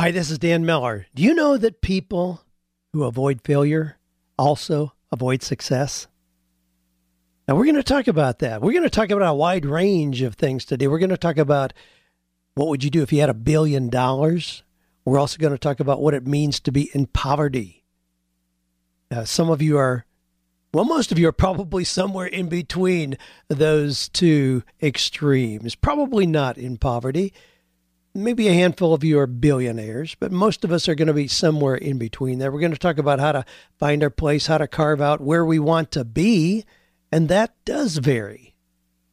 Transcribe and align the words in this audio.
Hi, 0.00 0.12
this 0.12 0.30
is 0.30 0.38
Dan 0.38 0.64
Miller. 0.64 1.04
Do 1.14 1.22
you 1.22 1.34
know 1.34 1.58
that 1.58 1.82
people 1.82 2.42
who 2.94 3.04
avoid 3.04 3.42
failure 3.42 3.98
also 4.38 4.94
avoid 5.12 5.42
success? 5.42 6.06
Now, 7.46 7.54
we're 7.54 7.66
going 7.66 7.74
to 7.74 7.82
talk 7.82 8.08
about 8.08 8.38
that. 8.38 8.62
We're 8.62 8.72
going 8.72 8.84
to 8.84 8.88
talk 8.88 9.10
about 9.10 9.30
a 9.30 9.34
wide 9.34 9.66
range 9.66 10.22
of 10.22 10.36
things 10.36 10.64
today. 10.64 10.88
We're 10.88 11.00
going 11.00 11.10
to 11.10 11.18
talk 11.18 11.36
about 11.36 11.74
what 12.54 12.68
would 12.68 12.82
you 12.82 12.88
do 12.88 13.02
if 13.02 13.12
you 13.12 13.20
had 13.20 13.28
a 13.28 13.34
billion 13.34 13.90
dollars? 13.90 14.62
We're 15.04 15.18
also 15.18 15.36
going 15.36 15.52
to 15.52 15.58
talk 15.58 15.80
about 15.80 16.00
what 16.00 16.14
it 16.14 16.26
means 16.26 16.60
to 16.60 16.72
be 16.72 16.90
in 16.94 17.04
poverty. 17.04 17.84
Uh, 19.10 19.26
some 19.26 19.50
of 19.50 19.60
you 19.60 19.76
are, 19.76 20.06
well, 20.72 20.86
most 20.86 21.12
of 21.12 21.18
you 21.18 21.28
are 21.28 21.32
probably 21.32 21.84
somewhere 21.84 22.26
in 22.26 22.48
between 22.48 23.18
those 23.48 24.08
two 24.08 24.62
extremes. 24.82 25.74
Probably 25.74 26.24
not 26.24 26.56
in 26.56 26.78
poverty. 26.78 27.34
Maybe 28.12 28.48
a 28.48 28.54
handful 28.54 28.92
of 28.92 29.04
you 29.04 29.20
are 29.20 29.28
billionaires, 29.28 30.16
but 30.18 30.32
most 30.32 30.64
of 30.64 30.72
us 30.72 30.88
are 30.88 30.96
going 30.96 31.08
to 31.08 31.14
be 31.14 31.28
somewhere 31.28 31.76
in 31.76 31.96
between 31.96 32.40
there. 32.40 32.50
We're 32.50 32.58
going 32.58 32.72
to 32.72 32.78
talk 32.78 32.98
about 32.98 33.20
how 33.20 33.30
to 33.30 33.44
find 33.78 34.02
our 34.02 34.10
place, 34.10 34.48
how 34.48 34.58
to 34.58 34.66
carve 34.66 35.00
out 35.00 35.20
where 35.20 35.44
we 35.44 35.60
want 35.60 35.92
to 35.92 36.04
be, 36.04 36.64
and 37.12 37.28
that 37.28 37.54
does 37.64 37.98
vary. 37.98 38.56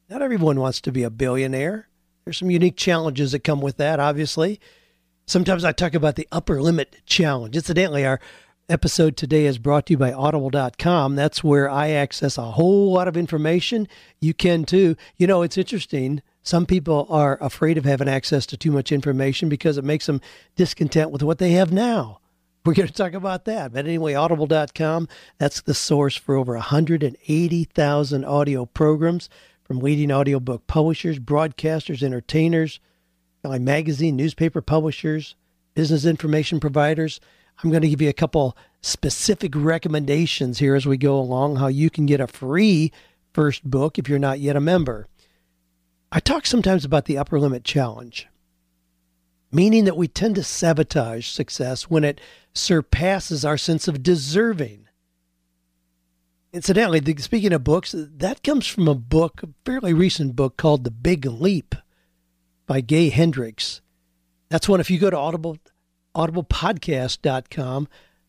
Not 0.08 0.20
everyone 0.20 0.58
wants 0.58 0.80
to 0.80 0.90
be 0.90 1.04
a 1.04 1.10
billionaire. 1.10 1.88
There's 2.24 2.38
some 2.38 2.50
unique 2.50 2.76
challenges 2.76 3.32
that 3.32 3.44
come 3.44 3.60
with 3.60 3.76
that, 3.76 4.00
obviously. 4.00 4.58
Sometimes 5.26 5.64
I 5.64 5.72
talk 5.72 5.94
about 5.94 6.16
the 6.16 6.26
upper 6.32 6.60
limit 6.60 6.96
challenge. 7.06 7.54
Incidentally, 7.54 8.04
our 8.04 8.18
episode 8.68 9.16
today 9.16 9.46
is 9.46 9.58
brought 9.58 9.86
to 9.86 9.92
you 9.92 9.98
by 9.98 10.12
audible.com. 10.12 11.14
That's 11.14 11.44
where 11.44 11.70
I 11.70 11.90
access 11.90 12.36
a 12.36 12.42
whole 12.42 12.92
lot 12.92 13.06
of 13.06 13.16
information. 13.16 13.86
You 14.20 14.34
can 14.34 14.64
too. 14.64 14.96
You 15.16 15.26
know, 15.26 15.42
it's 15.42 15.56
interesting. 15.56 16.20
Some 16.42 16.66
people 16.66 17.06
are 17.10 17.38
afraid 17.42 17.76
of 17.76 17.84
having 17.84 18.08
access 18.08 18.46
to 18.46 18.56
too 18.56 18.70
much 18.70 18.92
information 18.92 19.48
because 19.48 19.76
it 19.76 19.84
makes 19.84 20.06
them 20.06 20.20
discontent 20.56 21.10
with 21.10 21.22
what 21.22 21.38
they 21.38 21.52
have 21.52 21.72
now. 21.72 22.20
We're 22.64 22.74
going 22.74 22.88
to 22.88 22.94
talk 22.94 23.12
about 23.12 23.44
that. 23.46 23.72
But 23.72 23.86
anyway, 23.86 24.14
audible.com, 24.14 25.08
that's 25.38 25.60
the 25.62 25.74
source 25.74 26.16
for 26.16 26.34
over 26.36 26.54
180,000 26.54 28.24
audio 28.24 28.66
programs 28.66 29.28
from 29.64 29.78
leading 29.78 30.12
audiobook 30.12 30.66
publishers, 30.66 31.18
broadcasters, 31.18 32.02
entertainers, 32.02 32.80
magazine, 33.44 34.16
newspaper 34.16 34.60
publishers, 34.60 35.34
business 35.74 36.04
information 36.04 36.60
providers. 36.60 37.20
I'm 37.62 37.70
going 37.70 37.82
to 37.82 37.88
give 37.88 38.02
you 38.02 38.08
a 38.08 38.14
couple 38.14 38.56
specific 38.80 39.52
recommendations 39.54 40.58
here 40.58 40.74
as 40.74 40.86
we 40.86 40.96
go 40.96 41.18
along 41.18 41.56
how 41.56 41.68
you 41.68 41.90
can 41.90 42.06
get 42.06 42.20
a 42.20 42.26
free 42.26 42.92
first 43.32 43.64
book 43.64 43.98
if 43.98 44.08
you're 44.08 44.18
not 44.18 44.40
yet 44.40 44.56
a 44.56 44.60
member. 44.60 45.06
I 46.10 46.20
talk 46.20 46.46
sometimes 46.46 46.84
about 46.84 47.04
the 47.04 47.18
upper 47.18 47.38
limit 47.38 47.64
challenge, 47.64 48.28
meaning 49.52 49.84
that 49.84 49.96
we 49.96 50.08
tend 50.08 50.36
to 50.36 50.42
sabotage 50.42 51.28
success 51.28 51.90
when 51.90 52.04
it 52.04 52.20
surpasses 52.54 53.44
our 53.44 53.58
sense 53.58 53.88
of 53.88 54.02
deserving. 54.02 54.88
Incidentally, 56.52 57.02
speaking 57.18 57.52
of 57.52 57.62
books, 57.62 57.94
that 57.96 58.42
comes 58.42 58.66
from 58.66 58.88
a 58.88 58.94
book, 58.94 59.42
a 59.42 59.48
fairly 59.66 59.92
recent 59.92 60.34
book 60.34 60.56
called 60.56 60.84
The 60.84 60.90
Big 60.90 61.26
Leap 61.26 61.74
by 62.66 62.80
Gay 62.80 63.10
Hendricks. 63.10 63.82
That's 64.48 64.68
one 64.68 64.80
if 64.80 64.90
you 64.90 64.98
go 64.98 65.10
to 65.10 65.18
audible 65.18 65.58
audiblepodcast.com 66.14 67.86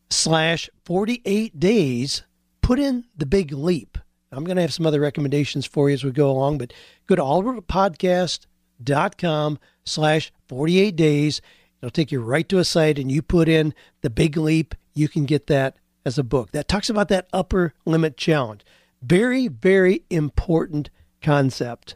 slash 0.10 0.70
48 0.84 1.60
days, 1.60 2.24
put 2.62 2.78
in 2.78 3.06
the 3.16 3.26
big 3.26 3.54
leap. 3.54 3.98
I'm 4.32 4.44
going 4.44 4.58
to 4.58 4.62
have 4.62 4.74
some 4.74 4.86
other 4.86 5.00
recommendations 5.00 5.66
for 5.66 5.90
you 5.90 5.96
as 5.96 6.04
we 6.04 6.12
go 6.12 6.30
along, 6.30 6.60
but 6.60 6.74
go 7.08 7.16
to 7.16 7.22
audiblepodcast.com 7.22 9.60
slash 9.84 10.32
48 10.48 10.96
days. 10.96 11.42
It'll 11.82 11.90
take 11.90 12.12
you 12.12 12.22
right 12.22 12.48
to 12.50 12.60
a 12.60 12.66
site 12.66 13.00
and 13.00 13.12
you 13.12 13.22
put 13.22 13.50
in 13.50 13.74
the 14.02 14.10
big 14.10 14.38
leap. 14.38 14.76
You 14.94 15.08
can 15.08 15.26
get 15.26 15.48
that 15.48 15.78
as 16.06 16.18
a 16.18 16.24
book 16.24 16.52
that 16.52 16.68
talks 16.68 16.90
about 16.90 17.10
that 17.10 17.28
upper 17.34 17.74
limit 17.86 18.18
challenge. 18.18 18.62
Very, 19.02 19.48
very 19.48 20.04
important 20.10 20.90
concept. 21.22 21.96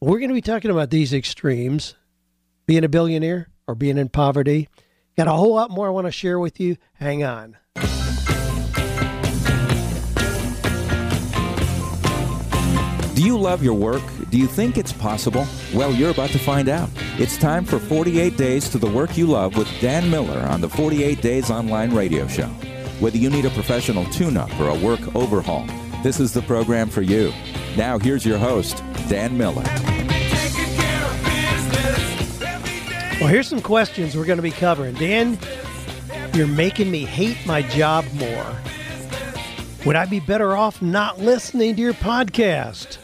We're 0.00 0.18
going 0.18 0.28
to 0.28 0.34
be 0.34 0.42
talking 0.42 0.70
about 0.70 0.90
these 0.90 1.12
extremes 1.12 1.94
being 2.66 2.84
a 2.84 2.88
billionaire 2.88 3.48
or 3.66 3.74
being 3.74 3.98
in 3.98 4.08
poverty. 4.08 4.68
Got 5.16 5.28
a 5.28 5.32
whole 5.32 5.54
lot 5.54 5.70
more 5.70 5.86
I 5.86 5.90
want 5.90 6.06
to 6.06 6.12
share 6.12 6.38
with 6.38 6.60
you. 6.60 6.76
Hang 6.94 7.22
on. 7.22 7.56
Do 13.22 13.28
you 13.28 13.38
love 13.38 13.62
your 13.62 13.74
work? 13.74 14.02
Do 14.30 14.36
you 14.36 14.48
think 14.48 14.76
it's 14.76 14.92
possible? 14.92 15.46
Well, 15.72 15.92
you're 15.92 16.10
about 16.10 16.30
to 16.30 16.40
find 16.40 16.68
out. 16.68 16.90
It's 17.20 17.38
time 17.38 17.64
for 17.64 17.78
48 17.78 18.36
Days 18.36 18.68
to 18.70 18.78
the 18.78 18.90
Work 18.90 19.16
You 19.16 19.28
Love 19.28 19.56
with 19.56 19.68
Dan 19.80 20.10
Miller 20.10 20.40
on 20.40 20.60
the 20.60 20.68
48 20.68 21.22
Days 21.22 21.48
Online 21.48 21.94
Radio 21.94 22.26
Show. 22.26 22.48
Whether 22.98 23.18
you 23.18 23.30
need 23.30 23.44
a 23.44 23.50
professional 23.50 24.06
tune 24.06 24.36
up 24.36 24.50
or 24.58 24.70
a 24.70 24.74
work 24.74 25.14
overhaul, 25.14 25.64
this 26.02 26.18
is 26.18 26.32
the 26.34 26.42
program 26.42 26.88
for 26.88 27.02
you. 27.02 27.32
Now, 27.76 27.96
here's 27.96 28.26
your 28.26 28.38
host, 28.38 28.82
Dan 29.08 29.38
Miller. 29.38 29.62
Well, 33.20 33.28
here's 33.28 33.46
some 33.46 33.62
questions 33.62 34.16
we're 34.16 34.24
going 34.24 34.38
to 34.38 34.42
be 34.42 34.50
covering. 34.50 34.96
Dan, 34.96 35.38
you're 36.34 36.48
making 36.48 36.90
me 36.90 37.04
hate 37.04 37.38
my 37.46 37.62
job 37.62 38.04
more. 38.14 38.56
Would 39.86 39.94
I 39.94 40.06
be 40.06 40.18
better 40.18 40.56
off 40.56 40.82
not 40.82 41.20
listening 41.20 41.76
to 41.76 41.82
your 41.82 41.94
podcast? 41.94 42.98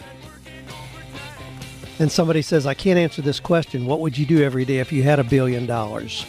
And 1.98 2.12
somebody 2.12 2.42
says, 2.42 2.66
I 2.66 2.74
can't 2.74 2.98
answer 2.98 3.22
this 3.22 3.40
question. 3.40 3.86
What 3.86 4.00
would 4.00 4.16
you 4.16 4.24
do 4.24 4.42
every 4.42 4.64
day 4.64 4.78
if 4.78 4.92
you 4.92 5.02
had 5.02 5.18
a 5.18 5.24
billion 5.24 5.66
dollars? 5.66 6.24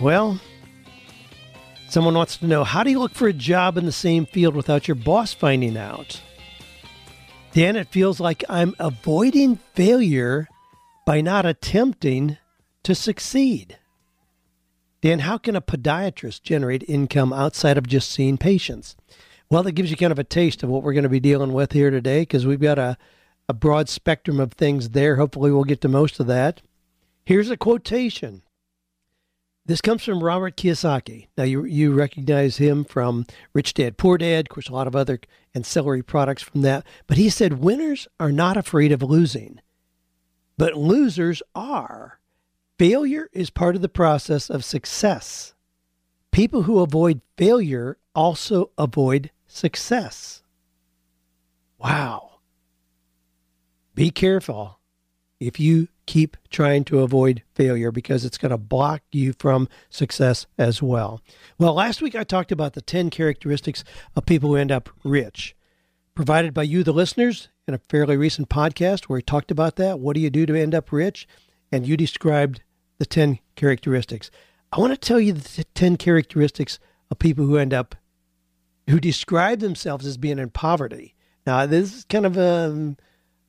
Well, 0.00 0.40
someone 1.88 2.14
wants 2.14 2.38
to 2.38 2.46
know 2.46 2.64
how 2.64 2.82
do 2.82 2.90
you 2.90 2.98
look 2.98 3.14
for 3.14 3.28
a 3.28 3.32
job 3.32 3.76
in 3.76 3.86
the 3.86 3.92
same 3.92 4.26
field 4.26 4.56
without 4.56 4.88
your 4.88 4.96
boss 4.96 5.32
finding 5.32 5.76
out? 5.76 6.20
Dan, 7.52 7.76
it 7.76 7.88
feels 7.88 8.20
like 8.20 8.44
I'm 8.48 8.74
avoiding 8.78 9.56
failure 9.74 10.48
by 11.06 11.20
not 11.20 11.46
attempting 11.46 12.36
to 12.84 12.94
succeed. 12.94 13.78
Dan, 15.02 15.20
how 15.20 15.38
can 15.38 15.56
a 15.56 15.62
podiatrist 15.62 16.42
generate 16.42 16.84
income 16.88 17.32
outside 17.32 17.78
of 17.78 17.86
just 17.86 18.10
seeing 18.10 18.38
patients? 18.38 18.96
Well, 19.48 19.62
that 19.64 19.72
gives 19.72 19.90
you 19.90 19.96
kind 19.96 20.12
of 20.12 20.18
a 20.18 20.24
taste 20.24 20.62
of 20.62 20.68
what 20.68 20.82
we're 20.82 20.92
going 20.92 21.04
to 21.04 21.08
be 21.08 21.20
dealing 21.20 21.52
with 21.52 21.72
here 21.72 21.90
today 21.90 22.20
because 22.20 22.46
we've 22.46 22.60
got 22.60 22.78
a, 22.78 22.96
a 23.50 23.52
broad 23.52 23.88
spectrum 23.88 24.38
of 24.38 24.52
things 24.52 24.90
there. 24.90 25.16
Hopefully, 25.16 25.50
we'll 25.50 25.64
get 25.64 25.80
to 25.80 25.88
most 25.88 26.20
of 26.20 26.28
that. 26.28 26.62
Here's 27.24 27.50
a 27.50 27.56
quotation. 27.56 28.42
This 29.66 29.80
comes 29.80 30.04
from 30.04 30.22
Robert 30.22 30.56
Kiyosaki. 30.56 31.26
Now, 31.36 31.42
you, 31.44 31.64
you 31.64 31.92
recognize 31.92 32.58
him 32.58 32.84
from 32.84 33.26
Rich 33.52 33.74
Dad 33.74 33.98
Poor 33.98 34.18
Dad, 34.18 34.46
of 34.46 34.48
course, 34.50 34.68
a 34.68 34.72
lot 34.72 34.86
of 34.86 34.94
other 34.94 35.20
ancillary 35.52 36.02
products 36.02 36.42
from 36.42 36.62
that. 36.62 36.86
But 37.08 37.16
he 37.18 37.28
said, 37.28 37.58
Winners 37.58 38.06
are 38.20 38.30
not 38.30 38.56
afraid 38.56 38.92
of 38.92 39.02
losing, 39.02 39.60
but 40.56 40.76
losers 40.76 41.42
are. 41.52 42.20
Failure 42.78 43.28
is 43.32 43.50
part 43.50 43.74
of 43.74 43.82
the 43.82 43.88
process 43.88 44.48
of 44.48 44.64
success. 44.64 45.54
People 46.30 46.62
who 46.62 46.78
avoid 46.78 47.20
failure 47.36 47.98
also 48.14 48.70
avoid 48.78 49.32
success. 49.48 50.44
Wow. 51.78 52.29
Be 54.00 54.10
careful 54.10 54.80
if 55.40 55.60
you 55.60 55.88
keep 56.06 56.38
trying 56.48 56.84
to 56.84 57.00
avoid 57.00 57.42
failure 57.54 57.92
because 57.92 58.24
it's 58.24 58.38
going 58.38 58.48
to 58.48 58.56
block 58.56 59.02
you 59.12 59.34
from 59.38 59.68
success 59.90 60.46
as 60.56 60.82
well. 60.82 61.20
Well, 61.58 61.74
last 61.74 62.00
week 62.00 62.14
I 62.14 62.24
talked 62.24 62.50
about 62.50 62.72
the 62.72 62.80
10 62.80 63.10
characteristics 63.10 63.84
of 64.16 64.24
people 64.24 64.48
who 64.48 64.56
end 64.56 64.72
up 64.72 64.88
rich, 65.04 65.54
provided 66.14 66.54
by 66.54 66.62
you, 66.62 66.82
the 66.82 66.94
listeners, 66.94 67.50
in 67.68 67.74
a 67.74 67.80
fairly 67.90 68.16
recent 68.16 68.48
podcast 68.48 69.04
where 69.04 69.18
we 69.18 69.22
talked 69.22 69.50
about 69.50 69.76
that. 69.76 70.00
What 70.00 70.14
do 70.14 70.22
you 70.22 70.30
do 70.30 70.46
to 70.46 70.58
end 70.58 70.74
up 70.74 70.92
rich? 70.92 71.28
And 71.70 71.86
you 71.86 71.98
described 71.98 72.62
the 72.96 73.04
10 73.04 73.38
characteristics. 73.54 74.30
I 74.72 74.80
want 74.80 74.94
to 74.94 74.96
tell 74.96 75.20
you 75.20 75.34
the 75.34 75.64
10 75.74 75.98
characteristics 75.98 76.78
of 77.10 77.18
people 77.18 77.44
who 77.44 77.58
end 77.58 77.74
up, 77.74 77.94
who 78.88 78.98
describe 78.98 79.58
themselves 79.58 80.06
as 80.06 80.16
being 80.16 80.38
in 80.38 80.48
poverty. 80.48 81.14
Now, 81.46 81.66
this 81.66 81.94
is 81.98 82.04
kind 82.04 82.24
of 82.24 82.38
a, 82.38 82.96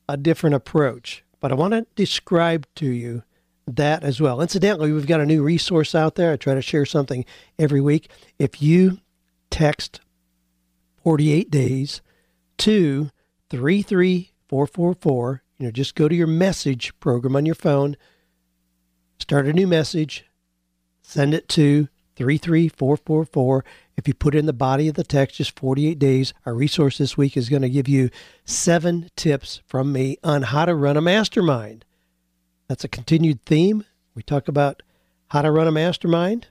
a 0.08 0.16
different 0.16 0.54
approach 0.54 1.24
but 1.42 1.50
I 1.50 1.56
want 1.56 1.74
to 1.74 1.84
describe 1.96 2.68
to 2.76 2.86
you 2.86 3.24
that 3.66 4.04
as 4.04 4.20
well. 4.20 4.40
Incidentally, 4.40 4.92
we've 4.92 5.08
got 5.08 5.20
a 5.20 5.26
new 5.26 5.42
resource 5.42 5.92
out 5.92 6.14
there. 6.14 6.32
I 6.32 6.36
try 6.36 6.54
to 6.54 6.62
share 6.62 6.86
something 6.86 7.24
every 7.58 7.80
week. 7.80 8.08
If 8.38 8.62
you 8.62 9.00
text 9.50 10.00
48 11.02 11.50
days 11.50 12.00
to 12.58 13.10
33444, 13.50 15.42
you 15.58 15.66
know, 15.66 15.72
just 15.72 15.96
go 15.96 16.08
to 16.08 16.14
your 16.14 16.28
message 16.28 16.98
program 17.00 17.34
on 17.34 17.44
your 17.44 17.56
phone, 17.56 17.96
start 19.18 19.46
a 19.46 19.52
new 19.52 19.66
message, 19.66 20.26
send 21.02 21.34
it 21.34 21.48
to 21.48 21.88
33444. 22.14 23.64
If 23.96 24.08
you 24.08 24.14
put 24.14 24.34
in 24.34 24.46
the 24.46 24.52
body 24.52 24.88
of 24.88 24.94
the 24.94 25.04
text, 25.04 25.36
just 25.36 25.58
48 25.58 25.98
days, 25.98 26.32
our 26.46 26.54
resource 26.54 26.98
this 26.98 27.16
week 27.16 27.36
is 27.36 27.48
going 27.48 27.62
to 27.62 27.68
give 27.68 27.88
you 27.88 28.10
seven 28.44 29.10
tips 29.16 29.60
from 29.66 29.92
me 29.92 30.16
on 30.24 30.42
how 30.42 30.64
to 30.64 30.74
run 30.74 30.96
a 30.96 31.02
mastermind. 31.02 31.84
That's 32.68 32.84
a 32.84 32.88
continued 32.88 33.44
theme. 33.44 33.84
We 34.14 34.22
talk 34.22 34.48
about 34.48 34.82
how 35.28 35.42
to 35.42 35.50
run 35.50 35.66
a 35.66 35.72
mastermind, 35.72 36.48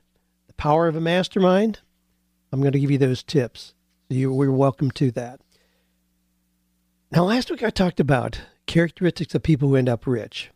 the 0.48 0.54
power 0.54 0.88
of 0.88 0.96
a 0.96 1.02
mastermind. 1.02 1.80
I'm 2.52 2.62
going 2.62 2.74
to 2.74 2.80
give 2.80 2.92
you 2.92 2.98
those 2.98 3.24
tips. 3.24 3.74
You, 4.10 4.32
we're 4.32 4.52
welcome 4.52 4.92
to 4.92 5.12
that. 5.12 5.40
Now, 7.12 7.24
last 7.24 7.50
week 7.50 7.64
I 7.64 7.70
talked 7.70 8.00
about 8.00 8.42
characteristics 8.68 9.36
of 9.36 9.44
people 9.44 9.70
who 9.70 9.76
end 9.76 9.90
up 9.90 10.06
rich. 10.06 10.52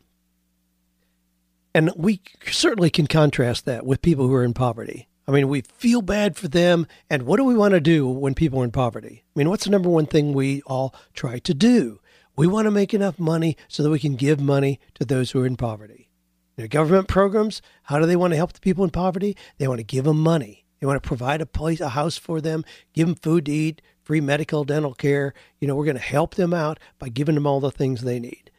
And 1.74 1.90
we 1.96 2.22
certainly 2.46 2.88
can 2.88 3.06
contrast 3.06 3.66
that 3.66 3.84
with 3.84 4.00
people 4.00 4.26
who 4.26 4.34
are 4.34 4.44
in 4.44 4.54
poverty. 4.54 5.08
I 5.28 5.32
mean, 5.32 5.48
we 5.48 5.62
feel 5.62 6.02
bad 6.02 6.36
for 6.36 6.48
them. 6.48 6.86
And 7.10 7.24
what 7.24 7.38
do 7.38 7.44
we 7.44 7.56
want 7.56 7.72
to 7.72 7.80
do 7.80 8.08
when 8.08 8.34
people 8.34 8.60
are 8.60 8.64
in 8.64 8.70
poverty? 8.70 9.24
I 9.24 9.38
mean, 9.38 9.50
what's 9.50 9.64
the 9.64 9.70
number 9.70 9.88
one 9.88 10.06
thing 10.06 10.32
we 10.32 10.62
all 10.62 10.94
try 11.14 11.38
to 11.40 11.54
do? 11.54 12.00
We 12.36 12.46
want 12.46 12.66
to 12.66 12.70
make 12.70 12.94
enough 12.94 13.18
money 13.18 13.56
so 13.66 13.82
that 13.82 13.90
we 13.90 13.98
can 13.98 14.14
give 14.14 14.40
money 14.40 14.78
to 14.94 15.04
those 15.04 15.30
who 15.30 15.40
are 15.40 15.46
in 15.46 15.56
poverty. 15.56 16.10
Their 16.56 16.68
government 16.68 17.08
programs, 17.08 17.60
how 17.84 17.98
do 17.98 18.06
they 18.06 18.16
want 18.16 18.32
to 18.32 18.36
help 18.36 18.52
the 18.52 18.60
people 18.60 18.84
in 18.84 18.90
poverty? 18.90 19.36
They 19.58 19.68
want 19.68 19.78
to 19.78 19.84
give 19.84 20.04
them 20.04 20.20
money. 20.20 20.64
They 20.80 20.86
want 20.86 21.02
to 21.02 21.06
provide 21.06 21.40
a 21.40 21.46
place, 21.46 21.80
a 21.80 21.90
house 21.90 22.16
for 22.16 22.40
them, 22.40 22.64
give 22.92 23.06
them 23.06 23.16
food 23.16 23.46
to 23.46 23.52
eat, 23.52 23.82
free 24.02 24.20
medical, 24.20 24.64
dental 24.64 24.94
care. 24.94 25.34
You 25.60 25.68
know, 25.68 25.74
we're 25.74 25.86
going 25.86 25.96
to 25.96 26.02
help 26.02 26.34
them 26.34 26.54
out 26.54 26.78
by 26.98 27.08
giving 27.08 27.34
them 27.34 27.46
all 27.46 27.60
the 27.60 27.70
things 27.70 28.02
they 28.02 28.20
need. 28.20 28.50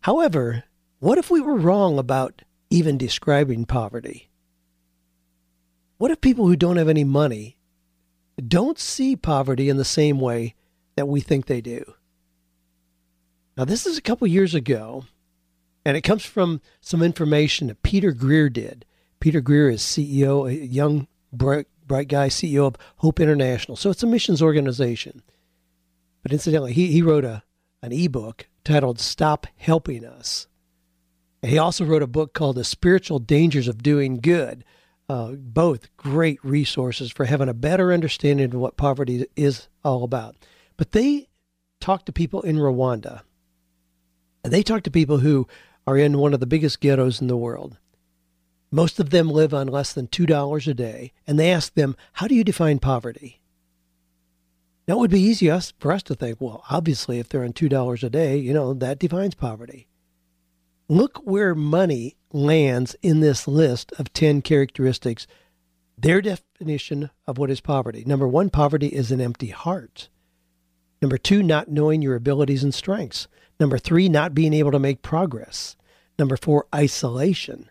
However, 0.00 0.64
what 0.98 1.18
if 1.18 1.30
we 1.30 1.40
were 1.40 1.56
wrong 1.56 1.98
about 1.98 2.42
even 2.70 2.98
describing 2.98 3.66
poverty? 3.66 4.30
What 5.98 6.10
if 6.10 6.20
people 6.20 6.46
who 6.46 6.56
don't 6.56 6.76
have 6.76 6.88
any 6.88 7.04
money 7.04 7.56
don't 8.46 8.78
see 8.78 9.16
poverty 9.16 9.68
in 9.68 9.78
the 9.78 9.84
same 9.84 10.20
way 10.20 10.54
that 10.94 11.08
we 11.08 11.20
think 11.20 11.46
they 11.46 11.60
do? 11.60 11.94
Now, 13.56 13.64
this 13.64 13.86
is 13.86 13.96
a 13.96 14.02
couple 14.02 14.26
years 14.26 14.54
ago, 14.54 15.06
and 15.84 15.96
it 15.96 16.02
comes 16.02 16.24
from 16.24 16.60
some 16.82 17.02
information 17.02 17.68
that 17.68 17.82
Peter 17.82 18.12
Greer 18.12 18.50
did. 18.50 18.84
Peter 19.20 19.40
Greer 19.40 19.70
is 19.70 19.80
CEO, 19.80 20.46
a 20.46 20.66
young, 20.66 21.08
bright, 21.32 21.66
bright 21.86 22.08
guy, 22.08 22.28
CEO 22.28 22.66
of 22.66 22.76
Hope 22.96 23.18
International. 23.18 23.76
So 23.76 23.88
it's 23.88 24.02
a 24.02 24.06
missions 24.06 24.42
organization. 24.42 25.22
But 26.22 26.32
incidentally, 26.32 26.74
he, 26.74 26.88
he 26.88 27.00
wrote 27.00 27.24
a, 27.24 27.42
an 27.82 27.92
ebook 27.92 28.48
titled 28.64 29.00
Stop 29.00 29.46
Helping 29.56 30.04
Us. 30.04 30.48
And 31.42 31.50
he 31.50 31.56
also 31.56 31.84
wrote 31.84 32.02
a 32.02 32.08
book 32.08 32.34
called 32.34 32.56
The 32.56 32.64
Spiritual 32.64 33.20
Dangers 33.20 33.68
of 33.68 33.82
Doing 33.82 34.20
Good. 34.20 34.64
Uh, 35.08 35.32
both 35.32 35.94
great 35.96 36.44
resources 36.44 37.12
for 37.12 37.26
having 37.26 37.48
a 37.48 37.54
better 37.54 37.92
understanding 37.92 38.52
of 38.52 38.60
what 38.60 38.76
poverty 38.76 39.24
is 39.36 39.68
all 39.84 40.02
about. 40.02 40.34
But 40.76 40.92
they 40.92 41.28
talk 41.80 42.06
to 42.06 42.12
people 42.12 42.42
in 42.42 42.56
Rwanda 42.56 43.22
they 44.52 44.62
talk 44.62 44.82
to 44.84 44.90
people 44.90 45.18
who 45.18 45.46
are 45.86 45.96
in 45.96 46.18
one 46.18 46.34
of 46.34 46.40
the 46.40 46.46
biggest 46.46 46.80
ghettos 46.80 47.20
in 47.20 47.26
the 47.26 47.36
world. 47.36 47.78
Most 48.70 48.98
of 48.98 49.10
them 49.10 49.30
live 49.30 49.54
on 49.54 49.68
less 49.68 49.92
than 49.92 50.08
$2 50.08 50.68
a 50.68 50.74
day, 50.74 51.12
and 51.26 51.38
they 51.38 51.50
ask 51.50 51.74
them, 51.74 51.96
How 52.14 52.26
do 52.26 52.34
you 52.34 52.44
define 52.44 52.78
poverty? 52.78 53.40
Now, 54.88 54.96
it 54.96 55.00
would 55.00 55.10
be 55.10 55.20
easy 55.20 55.48
for 55.78 55.92
us 55.92 56.02
to 56.04 56.14
think, 56.14 56.40
well, 56.40 56.64
obviously, 56.70 57.18
if 57.18 57.28
they're 57.28 57.44
on 57.44 57.52
$2 57.52 58.02
a 58.02 58.10
day, 58.10 58.36
you 58.36 58.52
know, 58.52 58.72
that 58.74 58.98
defines 58.98 59.34
poverty. 59.34 59.88
Look 60.88 61.18
where 61.24 61.54
money 61.54 62.16
lands 62.36 62.94
in 63.02 63.20
this 63.20 63.48
list 63.48 63.92
of 63.98 64.12
10 64.12 64.42
characteristics, 64.42 65.26
their 65.98 66.20
definition 66.20 67.10
of 67.26 67.38
what 67.38 67.50
is 67.50 67.60
poverty. 67.60 68.04
Number 68.06 68.28
one, 68.28 68.50
poverty 68.50 68.88
is 68.88 69.10
an 69.10 69.20
empty 69.20 69.48
heart. 69.48 70.08
Number 71.00 71.18
two, 71.18 71.42
not 71.42 71.68
knowing 71.68 72.02
your 72.02 72.14
abilities 72.14 72.62
and 72.62 72.74
strengths. 72.74 73.28
Number 73.58 73.78
three, 73.78 74.08
not 74.08 74.34
being 74.34 74.52
able 74.52 74.72
to 74.72 74.78
make 74.78 75.02
progress. 75.02 75.76
Number 76.18 76.36
four, 76.36 76.66
isolation. 76.74 77.70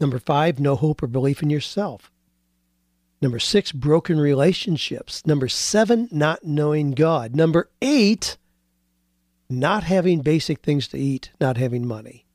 Number 0.00 0.18
five, 0.18 0.60
no 0.60 0.76
hope 0.76 1.02
or 1.02 1.06
belief 1.06 1.42
in 1.42 1.50
yourself. 1.50 2.10
Number 3.20 3.38
six, 3.38 3.72
broken 3.72 4.20
relationships. 4.20 5.26
Number 5.26 5.48
seven, 5.48 6.08
not 6.12 6.44
knowing 6.44 6.92
God. 6.92 7.34
Number 7.34 7.68
eight, 7.82 8.36
not 9.50 9.82
having 9.82 10.20
basic 10.20 10.60
things 10.60 10.86
to 10.88 10.98
eat, 10.98 11.32
not 11.40 11.56
having 11.56 11.86
money. 11.86 12.26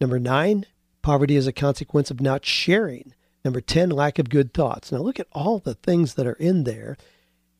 Number 0.00 0.18
nine, 0.18 0.66
poverty 1.02 1.36
is 1.36 1.46
a 1.46 1.52
consequence 1.52 2.10
of 2.10 2.20
not 2.20 2.44
sharing. 2.44 3.14
Number 3.44 3.60
10, 3.60 3.90
lack 3.90 4.18
of 4.18 4.30
good 4.30 4.54
thoughts. 4.54 4.90
Now 4.90 4.98
look 4.98 5.20
at 5.20 5.28
all 5.32 5.58
the 5.58 5.74
things 5.74 6.14
that 6.14 6.26
are 6.26 6.34
in 6.34 6.64
there 6.64 6.96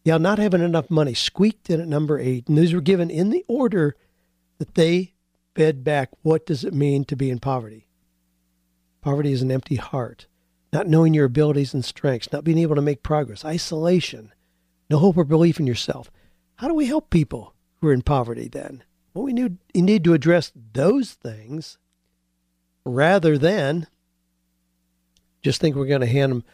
yeah, 0.04 0.18
not 0.18 0.38
having 0.38 0.60
enough 0.60 0.90
money 0.90 1.14
squeaked 1.14 1.70
in 1.70 1.80
at 1.80 1.88
number 1.88 2.18
eight. 2.18 2.46
And 2.46 2.58
these 2.58 2.74
were 2.74 2.82
given 2.82 3.10
in 3.10 3.30
the 3.30 3.44
order 3.48 3.96
that 4.58 4.74
they 4.74 5.14
fed 5.56 5.82
back 5.82 6.10
what 6.22 6.46
does 6.46 6.62
it 6.62 6.74
mean 6.74 7.04
to 7.06 7.16
be 7.16 7.30
in 7.30 7.38
poverty? 7.38 7.88
Poverty 9.00 9.32
is 9.32 9.42
an 9.42 9.50
empty 9.50 9.76
heart, 9.76 10.26
not 10.72 10.86
knowing 10.86 11.14
your 11.14 11.24
abilities 11.24 11.72
and 11.72 11.84
strengths, 11.84 12.32
not 12.32 12.44
being 12.44 12.58
able 12.58 12.76
to 12.76 12.82
make 12.82 13.02
progress, 13.02 13.44
isolation, 13.44 14.32
no 14.90 14.98
hope 14.98 15.16
or 15.16 15.24
belief 15.24 15.58
in 15.58 15.66
yourself. 15.66 16.10
How 16.56 16.68
do 16.68 16.74
we 16.74 16.86
help 16.86 17.10
people 17.10 17.54
who 17.80 17.88
are 17.88 17.92
in 17.92 18.02
poverty 18.02 18.48
then? 18.48 18.84
Well, 19.14 19.24
we 19.24 19.32
need, 19.32 19.56
we 19.74 19.82
need 19.82 20.04
to 20.04 20.14
address 20.14 20.52
those 20.72 21.12
things 21.12 21.78
rather 22.84 23.38
than 23.38 23.86
just 25.42 25.60
think 25.60 25.76
we're 25.76 25.86
going 25.86 26.00
to 26.00 26.06
hand 26.06 26.32
them 26.32 26.44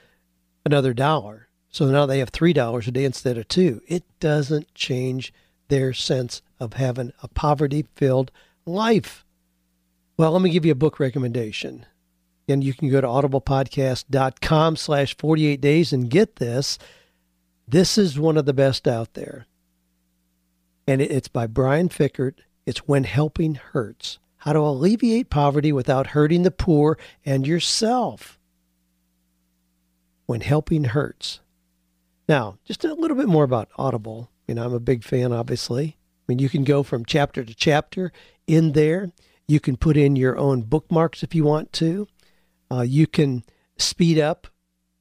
another 0.65 0.93
dollar 0.93 1.49
so 1.71 1.87
now 1.87 2.05
they 2.05 2.19
have 2.19 2.33
$3 2.33 2.87
a 2.87 2.91
day 2.91 3.05
instead 3.05 3.39
of 3.39 3.49
2. 3.49 3.83
It 3.87 4.03
doesn't 4.19 4.75
change 4.75 5.33
their 5.69 5.93
sense 5.93 6.43
of 6.59 6.75
having 6.75 7.13
a 7.23 7.29
poverty-filled 7.29 8.33
life. 8.67 9.25
Well, 10.17 10.33
let 10.33 10.43
me 10.43 10.51
give 10.51 10.67
you 10.67 10.73
a 10.73 10.77
book 10.77 10.99
recommendation. 10.99 11.87
And 12.49 12.65
you 12.65 12.75
can 12.75 12.91
go 12.91 13.01
to 13.01 13.07
audiblepodcast.com 13.07 14.77
slash 14.77 15.17
48 15.17 15.61
days 15.61 15.93
and 15.93 16.11
get 16.11 16.37
this. 16.37 16.77
This 17.69 17.97
is 17.97 18.19
one 18.19 18.37
of 18.37 18.47
the 18.47 18.53
best 18.53 18.89
out 18.89 19.15
there. 19.15 19.47
And 20.89 21.01
it's 21.01 21.29
by 21.29 21.47
Brian 21.47 21.89
Fikkert. 21.89 22.41
It's 22.67 22.89
When 22.89 23.05
Helping 23.05 23.55
Hurts 23.55 24.19
How 24.41 24.55
to 24.55 24.61
Alleviate 24.61 25.29
Poverty 25.29 25.71
Without 25.71 26.09
Hurting 26.09 26.43
the 26.43 26.51
Poor 26.51 26.99
and 27.25 27.47
Yourself. 27.47 28.39
When 30.27 30.41
Helping 30.41 30.85
Hurts. 30.85 31.41
Now, 32.29 32.59
just 32.65 32.85
a 32.85 32.95
little 32.95 33.17
bit 33.17 33.29
more 33.29 33.45
about 33.45 33.69
Audible. 33.77 34.31
You 34.47 34.55
know, 34.55 34.65
I'm 34.65 34.73
a 34.73 34.81
big 34.81 35.05
fan, 35.05 35.33
obviously. 35.33 35.99
I 35.99 36.23
mean, 36.27 36.39
you 36.39 36.49
can 36.49 36.65
go 36.65 36.83
from 36.83 37.05
chapter 37.05 37.45
to 37.45 37.55
chapter 37.55 38.13
in 38.47 38.73
there. 38.73 39.11
You 39.47 39.61
can 39.61 39.77
put 39.77 39.97
in 39.97 40.17
your 40.17 40.39
own 40.39 40.63
bookmarks 40.63 41.23
if 41.23 41.35
you 41.35 41.45
want 41.45 41.73
to. 41.75 42.09
Uh, 42.71 42.83
you 42.83 43.07
can 43.07 43.45
speed 43.77 44.19
up 44.19 44.47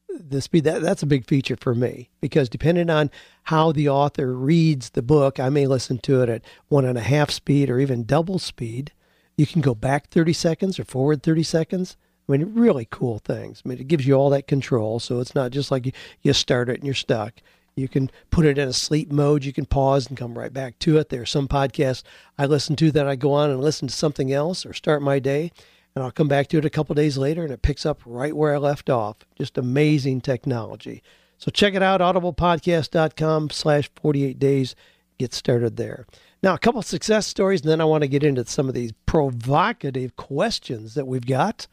the 0.09 0.41
speed. 0.41 0.65
That, 0.65 0.81
that's 0.81 1.03
a 1.03 1.07
big 1.07 1.25
feature 1.25 1.55
for 1.55 1.73
me 1.73 2.09
because 2.19 2.49
depending 2.49 2.89
on 2.89 3.09
how 3.43 3.71
the 3.71 3.87
author 3.87 4.33
reads 4.33 4.89
the 4.89 5.01
book, 5.01 5.39
I 5.39 5.49
may 5.49 5.65
listen 5.65 5.99
to 5.99 6.21
it 6.23 6.29
at 6.29 6.41
one 6.67 6.83
and 6.83 6.97
a 6.97 7.01
half 7.01 7.31
speed 7.31 7.69
or 7.69 7.79
even 7.79 8.03
double 8.03 8.39
speed. 8.39 8.91
You 9.39 9.47
can 9.47 9.61
go 9.61 9.73
back 9.73 10.09
30 10.09 10.33
seconds 10.33 10.77
or 10.81 10.83
forward 10.83 11.23
30 11.23 11.43
seconds. 11.43 11.95
I 12.27 12.33
mean, 12.33 12.53
really 12.55 12.85
cool 12.91 13.19
things. 13.19 13.61
I 13.63 13.69
mean, 13.69 13.79
it 13.79 13.87
gives 13.87 14.05
you 14.05 14.15
all 14.15 14.29
that 14.31 14.47
control. 14.47 14.99
So 14.99 15.21
it's 15.21 15.33
not 15.33 15.51
just 15.51 15.71
like 15.71 15.85
you, 15.85 15.93
you 16.21 16.33
start 16.33 16.67
it 16.67 16.75
and 16.75 16.83
you're 16.83 16.93
stuck. 16.93 17.35
You 17.73 17.87
can 17.87 18.11
put 18.31 18.45
it 18.45 18.57
in 18.57 18.67
a 18.67 18.73
sleep 18.73 19.13
mode. 19.13 19.45
You 19.45 19.53
can 19.53 19.65
pause 19.65 20.07
and 20.07 20.17
come 20.17 20.37
right 20.37 20.51
back 20.51 20.77
to 20.79 20.97
it. 20.97 21.07
There 21.07 21.21
are 21.21 21.25
some 21.25 21.47
podcasts 21.47 22.03
I 22.37 22.47
listen 22.47 22.75
to 22.75 22.91
that 22.91 23.07
I 23.07 23.15
go 23.15 23.31
on 23.31 23.49
and 23.49 23.61
listen 23.61 23.87
to 23.87 23.93
something 23.93 24.33
else 24.33 24.65
or 24.65 24.73
start 24.73 25.01
my 25.01 25.19
day, 25.19 25.53
and 25.95 26.03
I'll 26.03 26.11
come 26.11 26.27
back 26.27 26.47
to 26.47 26.57
it 26.57 26.65
a 26.65 26.69
couple 26.69 26.93
days 26.93 27.17
later 27.17 27.43
and 27.43 27.53
it 27.53 27.61
picks 27.61 27.85
up 27.85 28.01
right 28.05 28.35
where 28.35 28.53
I 28.53 28.57
left 28.57 28.89
off. 28.89 29.19
Just 29.37 29.57
amazing 29.57 30.19
technology. 30.19 31.01
So 31.37 31.49
check 31.49 31.75
it 31.75 31.81
out, 31.81 32.01
audiblepodcast.com 32.01 33.51
slash 33.51 33.89
48 34.01 34.37
days. 34.37 34.75
Get 35.17 35.33
started 35.33 35.77
there. 35.77 36.05
Now, 36.41 36.53
a 36.53 36.59
couple 36.59 36.81
success 36.81 37.27
stories, 37.27 37.61
and 37.61 37.69
then 37.69 37.81
I 37.81 37.85
want 37.85 38.03
to 38.03 38.07
get 38.07 38.23
into 38.23 38.45
some 38.45 38.69
of 38.69 38.73
these 38.73 38.93
provocative 39.05 40.15
questions 40.15 40.93
that 40.93 41.05
we've 41.05 41.25
got. 41.25 41.67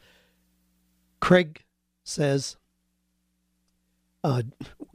Craig 1.21 1.63
says, 2.03 2.57
uh, 4.23 4.41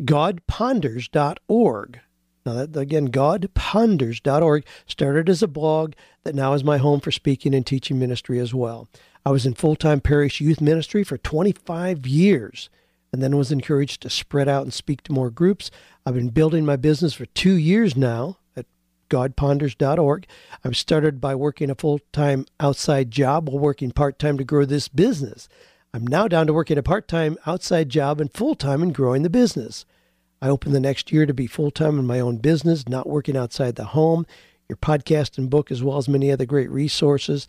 godponders.org. 0.02 2.00
Now, 2.44 2.52
that, 2.54 2.76
again, 2.76 3.08
godponders.org 3.08 4.66
started 4.86 5.30
as 5.30 5.42
a 5.42 5.48
blog 5.48 5.94
that 6.24 6.34
now 6.34 6.52
is 6.52 6.64
my 6.64 6.76
home 6.76 7.00
for 7.00 7.12
speaking 7.12 7.54
and 7.54 7.64
teaching 7.64 7.98
ministry 7.98 8.38
as 8.40 8.52
well. 8.52 8.88
I 9.24 9.30
was 9.30 9.46
in 9.46 9.54
full 9.54 9.76
time 9.76 10.00
parish 10.00 10.40
youth 10.40 10.60
ministry 10.60 11.04
for 11.04 11.16
25 11.16 12.06
years 12.06 12.68
and 13.12 13.22
then 13.22 13.36
was 13.36 13.52
encouraged 13.52 14.02
to 14.02 14.10
spread 14.10 14.48
out 14.48 14.64
and 14.64 14.74
speak 14.74 15.02
to 15.04 15.12
more 15.12 15.30
groups. 15.30 15.70
I've 16.04 16.14
been 16.14 16.30
building 16.30 16.66
my 16.66 16.76
business 16.76 17.14
for 17.14 17.26
two 17.26 17.54
years 17.54 17.96
now 17.96 18.38
godponders.org. 19.12 20.26
I 20.64 20.72
started 20.72 21.20
by 21.20 21.34
working 21.34 21.68
a 21.68 21.74
full 21.74 22.00
time 22.12 22.46
outside 22.58 23.10
job 23.10 23.48
while 23.48 23.58
working 23.58 23.90
part 23.90 24.18
time 24.18 24.38
to 24.38 24.44
grow 24.44 24.64
this 24.64 24.88
business. 24.88 25.50
I'm 25.92 26.06
now 26.06 26.28
down 26.28 26.46
to 26.46 26.54
working 26.54 26.78
a 26.78 26.82
part 26.82 27.08
time 27.08 27.36
outside 27.44 27.90
job 27.90 28.20
and 28.22 28.32
full 28.32 28.54
time 28.54 28.82
in 28.82 28.92
growing 28.92 29.22
the 29.22 29.28
business. 29.28 29.84
I 30.40 30.48
open 30.48 30.72
the 30.72 30.80
next 30.80 31.12
year 31.12 31.26
to 31.26 31.34
be 31.34 31.46
full 31.46 31.70
time 31.70 31.98
in 31.98 32.06
my 32.06 32.20
own 32.20 32.38
business, 32.38 32.88
not 32.88 33.06
working 33.06 33.36
outside 33.36 33.76
the 33.76 33.84
home. 33.84 34.26
Your 34.68 34.78
podcast 34.78 35.36
and 35.36 35.50
book, 35.50 35.70
as 35.70 35.82
well 35.82 35.98
as 35.98 36.08
many 36.08 36.32
other 36.32 36.46
great 36.46 36.70
resources. 36.70 37.46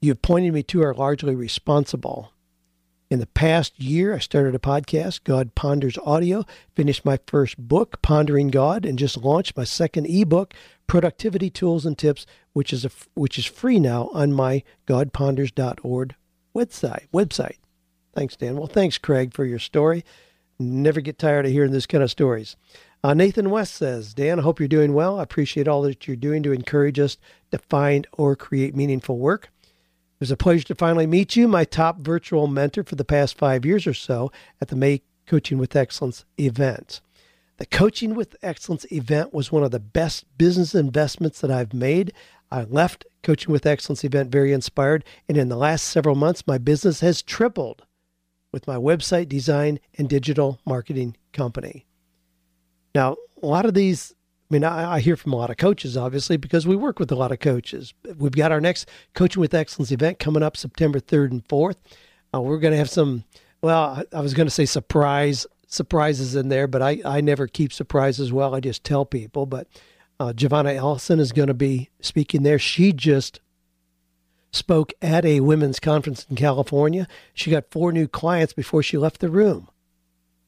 you've 0.00 0.22
pointed 0.22 0.52
me 0.54 0.62
to 0.62 0.82
are 0.82 0.94
largely 0.94 1.34
responsible. 1.34 2.33
In 3.10 3.20
the 3.20 3.26
past 3.26 3.78
year, 3.78 4.14
I 4.14 4.18
started 4.18 4.54
a 4.54 4.58
podcast, 4.58 5.24
God 5.24 5.54
Ponders 5.54 5.98
Audio, 6.04 6.44
finished 6.74 7.04
my 7.04 7.18
first 7.26 7.58
book, 7.58 8.00
Pondering 8.00 8.48
God, 8.48 8.86
and 8.86 8.98
just 8.98 9.18
launched 9.18 9.56
my 9.56 9.64
second 9.64 10.06
ebook, 10.06 10.54
Productivity 10.86 11.50
Tools 11.50 11.84
and 11.84 11.98
Tips, 11.98 12.26
which 12.54 12.72
is 12.72 12.84
a, 12.84 12.90
which 13.14 13.38
is 13.38 13.44
free 13.44 13.78
now 13.78 14.08
on 14.14 14.32
my 14.32 14.62
godponders.org 14.86 16.14
website. 16.56 17.06
Website. 17.12 17.58
Thanks, 18.14 18.36
Dan. 18.36 18.56
Well, 18.56 18.68
thanks, 18.68 18.96
Craig, 18.96 19.34
for 19.34 19.44
your 19.44 19.58
story. 19.58 20.04
Never 20.58 21.00
get 21.00 21.18
tired 21.18 21.44
of 21.44 21.52
hearing 21.52 21.72
this 21.72 21.86
kind 21.86 22.02
of 22.02 22.10
stories. 22.10 22.56
Uh, 23.02 23.12
Nathan 23.12 23.50
West 23.50 23.74
says, 23.74 24.14
Dan, 24.14 24.38
I 24.38 24.42
hope 24.42 24.58
you're 24.58 24.68
doing 24.68 24.94
well. 24.94 25.20
I 25.20 25.24
appreciate 25.24 25.68
all 25.68 25.82
that 25.82 26.06
you're 26.08 26.16
doing 26.16 26.42
to 26.44 26.52
encourage 26.52 26.98
us 26.98 27.18
to 27.50 27.58
find 27.58 28.06
or 28.12 28.34
create 28.34 28.74
meaningful 28.74 29.18
work. 29.18 29.50
Was 30.24 30.30
a 30.30 30.38
pleasure 30.38 30.64
to 30.64 30.74
finally 30.74 31.06
meet 31.06 31.36
you, 31.36 31.46
my 31.46 31.66
top 31.66 31.98
virtual 31.98 32.46
mentor 32.46 32.82
for 32.82 32.94
the 32.94 33.04
past 33.04 33.36
five 33.36 33.66
years 33.66 33.86
or 33.86 33.92
so 33.92 34.32
at 34.58 34.68
the 34.68 34.74
May 34.74 35.02
Coaching 35.26 35.58
with 35.58 35.76
Excellence 35.76 36.24
event. 36.40 37.02
The 37.58 37.66
Coaching 37.66 38.14
with 38.14 38.34
Excellence 38.40 38.90
event 38.90 39.34
was 39.34 39.52
one 39.52 39.62
of 39.62 39.70
the 39.70 39.78
best 39.78 40.24
business 40.38 40.74
investments 40.74 41.42
that 41.42 41.50
I've 41.50 41.74
made. 41.74 42.10
I 42.50 42.62
left 42.62 43.04
Coaching 43.22 43.52
with 43.52 43.66
Excellence 43.66 44.02
event 44.02 44.32
very 44.32 44.54
inspired, 44.54 45.04
and 45.28 45.36
in 45.36 45.50
the 45.50 45.58
last 45.58 45.84
several 45.84 46.14
months, 46.14 46.46
my 46.46 46.56
business 46.56 47.00
has 47.00 47.20
tripled 47.20 47.82
with 48.50 48.66
my 48.66 48.76
website 48.76 49.28
design 49.28 49.78
and 49.98 50.08
digital 50.08 50.58
marketing 50.64 51.18
company. 51.34 51.84
Now, 52.94 53.16
a 53.42 53.46
lot 53.46 53.66
of 53.66 53.74
these, 53.74 54.14
I 54.50 54.54
mean, 54.54 54.64
I, 54.64 54.94
I, 54.94 55.00
hear 55.00 55.16
from 55.16 55.32
a 55.32 55.36
lot 55.36 55.50
of 55.50 55.56
coaches, 55.56 55.96
obviously, 55.96 56.36
because 56.36 56.66
we 56.66 56.76
work 56.76 56.98
with 56.98 57.10
a 57.10 57.16
lot 57.16 57.32
of 57.32 57.40
coaches. 57.40 57.94
We've 58.16 58.32
got 58.32 58.52
our 58.52 58.60
next 58.60 58.88
Coaching 59.14 59.40
with 59.40 59.54
Excellence 59.54 59.90
event 59.90 60.18
coming 60.18 60.42
up 60.42 60.56
September 60.56 61.00
3rd 61.00 61.30
and 61.30 61.48
4th. 61.48 61.76
Uh, 62.34 62.42
we're 62.42 62.58
going 62.58 62.72
to 62.72 62.78
have 62.78 62.90
some, 62.90 63.24
well, 63.62 64.04
I, 64.12 64.18
I 64.18 64.20
was 64.20 64.34
going 64.34 64.46
to 64.46 64.50
say 64.50 64.66
surprise 64.66 65.46
surprises 65.66 66.36
in 66.36 66.48
there, 66.48 66.66
but 66.66 66.82
I, 66.82 67.00
I 67.04 67.20
never 67.20 67.46
keep 67.46 67.72
surprises 67.72 68.32
well. 68.32 68.54
I 68.54 68.60
just 68.60 68.84
tell 68.84 69.04
people. 69.04 69.46
But 69.46 69.66
uh, 70.20 70.32
Giovanna 70.32 70.72
Ellison 70.72 71.20
is 71.20 71.32
going 71.32 71.48
to 71.48 71.54
be 71.54 71.90
speaking 72.00 72.42
there. 72.42 72.58
She 72.58 72.92
just 72.92 73.40
spoke 74.52 74.92
at 75.02 75.24
a 75.24 75.40
women's 75.40 75.80
conference 75.80 76.26
in 76.30 76.36
California. 76.36 77.08
She 77.34 77.50
got 77.50 77.70
four 77.70 77.92
new 77.92 78.06
clients 78.06 78.52
before 78.52 78.82
she 78.82 78.96
left 78.96 79.20
the 79.20 79.28
room. 79.28 79.68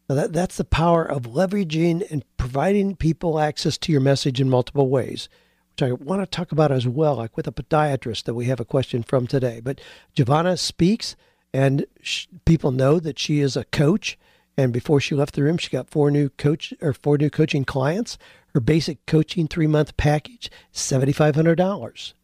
Now 0.08 0.14
that, 0.14 0.32
that's 0.32 0.56
the 0.56 0.64
power 0.64 1.04
of 1.04 1.22
leveraging 1.22 2.08
and 2.10 2.24
providing 2.36 2.96
people 2.96 3.40
access 3.40 3.76
to 3.78 3.92
your 3.92 4.00
message 4.00 4.40
in 4.40 4.48
multiple 4.48 4.88
ways, 4.88 5.28
which 5.70 5.82
I 5.82 5.92
want 5.92 6.22
to 6.22 6.26
talk 6.26 6.52
about 6.52 6.70
as 6.70 6.86
well, 6.86 7.16
like 7.16 7.36
with 7.36 7.48
a 7.48 7.52
podiatrist 7.52 8.24
that 8.24 8.34
we 8.34 8.46
have 8.46 8.60
a 8.60 8.64
question 8.64 9.02
from 9.02 9.26
today. 9.26 9.60
But 9.60 9.80
Giovanna 10.14 10.56
speaks, 10.56 11.16
and 11.52 11.86
sh- 12.00 12.26
people 12.44 12.70
know 12.70 13.00
that 13.00 13.18
she 13.18 13.40
is 13.40 13.56
a 13.56 13.64
coach. 13.64 14.16
And 14.56 14.72
before 14.72 15.00
she 15.00 15.14
left 15.14 15.34
the 15.34 15.42
room, 15.42 15.58
she 15.58 15.70
got 15.70 15.90
four 15.90 16.10
new 16.10 16.30
coach 16.30 16.72
or 16.80 16.92
four 16.92 17.18
new 17.18 17.28
coaching 17.28 17.64
clients. 17.64 18.16
Her 18.54 18.60
basic 18.60 19.04
coaching 19.06 19.48
three 19.48 19.66
month 19.66 19.96
package, 19.96 20.50
seventy 20.72 21.12
five 21.12 21.34
hundred 21.34 21.56
dollars. 21.56 22.14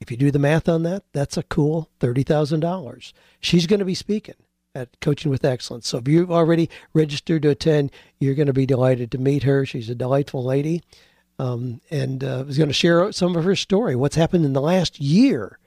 If 0.00 0.10
you 0.10 0.16
do 0.16 0.30
the 0.30 0.38
math 0.38 0.68
on 0.68 0.82
that, 0.82 1.04
that's 1.12 1.36
a 1.36 1.44
cool 1.44 1.88
$30,000. 2.00 3.12
She's 3.40 3.68
going 3.68 3.78
to 3.78 3.84
be 3.84 3.94
speaking 3.94 4.34
at 4.74 5.00
Coaching 5.00 5.30
with 5.30 5.44
Excellence. 5.44 5.88
So 5.88 5.98
if 5.98 6.08
you've 6.08 6.30
already 6.30 6.70
registered 6.94 7.42
to 7.42 7.50
attend, 7.50 7.90
you're 8.18 8.34
going 8.34 8.46
to 8.46 8.52
be 8.52 8.66
delighted 8.66 9.10
to 9.12 9.18
meet 9.18 9.42
her. 9.42 9.66
She's 9.66 9.90
a 9.90 9.94
delightful 9.94 10.44
lady. 10.44 10.82
Um, 11.38 11.80
and 11.90 12.22
uh, 12.22 12.44
is 12.46 12.58
going 12.58 12.68
to 12.68 12.74
share 12.74 13.10
some 13.10 13.34
of 13.36 13.44
her 13.44 13.56
story, 13.56 13.96
what's 13.96 14.16
happened 14.16 14.44
in 14.44 14.52
the 14.52 14.60
last 14.60 15.00
year. 15.00 15.58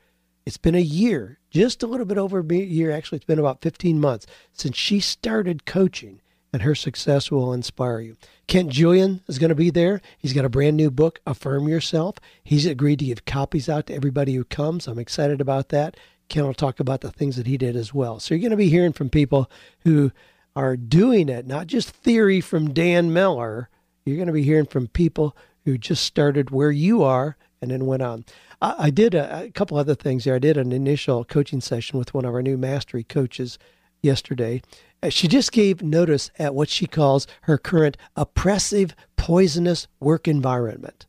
It's 0.46 0.58
been 0.58 0.76
a 0.76 0.80
year, 0.80 1.40
just 1.50 1.82
a 1.82 1.88
little 1.88 2.06
bit 2.06 2.20
over 2.20 2.40
a 2.40 2.56
year. 2.56 2.92
Actually, 2.92 3.18
it's 3.18 3.26
been 3.26 3.40
about 3.40 3.62
15 3.62 4.00
months 4.00 4.28
since 4.54 4.78
she 4.78 5.00
started 5.00 5.66
coaching 5.66 6.22
and 6.56 6.62
her 6.62 6.74
success 6.74 7.30
will 7.30 7.52
inspire 7.52 8.00
you. 8.00 8.16
Kent 8.48 8.70
Julian 8.70 9.22
is 9.28 9.40
going 9.40 9.50
to 9.50 9.56
be 9.56 9.70
there. 9.70 10.02
He's 10.18 10.32
got 10.32 10.46
a 10.46 10.50
brand 10.50 10.78
new 10.78 10.90
book, 10.90 11.20
Affirm 11.28 11.68
Yourself. 11.68 12.16
He's 12.46 12.66
agreed 12.66 13.00
to 13.00 13.06
give 13.06 13.26
copies 13.26 13.68
out 13.68 13.88
to 13.88 13.94
everybody 13.94 14.36
who 14.36 14.46
comes. 14.46 14.88
I'm 14.88 14.98
excited 14.98 15.42
about 15.42 15.68
that. 15.70 15.98
Kent 16.30 16.48
will 16.48 16.54
talk 16.54 16.80
about 16.80 17.02
the 17.02 17.12
things 17.12 17.36
that 17.36 17.48
he 17.48 17.58
did 17.58 17.76
as 17.76 17.94
well. 17.94 18.20
So 18.20 18.34
you're 18.34 18.42
going 18.42 18.52
to 18.52 18.58
be 18.58 18.70
hearing 18.70 18.94
from 18.94 19.10
people 19.10 19.50
who 19.84 20.12
are 20.56 20.78
doing 20.78 21.30
it, 21.30 21.46
not 21.46 21.68
just 21.68 21.90
theory 21.90 22.42
from 22.42 22.74
Dan 22.74 23.14
Miller. 23.14 23.70
You're 24.06 24.18
going 24.18 24.28
to 24.28 24.34
be 24.34 24.44
hearing 24.44 24.66
from 24.66 24.88
people 24.88 25.36
who 25.66 25.78
just 25.78 26.04
started 26.04 26.52
where 26.52 26.72
you 26.72 27.04
are 27.04 27.38
and 27.62 27.72
then 27.72 27.86
went 27.86 28.04
on. 28.04 28.26
I, 28.62 28.76
I 28.78 28.90
did 28.90 29.16
a, 29.16 29.44
a 29.44 29.52
couple 29.52 29.78
other 29.78 29.96
things 29.96 30.24
there. 30.24 30.36
I 30.36 30.40
did 30.40 30.58
an 30.58 30.72
initial 30.72 31.26
coaching 31.26 31.62
session 31.62 32.00
with 32.00 32.14
one 32.14 32.26
of 32.26 32.34
our 32.34 32.42
new 32.42 32.58
mastery 32.58 33.04
coaches 33.04 33.58
yesterday. 34.02 34.62
Uh, 35.04 35.10
she 35.10 35.28
just 35.28 35.52
gave 35.52 35.82
notice 35.82 36.32
at 36.40 36.56
what 36.56 36.70
she 36.70 36.88
calls 36.88 37.28
her 37.42 37.58
current 37.58 37.98
oppressive, 38.16 38.96
poisonous 39.18 39.88
work 40.00 40.28
environment. 40.28 41.06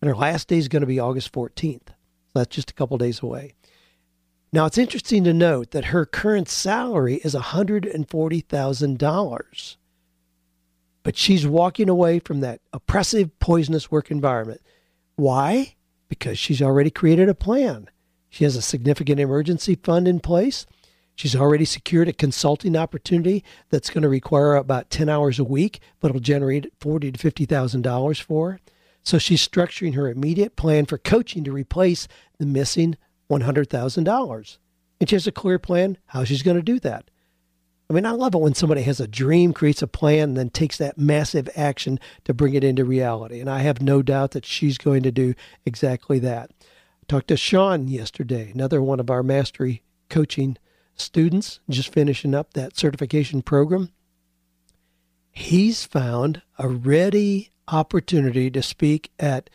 And 0.00 0.08
her 0.08 0.16
last 0.16 0.48
day 0.48 0.58
is 0.58 0.68
going 0.68 0.80
to 0.80 0.86
be 0.86 0.98
August 0.98 1.32
14th. 1.32 1.88
So 1.88 2.38
that's 2.38 2.54
just 2.54 2.70
a 2.70 2.74
couple 2.74 2.98
days 2.98 3.22
away. 3.22 3.54
Now, 4.52 4.66
it's 4.66 4.76
interesting 4.76 5.24
to 5.24 5.32
note 5.32 5.70
that 5.70 5.86
her 5.86 6.04
current 6.04 6.46
salary 6.48 7.14
is 7.24 7.34
$140,000. 7.34 9.76
But 11.02 11.16
she's 11.16 11.46
walking 11.46 11.88
away 11.88 12.18
from 12.18 12.40
that 12.40 12.60
oppressive, 12.72 13.38
poisonous 13.38 13.90
work 13.90 14.10
environment. 14.10 14.60
Why? 15.16 15.76
Because 16.08 16.38
she's 16.38 16.60
already 16.60 16.90
created 16.90 17.30
a 17.30 17.34
plan. 17.34 17.88
She 18.28 18.44
has 18.44 18.54
a 18.54 18.62
significant 18.62 19.18
emergency 19.20 19.74
fund 19.74 20.06
in 20.06 20.20
place. 20.20 20.66
She's 21.14 21.36
already 21.36 21.64
secured 21.64 22.08
a 22.08 22.12
consulting 22.12 22.76
opportunity 22.76 23.42
that's 23.70 23.90
going 23.90 24.02
to 24.02 24.08
require 24.08 24.54
about 24.54 24.90
10 24.90 25.08
hours 25.08 25.38
a 25.38 25.44
week, 25.44 25.80
but 26.00 26.10
it'll 26.10 26.20
generate 26.20 26.70
forty 26.78 27.10
to 27.10 27.18
$50,000 27.18 28.20
for 28.20 28.52
her. 28.52 28.60
So 29.02 29.18
she's 29.18 29.46
structuring 29.46 29.94
her 29.94 30.10
immediate 30.10 30.56
plan 30.56 30.86
for 30.86 30.98
coaching 30.98 31.44
to 31.44 31.52
replace 31.52 32.06
the 32.38 32.46
missing 32.46 32.96
$100,000. 33.40 34.58
And 35.00 35.08
she 35.08 35.16
has 35.16 35.26
a 35.26 35.32
clear 35.32 35.58
plan 35.58 35.98
how 36.06 36.24
she's 36.24 36.42
going 36.42 36.56
to 36.56 36.62
do 36.62 36.78
that. 36.80 37.10
I 37.90 37.94
mean, 37.94 38.06
I 38.06 38.12
love 38.12 38.34
it 38.34 38.40
when 38.40 38.54
somebody 38.54 38.82
has 38.82 39.00
a 39.00 39.08
dream, 39.08 39.52
creates 39.52 39.82
a 39.82 39.86
plan, 39.86 40.30
and 40.30 40.36
then 40.36 40.50
takes 40.50 40.78
that 40.78 40.96
massive 40.96 41.48
action 41.56 42.00
to 42.24 42.32
bring 42.32 42.54
it 42.54 42.64
into 42.64 42.84
reality. 42.84 43.40
And 43.40 43.50
I 43.50 43.58
have 43.60 43.82
no 43.82 44.00
doubt 44.00 44.30
that 44.30 44.46
she's 44.46 44.78
going 44.78 45.02
to 45.02 45.12
do 45.12 45.34
exactly 45.66 46.18
that. 46.20 46.50
I 46.62 47.04
talked 47.08 47.28
to 47.28 47.36
Sean 47.36 47.88
yesterday, 47.88 48.50
another 48.50 48.80
one 48.80 49.00
of 49.00 49.10
our 49.10 49.22
mastery 49.22 49.82
coaching 50.08 50.56
students 50.94 51.60
just 51.68 51.92
finishing 51.92 52.34
up 52.34 52.54
that 52.54 52.78
certification 52.78 53.42
program, 53.42 53.90
he's 55.30 55.84
found 55.84 56.42
a 56.58 56.68
ready 56.68 57.50
opportunity 57.68 58.50
to 58.50 58.62
speak 58.62 59.10
at 59.18 59.50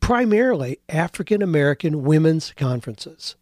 primarily 0.00 0.78
African 0.88 1.42
American 1.42 2.02
women's 2.02 2.52
conferences. 2.52 3.36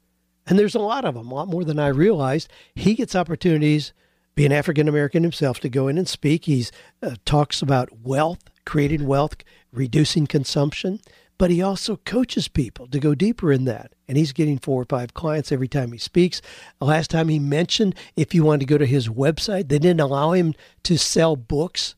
And 0.46 0.58
there's 0.58 0.74
a 0.74 0.80
lot 0.80 1.04
of 1.04 1.14
them, 1.14 1.30
a 1.30 1.34
lot 1.34 1.48
more 1.48 1.64
than 1.64 1.78
I 1.78 1.88
realized. 1.88 2.48
He 2.74 2.94
gets 2.94 3.16
opportunities, 3.16 3.92
being 4.34 4.52
African 4.52 4.88
American 4.88 5.22
himself, 5.22 5.58
to 5.60 5.68
go 5.68 5.88
in 5.88 5.98
and 5.98 6.08
speak. 6.08 6.44
He 6.44 6.66
uh, 7.02 7.16
talks 7.24 7.62
about 7.62 8.00
wealth, 8.00 8.44
creating 8.64 9.06
wealth, 9.06 9.36
reducing 9.72 10.26
consumption 10.26 11.00
but 11.38 11.50
he 11.50 11.60
also 11.60 11.96
coaches 11.96 12.48
people 12.48 12.86
to 12.88 12.98
go 12.98 13.14
deeper 13.14 13.52
in 13.52 13.64
that. 13.66 13.92
And 14.08 14.16
he's 14.16 14.32
getting 14.32 14.58
four 14.58 14.80
or 14.80 14.86
five 14.86 15.14
clients 15.14 15.52
every 15.52 15.68
time 15.68 15.92
he 15.92 15.98
speaks. 15.98 16.40
Last 16.80 17.10
time 17.10 17.28
he 17.28 17.38
mentioned 17.38 17.94
if 18.16 18.34
you 18.34 18.44
wanted 18.44 18.60
to 18.60 18.66
go 18.66 18.78
to 18.78 18.86
his 18.86 19.08
website, 19.08 19.68
they 19.68 19.78
didn't 19.78 20.00
allow 20.00 20.32
him 20.32 20.54
to 20.84 20.96
sell 20.96 21.36
books 21.36 21.94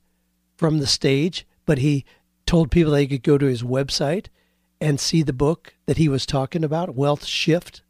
from 0.56 0.78
the 0.78 0.86
stage, 0.86 1.46
but 1.66 1.78
he 1.78 2.04
told 2.46 2.70
people 2.70 2.92
they 2.92 3.06
could 3.06 3.22
go 3.22 3.38
to 3.38 3.46
his 3.46 3.62
website 3.62 4.26
and 4.80 5.00
see 5.00 5.22
the 5.22 5.32
book 5.32 5.74
that 5.86 5.96
he 5.96 6.08
was 6.08 6.26
talking 6.26 6.64
about, 6.64 6.94
Wealth 6.94 7.24
Shift. 7.24 7.82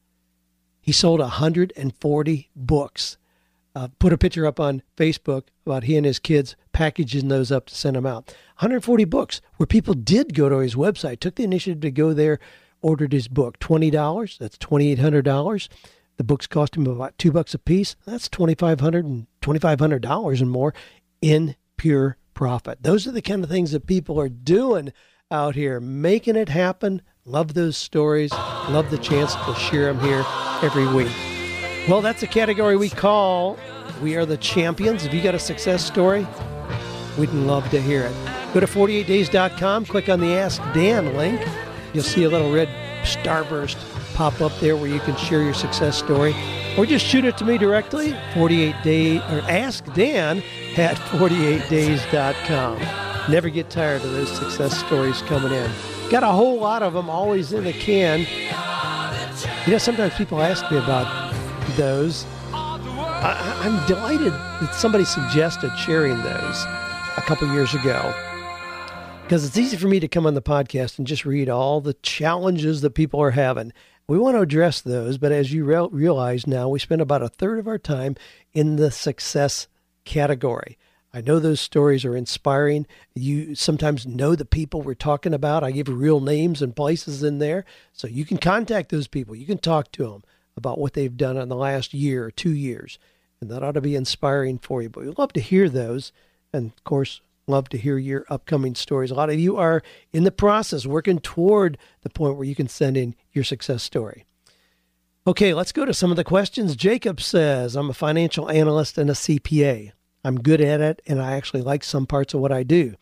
He 0.81 0.93
sold 0.93 1.21
140 1.21 2.51
books 2.57 3.19
uh, 3.79 3.87
put 4.01 4.13
a 4.13 4.19
picture 4.19 4.45
up 4.45 4.59
on 4.59 4.83
Facebook 4.97 5.45
about 5.65 5.85
he 5.85 5.97
and 5.97 6.05
his 6.05 6.19
kids 6.19 6.57
packaging 6.73 7.29
those 7.29 7.53
up 7.53 7.67
to 7.67 7.77
send 7.77 7.95
them 7.95 8.07
out. 8.07 8.27
140 8.57 9.05
books 9.05 9.41
where 9.57 9.69
people 9.69 9.95
did 9.95 10.35
go 10.35 10.49
to 10.49 10.59
his 10.59 10.75
website, 10.75 11.21
took 11.21 11.37
the 11.37 11.45
initiative 11.45 11.81
to 11.83 11.93
go 11.93 12.13
there, 12.13 12.41
ordered 12.83 13.13
his 13.13 13.29
book. 13.29 13.61
$20, 13.61 14.39
that's 14.39 14.59
$2,800. 14.59 15.69
The 16.17 16.25
books 16.25 16.49
cost 16.49 16.77
him 16.77 16.89
about 16.89 17.17
two 17.19 17.31
bucks 17.31 17.55
a 17.55 17.59
piece. 17.59 17.95
That's 18.05 18.29
$2,500 18.29 18.99
and 18.99 19.27
$2,500 19.43 20.41
and 20.41 20.51
more 20.51 20.75
in 21.23 21.55
pure 21.77 22.17
profit. 22.35 22.83
Those 22.83 23.07
are 23.07 23.13
the 23.13 23.23
kind 23.23 23.45
of 23.45 23.51
things 23.51 23.71
that 23.71 23.87
people 23.87 24.21
are 24.21 24.29
doing 24.29 24.93
out 25.31 25.55
here, 25.55 25.81
making 25.81 26.37
it 26.37 26.49
happen. 26.49 27.03
Love 27.25 27.55
those 27.55 27.77
stories. 27.77 28.33
Love 28.33 28.91
the 28.91 28.99
chance 28.99 29.35
to 29.35 29.55
share 29.55 29.93
them 29.93 30.01
here 30.01 30.25
every 30.63 30.87
week. 30.87 31.13
Well, 31.89 32.01
that's 32.01 32.23
a 32.23 32.27
category 32.27 32.77
we 32.77 32.89
call 32.89 33.59
We 34.03 34.17
Are 34.17 34.25
the 34.25 34.39
Champions. 34.39 35.05
If 35.05 35.13
you 35.13 35.23
got 35.23 35.35
a 35.35 35.39
success 35.39 35.85
story, 35.85 36.27
we'd 37.19 37.31
love 37.31 37.69
to 37.71 37.81
hear 37.81 38.05
it. 38.05 38.15
Go 38.55 38.61
to 38.61 38.67
48days.com, 38.67 39.87
click 39.87 40.09
on 40.09 40.21
the 40.21 40.35
Ask 40.35 40.63
Dan 40.73 41.15
link. 41.17 41.41
You'll 41.93 42.05
see 42.05 42.25
a 42.25 42.31
little 42.31 42.51
red 42.51 42.69
starburst 43.03 43.77
pop 44.19 44.41
up 44.41 44.51
there 44.59 44.77
where 44.77 44.89
you 44.89 44.99
can 44.99 45.15
share 45.15 45.45
your 45.45 45.55
success 45.55 45.97
story 45.97 46.35
or 46.77 46.85
just 46.85 47.07
shoot 47.07 47.25
it 47.25 47.39
to 47.39 47.45
me 47.45 47.57
directly 47.57 48.17
48 48.35 48.75
day 48.83 49.19
or 49.19 49.41
ask 49.49 49.85
dan 49.95 50.43
at 50.77 50.97
48days.com 50.97 52.79
never 53.31 53.49
get 53.49 53.71
tired 53.71 54.03
of 54.03 54.11
those 54.11 54.29
success 54.37 54.77
stories 54.77 55.23
coming 55.23 55.53
in. 55.53 55.71
Got 56.11 56.25
a 56.25 56.33
whole 56.33 56.59
lot 56.59 56.83
of 56.83 56.95
them 56.95 57.09
always 57.09 57.53
in 57.53 57.63
the 57.63 57.73
can. 57.73 58.27
You 59.67 59.73
know 59.73 59.79
sometimes 59.79 60.15
people 60.15 60.43
ask 60.43 60.69
me 60.69 60.79
about 60.79 61.33
those. 61.77 62.27
I, 62.53 63.67
am 63.67 63.87
delighted 63.87 64.33
that 64.33 64.75
somebody 64.75 65.05
suggested 65.05 65.71
sharing 65.77 66.17
those 66.23 66.65
a 67.17 67.23
couple 67.25 67.47
years 67.53 67.73
ago 67.73 68.13
because 69.23 69.45
it's 69.45 69.59
easy 69.59 69.77
for 69.77 69.87
me 69.87 70.01
to 70.01 70.09
come 70.09 70.27
on 70.27 70.35
the 70.35 70.43
podcast 70.43 70.99
and 70.99 71.07
just 71.07 71.25
read 71.25 71.49
all 71.49 71.81
the 71.81 71.95
challenges 71.95 72.81
that 72.81 72.91
people 72.91 73.21
are 73.21 73.33
having. 73.33 73.73
We 74.09 74.19
want 74.19 74.37
to 74.37 74.41
address 74.41 74.81
those, 74.81 75.19
but 75.19 75.33
as 75.33 75.53
you 75.53 75.67
re- 75.67 75.89
realize 75.91 76.47
now, 76.47 76.71
we 76.71 76.79
spend 76.79 77.03
about 77.03 77.23
a 77.23 77.29
third 77.29 77.59
of 77.59 77.69
our 77.69 77.77
time 77.77 78.17
in 78.55 78.77
the 78.77 78.91
success 78.91 79.69
category. 80.07 80.79
I 81.13 81.21
know 81.21 81.39
those 81.39 81.61
stories 81.61 82.07
are 82.07 82.17
inspiring. 82.17 82.87
You 83.15 83.55
sometimes 83.55 84.07
know 84.07 84.35
the 84.35 84.47
people 84.47 84.81
we're 84.81 84.95
talking 84.95 85.35
about. 85.35 85.63
I 85.63 85.73
give 85.73 85.89
real 85.89 86.21
names 86.21 86.63
and 86.63 86.75
places 86.75 87.23
in 87.23 87.39
there. 87.39 87.67
So 87.93 88.09
you 88.09 88.25
can 88.25 88.39
contact 88.39 88.91
those 88.91 89.09
people. 89.09 89.35
You 89.35 89.45
can 89.45 89.59
talk 89.59 89.93
to 89.93 90.05
them 90.05 90.25
about 90.57 90.79
what 90.79 90.95
they've 90.95 91.17
done 91.17 91.37
in 91.37 91.51
the 91.51 91.57
last 91.57 91.93
year 91.93 92.25
or 92.25 92.31
two 92.31 92.55
years. 92.55 92.99
And 93.43 93.51
that 93.51 93.63
ought 93.63 93.73
to 93.73 93.83
be 93.83 93.95
inspiring 93.95 94.59
for 94.59 94.81
you. 94.83 94.89
But 94.89 95.05
we'd 95.05 95.19
love 95.19 95.35
to 95.35 95.41
hear 95.41 95.69
those. 95.69 96.13
And 96.51 96.73
of 96.73 96.85
course, 96.85 97.21
Love 97.49 97.71
to 97.71 97.79
hear 97.79 97.97
your 97.97 98.27
upcoming 98.29 98.75
stories. 98.75 99.11
A 99.11 99.15
lot 99.15 99.31
of 99.31 99.41
you 99.41 99.57
are 99.57 99.83
in 100.13 100.25
the 100.25 100.31
process 100.31 100.85
working 100.85 101.19
toward 101.19 101.79
the 102.03 102.11
point 102.11 102.37
where 102.37 102.47
you 102.47 102.55
can 102.55 102.69
send 102.69 102.97
in 102.97 103.15
your 103.33 103.43
success 103.43 103.83
story. 103.83 104.27
Okay, 105.27 105.55
let's 105.55 105.73
go 105.73 105.87
to 105.87 105.95
some 105.95 106.11
of 106.11 106.19
the 106.19 106.25
questions. 106.25 106.77
Jacob 106.77 107.21
says, 107.21 107.75
I'm 107.75 107.89
a 107.89 107.95
financial 107.95 108.51
analyst 108.51 108.99
and 108.99 109.09
a 109.09 109.15
CPA. 109.15 109.93
I'm 110.25 110.41
good 110.41 110.61
at 110.61 110.83
it, 110.83 111.01
and 111.07 111.23
I 111.23 111.33
actually 111.33 111.63
like 111.63 111.85
some 111.85 112.07
parts 112.07 112.35
of 112.35 112.41
what 112.41 112.53
I 112.53 112.65
do. 112.65 112.95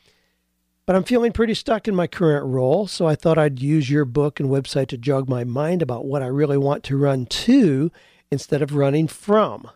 But 0.86 0.94
I'm 0.94 1.04
feeling 1.04 1.32
pretty 1.32 1.54
stuck 1.54 1.88
in 1.88 1.96
my 1.96 2.06
current 2.06 2.46
role, 2.46 2.86
so 2.86 3.06
I 3.06 3.16
thought 3.16 3.38
I'd 3.38 3.60
use 3.60 3.90
your 3.90 4.04
book 4.04 4.38
and 4.38 4.48
website 4.48 4.86
to 4.88 4.96
jog 4.96 5.28
my 5.28 5.42
mind 5.42 5.82
about 5.82 6.04
what 6.04 6.22
I 6.22 6.26
really 6.26 6.58
want 6.58 6.84
to 6.84 6.96
run 6.96 7.26
to 7.26 7.90
instead 8.30 8.62
of 8.62 8.76
running 8.76 9.08
from. 9.08 9.68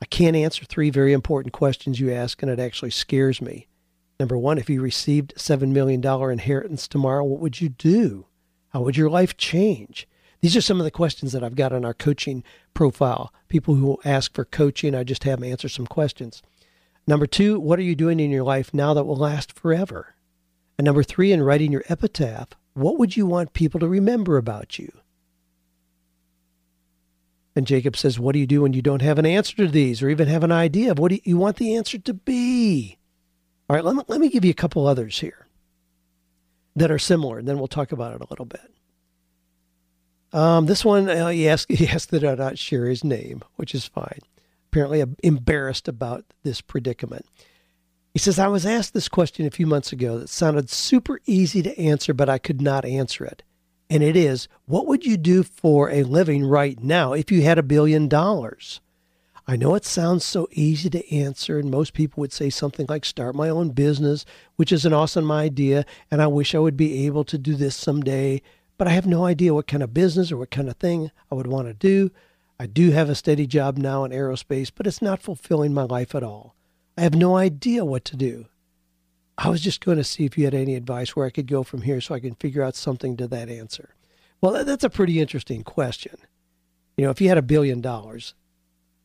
I 0.00 0.06
can't 0.06 0.36
answer 0.36 0.64
three 0.64 0.90
very 0.90 1.12
important 1.12 1.52
questions 1.52 1.98
you 1.98 2.12
ask, 2.12 2.42
and 2.42 2.50
it 2.50 2.60
actually 2.60 2.90
scares 2.90 3.42
me. 3.42 3.66
Number 4.20 4.36
one, 4.36 4.58
if 4.58 4.68
you 4.68 4.80
received 4.80 5.34
$7 5.36 5.68
million 5.68 6.04
inheritance 6.04 6.88
tomorrow, 6.88 7.24
what 7.24 7.40
would 7.40 7.60
you 7.60 7.68
do? 7.68 8.26
How 8.70 8.80
would 8.82 8.96
your 8.96 9.10
life 9.10 9.36
change? 9.36 10.08
These 10.40 10.56
are 10.56 10.60
some 10.60 10.78
of 10.78 10.84
the 10.84 10.90
questions 10.90 11.32
that 11.32 11.42
I've 11.42 11.56
got 11.56 11.72
on 11.72 11.84
our 11.84 11.94
coaching 11.94 12.44
profile. 12.74 13.32
People 13.48 13.74
who 13.74 13.98
ask 14.04 14.34
for 14.34 14.44
coaching, 14.44 14.94
I 14.94 15.02
just 15.02 15.24
have 15.24 15.40
them 15.40 15.50
answer 15.50 15.68
some 15.68 15.86
questions. 15.86 16.42
Number 17.06 17.26
two, 17.26 17.58
what 17.58 17.78
are 17.78 17.82
you 17.82 17.94
doing 17.96 18.20
in 18.20 18.30
your 18.30 18.44
life 18.44 18.72
now 18.72 18.94
that 18.94 19.04
will 19.04 19.16
last 19.16 19.52
forever? 19.52 20.14
And 20.76 20.84
number 20.84 21.02
three, 21.02 21.32
in 21.32 21.42
writing 21.42 21.72
your 21.72 21.84
epitaph, 21.88 22.50
what 22.74 22.98
would 22.98 23.16
you 23.16 23.26
want 23.26 23.52
people 23.52 23.80
to 23.80 23.88
remember 23.88 24.36
about 24.36 24.78
you? 24.78 24.92
And 27.58 27.66
Jacob 27.66 27.96
says, 27.96 28.20
What 28.20 28.34
do 28.34 28.38
you 28.38 28.46
do 28.46 28.62
when 28.62 28.72
you 28.72 28.82
don't 28.82 29.02
have 29.02 29.18
an 29.18 29.26
answer 29.26 29.56
to 29.56 29.66
these 29.66 30.00
or 30.00 30.08
even 30.08 30.28
have 30.28 30.44
an 30.44 30.52
idea 30.52 30.92
of 30.92 31.00
what 31.00 31.26
you 31.26 31.36
want 31.36 31.56
the 31.56 31.74
answer 31.74 31.98
to 31.98 32.14
be? 32.14 32.98
All 33.68 33.74
right, 33.74 33.84
let 33.84 33.96
me, 33.96 34.02
let 34.06 34.20
me 34.20 34.28
give 34.28 34.44
you 34.44 34.52
a 34.52 34.54
couple 34.54 34.86
others 34.86 35.18
here 35.18 35.48
that 36.76 36.92
are 36.92 37.00
similar, 37.00 37.36
and 37.36 37.48
then 37.48 37.58
we'll 37.58 37.66
talk 37.66 37.90
about 37.90 38.14
it 38.14 38.20
a 38.20 38.28
little 38.30 38.44
bit. 38.44 38.70
Um, 40.32 40.66
this 40.66 40.84
one, 40.84 41.10
uh, 41.10 41.30
he, 41.30 41.48
asked, 41.48 41.68
he 41.68 41.88
asked 41.88 42.12
that 42.12 42.22
I 42.22 42.36
not 42.36 42.58
share 42.60 42.86
his 42.86 43.02
name, 43.02 43.42
which 43.56 43.74
is 43.74 43.84
fine. 43.84 44.20
Apparently, 44.70 45.00
I'm 45.00 45.16
embarrassed 45.24 45.88
about 45.88 46.26
this 46.44 46.60
predicament. 46.60 47.26
He 48.12 48.20
says, 48.20 48.38
I 48.38 48.46
was 48.46 48.66
asked 48.66 48.94
this 48.94 49.08
question 49.08 49.46
a 49.46 49.50
few 49.50 49.66
months 49.66 49.90
ago 49.90 50.20
that 50.20 50.28
sounded 50.28 50.70
super 50.70 51.18
easy 51.26 51.60
to 51.64 51.76
answer, 51.76 52.14
but 52.14 52.28
I 52.28 52.38
could 52.38 52.62
not 52.62 52.84
answer 52.84 53.24
it 53.24 53.42
and 53.90 54.02
it 54.02 54.16
is 54.16 54.48
what 54.66 54.86
would 54.86 55.06
you 55.06 55.16
do 55.16 55.42
for 55.42 55.90
a 55.90 56.02
living 56.02 56.44
right 56.44 56.82
now 56.82 57.12
if 57.12 57.30
you 57.30 57.42
had 57.42 57.58
a 57.58 57.62
billion 57.62 58.08
dollars? 58.08 58.80
I 59.50 59.56
know 59.56 59.74
it 59.74 59.86
sounds 59.86 60.26
so 60.26 60.46
easy 60.52 60.90
to 60.90 61.14
answer, 61.14 61.58
and 61.58 61.70
most 61.70 61.94
people 61.94 62.20
would 62.20 62.34
say 62.34 62.50
something 62.50 62.84
like 62.86 63.06
start 63.06 63.34
my 63.34 63.48
own 63.48 63.70
business, 63.70 64.26
which 64.56 64.72
is 64.72 64.84
an 64.84 64.92
awesome 64.92 65.32
idea, 65.32 65.86
and 66.10 66.20
I 66.20 66.26
wish 66.26 66.54
I 66.54 66.58
would 66.58 66.76
be 66.76 67.06
able 67.06 67.24
to 67.24 67.38
do 67.38 67.54
this 67.54 67.74
someday, 67.74 68.42
but 68.76 68.86
I 68.86 68.90
have 68.90 69.06
no 69.06 69.24
idea 69.24 69.54
what 69.54 69.66
kind 69.66 69.82
of 69.82 69.94
business 69.94 70.30
or 70.30 70.36
what 70.36 70.50
kind 70.50 70.68
of 70.68 70.76
thing 70.76 71.10
I 71.32 71.34
would 71.34 71.46
want 71.46 71.66
to 71.66 71.72
do. 71.72 72.10
I 72.60 72.66
do 72.66 72.90
have 72.90 73.08
a 73.08 73.14
steady 73.14 73.46
job 73.46 73.78
now 73.78 74.04
in 74.04 74.12
aerospace, 74.12 74.70
but 74.74 74.86
it's 74.86 75.00
not 75.00 75.22
fulfilling 75.22 75.72
my 75.72 75.84
life 75.84 76.14
at 76.14 76.22
all. 76.22 76.54
I 76.98 77.00
have 77.00 77.14
no 77.14 77.34
idea 77.34 77.86
what 77.86 78.04
to 78.06 78.16
do. 78.16 78.48
I 79.38 79.50
was 79.50 79.60
just 79.60 79.84
going 79.84 79.98
to 79.98 80.04
see 80.04 80.24
if 80.24 80.36
you 80.36 80.44
had 80.44 80.54
any 80.54 80.74
advice 80.74 81.14
where 81.14 81.24
I 81.24 81.30
could 81.30 81.46
go 81.46 81.62
from 81.62 81.82
here 81.82 82.00
so 82.00 82.12
I 82.12 82.20
can 82.20 82.34
figure 82.34 82.62
out 82.62 82.74
something 82.74 83.16
to 83.16 83.28
that 83.28 83.48
answer. 83.48 83.94
Well, 84.40 84.64
that's 84.64 84.82
a 84.82 84.90
pretty 84.90 85.20
interesting 85.20 85.62
question. 85.62 86.16
You 86.96 87.04
know, 87.04 87.10
if 87.10 87.20
you 87.20 87.28
had 87.28 87.38
a 87.38 87.42
billion 87.42 87.80
dollars, 87.80 88.34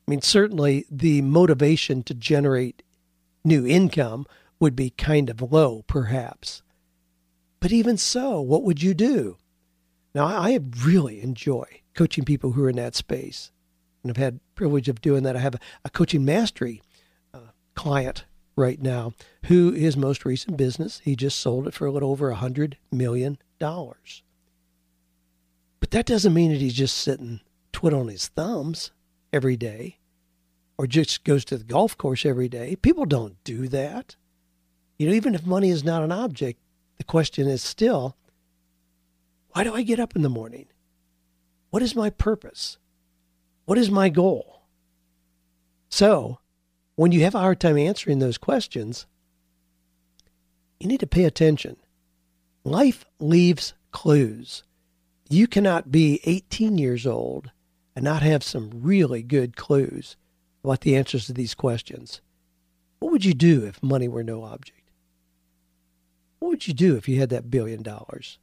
I 0.07 0.11
mean, 0.11 0.21
certainly 0.21 0.85
the 0.89 1.21
motivation 1.21 2.01
to 2.03 2.15
generate 2.15 2.81
new 3.45 3.65
income 3.67 4.25
would 4.59 4.75
be 4.75 4.89
kind 4.89 5.29
of 5.29 5.51
low, 5.51 5.83
perhaps. 5.85 6.63
But 7.59 7.71
even 7.71 7.97
so, 7.97 8.41
what 8.41 8.63
would 8.63 8.81
you 8.81 8.95
do? 8.95 9.37
Now, 10.15 10.25
I 10.25 10.59
really 10.83 11.21
enjoy 11.21 11.81
coaching 11.93 12.25
people 12.25 12.51
who 12.51 12.63
are 12.65 12.69
in 12.69 12.75
that 12.77 12.95
space. 12.95 13.51
And 14.01 14.09
I've 14.09 14.17
had 14.17 14.39
privilege 14.55 14.89
of 14.89 15.01
doing 15.01 15.23
that. 15.23 15.35
I 15.35 15.39
have 15.39 15.55
a, 15.85 15.89
coaching 15.89 16.25
mastery 16.25 16.81
uh, 17.33 17.51
client 17.75 18.25
right 18.55 18.81
now, 18.81 19.13
who 19.45 19.71
his 19.71 19.97
most 19.97 20.25
recent 20.25 20.57
business, 20.57 21.01
he 21.03 21.15
just 21.15 21.39
sold 21.39 21.67
it 21.67 21.73
for 21.73 21.85
a 21.85 21.91
little 21.91 22.11
over 22.11 22.31
a 22.31 22.35
$100 22.35 22.75
million. 22.91 23.37
But 23.59 24.01
that 25.91 26.05
doesn't 26.05 26.33
mean 26.33 26.51
that 26.51 26.61
he's 26.61 26.73
just 26.73 26.97
sitting 26.97 27.41
twiddling 27.71 28.09
his 28.09 28.27
thumbs 28.27 28.91
every 29.31 29.57
day 29.57 29.97
or 30.77 30.87
just 30.87 31.23
goes 31.23 31.45
to 31.45 31.57
the 31.57 31.63
golf 31.63 31.97
course 31.97 32.25
every 32.25 32.47
day. 32.47 32.75
People 32.75 33.05
don't 33.05 33.41
do 33.43 33.67
that. 33.67 34.15
You 34.97 35.07
know, 35.07 35.13
even 35.13 35.35
if 35.35 35.45
money 35.45 35.69
is 35.69 35.83
not 35.83 36.03
an 36.03 36.11
object, 36.11 36.59
the 36.97 37.03
question 37.03 37.47
is 37.47 37.63
still 37.63 38.15
why 39.49 39.63
do 39.63 39.73
I 39.73 39.83
get 39.83 39.99
up 39.99 40.15
in 40.15 40.23
the 40.23 40.29
morning? 40.29 40.65
What 41.69 41.83
is 41.83 41.95
my 41.95 42.09
purpose? 42.09 42.77
What 43.65 43.77
is 43.77 43.89
my 43.91 44.09
goal? 44.09 44.63
So, 45.89 46.39
when 46.95 47.11
you 47.11 47.23
have 47.23 47.35
a 47.35 47.39
hard 47.39 47.59
time 47.59 47.77
answering 47.77 48.19
those 48.19 48.37
questions, 48.37 49.05
you 50.79 50.87
need 50.87 50.99
to 50.99 51.07
pay 51.07 51.23
attention. 51.23 51.77
Life 52.63 53.05
leaves 53.19 53.73
clues. 53.91 54.63
You 55.29 55.47
cannot 55.47 55.91
be 55.91 56.19
18 56.25 56.77
years 56.77 57.07
old 57.07 57.51
and 57.95 58.03
not 58.03 58.21
have 58.21 58.43
some 58.43 58.69
really 58.73 59.23
good 59.23 59.55
clues 59.55 60.15
about 60.63 60.81
the 60.81 60.95
answers 60.95 61.25
to 61.25 61.33
these 61.33 61.55
questions. 61.55 62.21
What 62.99 63.11
would 63.11 63.25
you 63.25 63.33
do 63.33 63.65
if 63.65 63.81
money 63.83 64.07
were 64.07 64.23
no 64.23 64.43
object? 64.43 64.89
What 66.39 66.49
would 66.49 66.67
you 66.67 66.73
do 66.73 66.95
if 66.95 67.07
you 67.07 67.19
had 67.19 67.29
that 67.29 67.49
billion 67.49 67.81
dollars? 67.81 68.37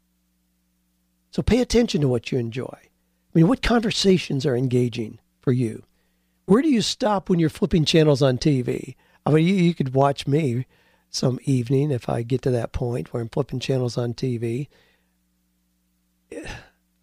So 1.30 1.42
pay 1.42 1.60
attention 1.60 2.00
to 2.00 2.08
what 2.08 2.32
you 2.32 2.38
enjoy. 2.38 2.76
I 2.80 2.88
mean, 3.34 3.46
what 3.46 3.62
conversations 3.62 4.44
are 4.44 4.56
engaging 4.56 5.18
for 5.40 5.52
you? 5.52 5.84
Where 6.50 6.62
do 6.62 6.68
you 6.68 6.82
stop 6.82 7.30
when 7.30 7.38
you're 7.38 7.48
flipping 7.48 7.84
channels 7.84 8.22
on 8.22 8.36
TV? 8.36 8.96
I 9.24 9.30
mean, 9.30 9.46
you, 9.46 9.54
you 9.54 9.72
could 9.72 9.94
watch 9.94 10.26
me 10.26 10.66
some 11.08 11.38
evening 11.44 11.92
if 11.92 12.08
I 12.08 12.22
get 12.22 12.42
to 12.42 12.50
that 12.50 12.72
point 12.72 13.12
where 13.12 13.22
I'm 13.22 13.28
flipping 13.28 13.60
channels 13.60 13.96
on 13.96 14.14
TV. 14.14 14.66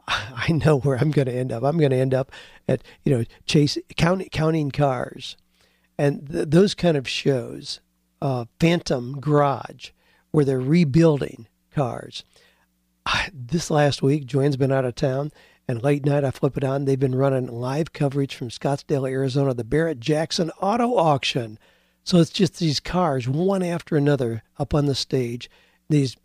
I 0.09 0.51
know 0.51 0.79
where 0.79 0.97
I'm 0.97 1.11
going 1.11 1.27
to 1.27 1.33
end 1.33 1.53
up. 1.53 1.63
I'm 1.63 1.77
going 1.77 1.91
to 1.91 1.97
end 1.97 2.13
up 2.13 2.29
at 2.67 2.83
you 3.05 3.17
know 3.17 3.23
chase 3.45 3.77
count, 3.95 4.29
counting 4.33 4.69
cars, 4.69 5.37
and 5.97 6.29
th- 6.29 6.49
those 6.49 6.75
kind 6.75 6.97
of 6.97 7.07
shows. 7.07 7.79
Uh, 8.21 8.45
Phantom 8.59 9.17
Garage, 9.21 9.91
where 10.31 10.43
they're 10.43 10.59
rebuilding 10.59 11.47
cars. 11.71 12.25
this 13.33 13.71
last 13.71 14.01
week, 14.01 14.25
Joanne's 14.25 14.57
been 14.57 14.73
out 14.73 14.83
of 14.83 14.95
town, 14.95 15.31
and 15.67 15.83
late 15.83 16.05
night, 16.05 16.23
I 16.23 16.31
flip 16.31 16.55
it 16.55 16.63
on. 16.63 16.85
They've 16.85 16.99
been 16.99 17.15
running 17.15 17.47
live 17.47 17.91
coverage 17.91 18.35
from 18.35 18.49
Scottsdale, 18.49 19.09
Arizona, 19.09 19.53
the 19.53 19.63
Barrett 19.63 19.99
Jackson 19.99 20.49
Auto 20.61 20.95
Auction. 20.95 21.59
So 22.03 22.19
it's 22.19 22.29
just 22.29 22.59
these 22.59 22.79
cars, 22.79 23.27
one 23.27 23.61
after 23.61 23.97
another, 23.97 24.43
up 24.57 24.73
on 24.73 24.85
the 24.85 24.95
stage. 24.95 25.49
These 25.89 26.15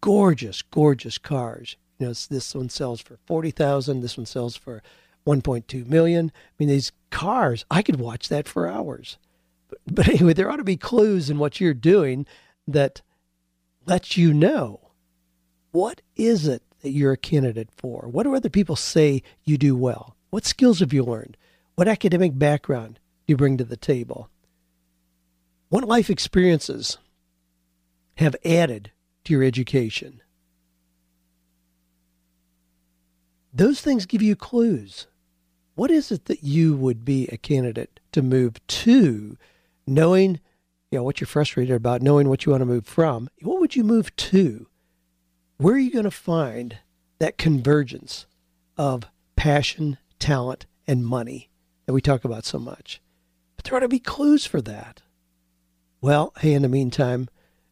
gorgeous, 0.00 0.62
gorgeous 0.62 1.18
cars. 1.18 1.76
You 1.98 2.06
know, 2.06 2.12
this 2.12 2.54
one 2.54 2.68
sells 2.68 3.00
for 3.00 3.18
forty 3.26 3.50
thousand. 3.50 4.02
This 4.02 4.16
one 4.16 4.26
sells 4.26 4.54
for 4.54 4.82
one 5.24 5.42
point 5.42 5.66
two 5.66 5.84
million. 5.84 6.30
I 6.34 6.52
mean, 6.58 6.68
these 6.68 6.92
cars. 7.10 7.64
I 7.70 7.82
could 7.82 7.98
watch 7.98 8.28
that 8.28 8.46
for 8.46 8.68
hours. 8.68 9.18
But, 9.68 9.78
but 9.90 10.08
anyway, 10.08 10.34
there 10.34 10.48
ought 10.48 10.56
to 10.56 10.64
be 10.64 10.76
clues 10.76 11.28
in 11.28 11.38
what 11.38 11.60
you're 11.60 11.74
doing 11.74 12.24
that 12.68 13.02
lets 13.84 14.16
you 14.16 14.32
know 14.32 14.90
what 15.72 16.02
is 16.14 16.46
it 16.46 16.62
that 16.86 16.92
you're 16.92 17.10
a 17.10 17.16
candidate 17.16 17.68
for? 17.76 18.06
What 18.08 18.22
do 18.22 18.36
other 18.36 18.48
people 18.48 18.76
say 18.76 19.24
you 19.42 19.58
do 19.58 19.74
well? 19.74 20.14
What 20.30 20.46
skills 20.46 20.78
have 20.78 20.92
you 20.92 21.02
learned? 21.02 21.36
What 21.74 21.88
academic 21.88 22.38
background 22.38 23.00
do 23.26 23.32
you 23.32 23.36
bring 23.36 23.56
to 23.56 23.64
the 23.64 23.76
table? 23.76 24.30
What 25.68 25.82
life 25.82 26.08
experiences 26.08 26.98
have 28.18 28.36
added 28.44 28.92
to 29.24 29.32
your 29.32 29.42
education? 29.42 30.20
Those 33.52 33.80
things 33.80 34.06
give 34.06 34.22
you 34.22 34.36
clues. 34.36 35.08
What 35.74 35.90
is 35.90 36.12
it 36.12 36.26
that 36.26 36.44
you 36.44 36.76
would 36.76 37.04
be 37.04 37.26
a 37.32 37.36
candidate 37.36 37.98
to 38.12 38.22
move 38.22 38.64
to, 38.68 39.36
knowing 39.88 40.38
you 40.92 40.98
know 40.98 41.02
what 41.02 41.20
you're 41.20 41.26
frustrated 41.26 41.74
about, 41.74 42.00
knowing 42.00 42.28
what 42.28 42.46
you 42.46 42.52
want 42.52 42.60
to 42.60 42.66
move 42.66 42.86
from? 42.86 43.28
What 43.42 43.58
would 43.58 43.74
you 43.74 43.82
move 43.82 44.14
to? 44.14 44.68
Where 45.58 45.74
are 45.74 45.78
you 45.78 45.90
going 45.90 46.04
to 46.04 46.10
find 46.10 46.76
that 47.18 47.38
convergence 47.38 48.26
of 48.76 49.04
passion, 49.36 49.96
talent, 50.18 50.66
and 50.86 51.06
money 51.06 51.48
that 51.86 51.94
we 51.94 52.02
talk 52.02 52.26
about 52.26 52.44
so 52.44 52.58
much? 52.58 53.00
But 53.56 53.64
there 53.64 53.74
ought 53.74 53.80
to 53.80 53.88
be 53.88 53.98
clues 53.98 54.44
for 54.44 54.60
that. 54.60 55.00
Well, 56.02 56.34
hey, 56.40 56.52
in 56.52 56.60
the 56.60 56.68
meantime, 56.68 57.30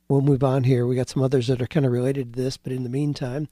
we'll 0.08 0.22
move 0.22 0.42
on 0.42 0.64
here. 0.64 0.86
We 0.86 0.96
got 0.96 1.10
some 1.10 1.22
others 1.22 1.48
that 1.48 1.60
are 1.60 1.66
kind 1.66 1.84
of 1.84 1.92
related 1.92 2.32
to 2.32 2.42
this, 2.42 2.56
but 2.56 2.72
in 2.72 2.84
the 2.84 2.88
meantime, 2.88 3.48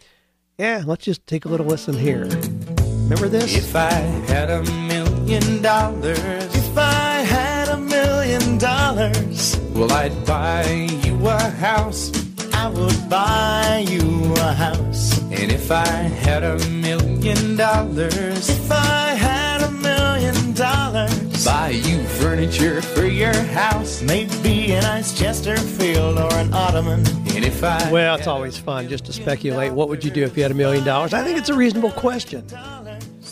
yeah, 0.56 0.82
let's 0.86 1.04
just 1.04 1.26
take 1.26 1.44
a 1.44 1.48
little 1.48 1.66
listen 1.66 1.98
here. 1.98 2.24
Remember 2.24 3.28
this? 3.28 3.54
If 3.54 3.76
I 3.76 3.90
had 3.90 4.48
a 4.48 4.62
million 4.62 5.60
dollars, 5.60 6.18
if 6.54 6.78
I 6.78 7.20
had 7.20 7.68
a 7.68 7.76
million 7.76 8.56
dollars, 8.56 9.58
well, 9.74 9.92
I'd 9.92 10.24
buy 10.24 10.88
you 11.04 11.28
a 11.28 11.38
house. 11.38 12.31
I 12.62 12.68
would 12.68 13.10
buy 13.10 13.84
you 13.88 14.34
a 14.34 14.52
house. 14.52 15.18
And 15.32 15.50
if 15.50 15.72
I 15.72 15.84
had 15.84 16.44
a 16.44 16.64
million 16.68 17.56
dollars, 17.56 18.48
if 18.48 18.70
I 18.70 19.14
had 19.14 19.62
a 19.62 19.70
million 19.72 20.52
dollars, 20.52 21.44
buy 21.44 21.70
you 21.70 22.04
furniture 22.04 22.80
for 22.80 23.04
your 23.04 23.34
house. 23.34 24.00
Maybe 24.00 24.74
a 24.74 24.80
nice 24.80 25.12
Chesterfield 25.12 26.20
or 26.20 26.32
an 26.34 26.54
ottoman. 26.54 27.00
And 27.34 27.44
if 27.44 27.64
I 27.64 27.90
Well, 27.90 28.14
it's 28.14 28.28
always 28.28 28.56
fun 28.56 28.88
just 28.88 29.06
to 29.06 29.12
speculate. 29.12 29.72
What 29.72 29.88
would 29.88 30.04
you 30.04 30.12
do 30.12 30.22
if 30.22 30.36
you 30.36 30.44
had 30.44 30.52
a 30.52 30.54
million 30.54 30.84
dollars? 30.84 31.12
I 31.12 31.24
think 31.24 31.38
it's 31.38 31.48
a 31.48 31.56
reasonable 31.56 31.90
question. 31.90 32.46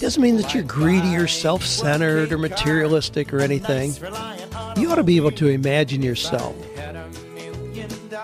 Doesn't 0.00 0.20
mean 0.20 0.38
that 0.38 0.54
you're 0.54 0.64
greedy 0.64 1.14
or 1.14 1.28
self 1.28 1.64
centered 1.64 2.32
or 2.32 2.38
materialistic 2.38 3.32
or 3.32 3.38
anything. 3.38 3.92
You 4.76 4.90
ought 4.90 4.96
to 4.96 5.04
be 5.04 5.18
able 5.18 5.30
to 5.32 5.46
imagine 5.46 6.02
yourself 6.02 6.56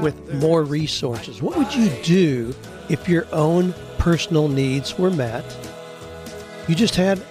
with 0.00 0.35
more 0.35 0.62
resources. 0.62 1.40
What 1.42 1.56
would 1.56 1.74
you 1.74 1.90
do 2.02 2.54
if 2.88 3.09
your 3.09 3.26
own 3.32 3.74
personal 3.98 4.48
needs 4.48 4.98
were 4.98 5.11
met? 5.11 5.44
You 6.68 6.74
just 6.74 6.96
had 6.96 7.22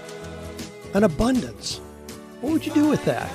an 0.93 1.04
abundance. 1.04 1.80
What 2.41 2.54
would 2.54 2.65
you 2.65 2.73
do 2.73 2.88
with 2.88 3.04
that? 3.06 3.30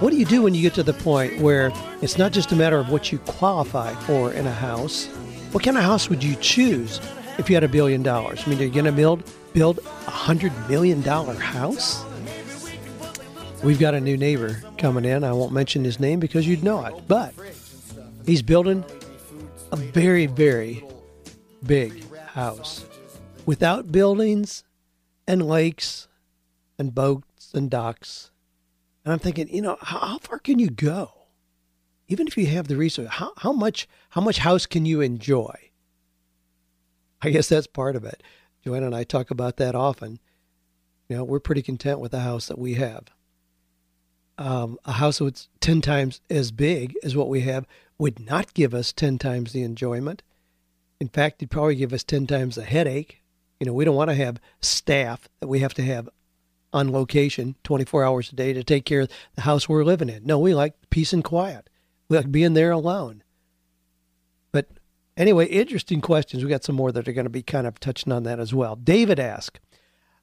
What 0.00 0.10
do 0.10 0.16
you 0.16 0.24
do 0.24 0.42
when 0.42 0.54
you 0.54 0.62
get 0.62 0.74
to 0.74 0.82
the 0.82 0.92
point 0.92 1.40
where 1.40 1.72
it's 2.02 2.18
not 2.18 2.32
just 2.32 2.50
a 2.52 2.56
matter 2.56 2.76
of 2.76 2.90
what 2.90 3.12
you 3.12 3.18
qualify 3.18 3.94
for 3.94 4.32
in 4.32 4.46
a 4.46 4.52
house? 4.52 5.06
What 5.52 5.62
kind 5.62 5.76
of 5.76 5.84
house 5.84 6.08
would 6.08 6.24
you 6.24 6.34
choose 6.36 7.00
if 7.38 7.48
you 7.48 7.54
had 7.56 7.62
a 7.64 7.68
billion 7.68 8.02
dollars? 8.02 8.42
I 8.44 8.50
mean, 8.50 8.58
are 8.60 8.64
you 8.64 8.70
going 8.70 8.84
to 8.84 8.92
build 8.92 9.22
build 9.52 9.78
a 10.06 10.10
hundred 10.10 10.52
million 10.68 11.02
dollar 11.02 11.34
house? 11.34 12.04
We've 13.62 13.78
got 13.78 13.94
a 13.94 14.00
new 14.00 14.16
neighbor 14.16 14.60
coming 14.76 15.04
in. 15.04 15.22
I 15.22 15.32
won't 15.32 15.52
mention 15.52 15.84
his 15.84 16.00
name 16.00 16.18
because 16.18 16.48
you'd 16.48 16.64
know 16.64 16.84
it, 16.84 16.94
but 17.06 17.32
he's 18.26 18.42
building 18.42 18.84
a 19.70 19.76
very, 19.76 20.26
very 20.26 20.84
big 21.64 22.04
house 22.18 22.84
without 23.46 23.92
buildings 23.92 24.64
and 25.26 25.46
lakes 25.46 26.08
and 26.78 26.94
boats 26.94 27.52
and 27.54 27.70
docks. 27.70 28.30
And 29.04 29.12
I'm 29.12 29.18
thinking, 29.18 29.48
you 29.48 29.62
know, 29.62 29.76
how, 29.80 29.98
how 29.98 30.18
far 30.18 30.38
can 30.38 30.58
you 30.58 30.70
go? 30.70 31.12
Even 32.08 32.26
if 32.26 32.36
you 32.36 32.46
have 32.46 32.68
the 32.68 32.76
resource, 32.76 33.08
how, 33.08 33.32
how 33.38 33.52
much 33.52 33.88
how 34.10 34.20
much 34.20 34.38
house 34.38 34.66
can 34.66 34.84
you 34.84 35.00
enjoy? 35.00 35.54
I 37.22 37.30
guess 37.30 37.48
that's 37.48 37.66
part 37.66 37.96
of 37.96 38.04
it. 38.04 38.22
Joanne 38.64 38.82
and 38.82 38.94
I 38.94 39.04
talk 39.04 39.30
about 39.30 39.56
that 39.56 39.74
often. 39.74 40.18
You 41.08 41.16
know, 41.16 41.24
we're 41.24 41.40
pretty 41.40 41.62
content 41.62 42.00
with 42.00 42.12
the 42.12 42.20
house 42.20 42.46
that 42.46 42.58
we 42.58 42.74
have. 42.74 43.04
Um, 44.42 44.76
a 44.84 44.92
house 44.92 45.20
that's 45.20 45.48
10 45.60 45.82
times 45.82 46.20
as 46.28 46.50
big 46.50 46.96
as 47.04 47.14
what 47.14 47.28
we 47.28 47.42
have 47.42 47.64
would 47.96 48.18
not 48.18 48.54
give 48.54 48.74
us 48.74 48.92
10 48.92 49.16
times 49.18 49.52
the 49.52 49.62
enjoyment. 49.62 50.24
In 50.98 51.06
fact, 51.06 51.40
it'd 51.40 51.50
probably 51.52 51.76
give 51.76 51.92
us 51.92 52.02
10 52.02 52.26
times 52.26 52.56
the 52.56 52.64
headache. 52.64 53.22
You 53.60 53.66
know, 53.66 53.72
we 53.72 53.84
don't 53.84 53.94
want 53.94 54.10
to 54.10 54.16
have 54.16 54.40
staff 54.60 55.28
that 55.38 55.46
we 55.46 55.60
have 55.60 55.74
to 55.74 55.82
have 55.82 56.08
on 56.72 56.90
location 56.90 57.54
24 57.62 58.02
hours 58.02 58.32
a 58.32 58.34
day 58.34 58.52
to 58.52 58.64
take 58.64 58.84
care 58.84 59.02
of 59.02 59.10
the 59.36 59.42
house 59.42 59.68
we're 59.68 59.84
living 59.84 60.08
in. 60.08 60.26
No, 60.26 60.40
we 60.40 60.56
like 60.56 60.74
peace 60.90 61.12
and 61.12 61.22
quiet. 61.22 61.70
We 62.08 62.16
like 62.16 62.32
being 62.32 62.54
there 62.54 62.72
alone. 62.72 63.22
But 64.50 64.70
anyway, 65.16 65.46
interesting 65.46 66.00
questions. 66.00 66.42
We 66.42 66.50
got 66.50 66.64
some 66.64 66.74
more 66.74 66.90
that 66.90 67.06
are 67.06 67.12
going 67.12 67.26
to 67.26 67.30
be 67.30 67.44
kind 67.44 67.68
of 67.68 67.78
touching 67.78 68.12
on 68.12 68.24
that 68.24 68.40
as 68.40 68.52
well. 68.52 68.74
David 68.74 69.20
asked, 69.20 69.60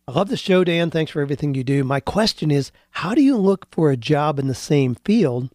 I 0.09 0.11
love 0.11 0.29
the 0.29 0.37
show, 0.37 0.63
Dan. 0.63 0.89
Thanks 0.89 1.11
for 1.11 1.21
everything 1.21 1.53
you 1.53 1.63
do. 1.63 1.83
My 1.83 1.99
question 1.99 2.49
is 2.49 2.71
how 2.89 3.13
do 3.13 3.21
you 3.21 3.37
look 3.37 3.67
for 3.69 3.91
a 3.91 3.95
job 3.95 4.39
in 4.39 4.47
the 4.47 4.55
same 4.55 4.95
field 4.95 5.51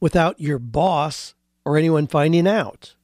without 0.00 0.40
your 0.40 0.58
boss 0.58 1.34
or 1.62 1.76
anyone 1.76 2.06
finding 2.06 2.48
out? 2.48 2.94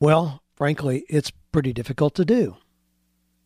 Well, 0.00 0.42
frankly, 0.54 1.04
it's 1.10 1.30
pretty 1.52 1.74
difficult 1.74 2.14
to 2.14 2.24
do. 2.24 2.56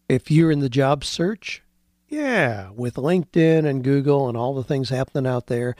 If 0.08 0.30
you're 0.30 0.52
in 0.52 0.60
the 0.60 0.68
job 0.68 1.04
search, 1.04 1.64
yeah, 2.08 2.70
with 2.70 2.94
LinkedIn 2.94 3.66
and 3.66 3.82
Google 3.82 4.28
and 4.28 4.36
all 4.36 4.54
the 4.54 4.62
things 4.62 4.88
happening 4.88 5.26
out 5.26 5.48
there, 5.48 5.74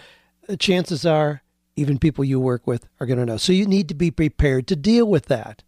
chances 0.59 1.07
are 1.07 1.43
even 1.77 2.01
people 2.01 2.25
you 2.25 2.41
work 2.41 2.67
with 2.67 2.89
are 2.99 3.07
going 3.07 3.21
to 3.21 3.25
know. 3.25 3.37
So 3.37 3.53
you 3.53 3.67
need 3.67 3.89
to 3.89 3.95
be 3.95 4.11
prepared 4.11 4.67
to 4.67 4.75
deal 4.75 5.07
with 5.07 5.27
that. 5.27 5.63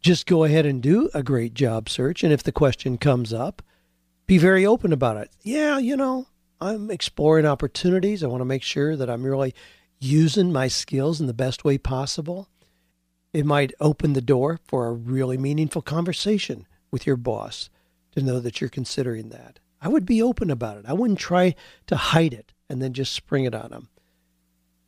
Just 0.00 0.26
go 0.26 0.44
ahead 0.44 0.66
and 0.66 0.82
do 0.82 1.10
a 1.12 1.22
great 1.22 1.54
job 1.54 1.88
search. 1.88 2.24
And 2.24 2.32
if 2.32 2.42
the 2.42 2.52
question 2.52 2.96
comes 2.96 3.32
up, 3.32 3.62
be 4.26 4.38
very 4.38 4.64
open 4.64 4.92
about 4.92 5.18
it. 5.18 5.30
Yeah, 5.42 5.78
you 5.78 5.96
know, 5.96 6.26
I'm 6.60 6.90
exploring 6.90 7.46
opportunities. 7.46 8.22
I 8.22 8.28
want 8.28 8.40
to 8.40 8.46
make 8.46 8.62
sure 8.62 8.96
that 8.96 9.10
I'm 9.10 9.24
really 9.24 9.54
using 9.98 10.52
my 10.52 10.68
skills 10.68 11.20
in 11.20 11.26
the 11.26 11.34
best 11.34 11.64
way 11.64 11.78
possible. 11.78 12.48
It 13.32 13.44
might 13.44 13.74
open 13.80 14.14
the 14.14 14.20
door 14.20 14.58
for 14.66 14.86
a 14.86 14.92
really 14.92 15.36
meaningful 15.36 15.82
conversation 15.82 16.66
with 16.90 17.06
your 17.06 17.16
boss 17.16 17.70
to 18.12 18.22
know 18.22 18.40
that 18.40 18.60
you're 18.60 18.70
considering 18.70 19.28
that. 19.28 19.60
I 19.80 19.88
would 19.88 20.06
be 20.06 20.22
open 20.22 20.50
about 20.50 20.78
it. 20.78 20.84
I 20.86 20.92
wouldn't 20.92 21.18
try 21.18 21.54
to 21.86 21.96
hide 21.96 22.32
it 22.32 22.52
and 22.68 22.82
then 22.82 22.92
just 22.92 23.12
spring 23.12 23.44
it 23.44 23.54
on 23.54 23.70
them. 23.70 23.88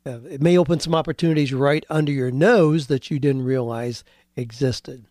Uh, 0.05 0.19
it 0.29 0.41
may 0.41 0.57
open 0.57 0.79
some 0.79 0.93
opportunities 0.93 1.53
right 1.53 1.85
under 1.89 2.11
your 2.11 2.31
nose 2.31 2.87
that 2.87 3.09
you 3.09 3.19
didn't 3.19 3.43
realize 3.43 4.03
existed. 4.35 5.05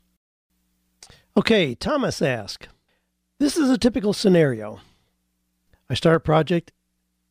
Okay, 1.36 1.74
Thomas 1.74 2.20
asked, 2.20 2.68
This 3.38 3.56
is 3.56 3.70
a 3.70 3.78
typical 3.78 4.12
scenario. 4.12 4.80
I 5.88 5.94
start 5.94 6.16
a 6.16 6.20
project 6.20 6.72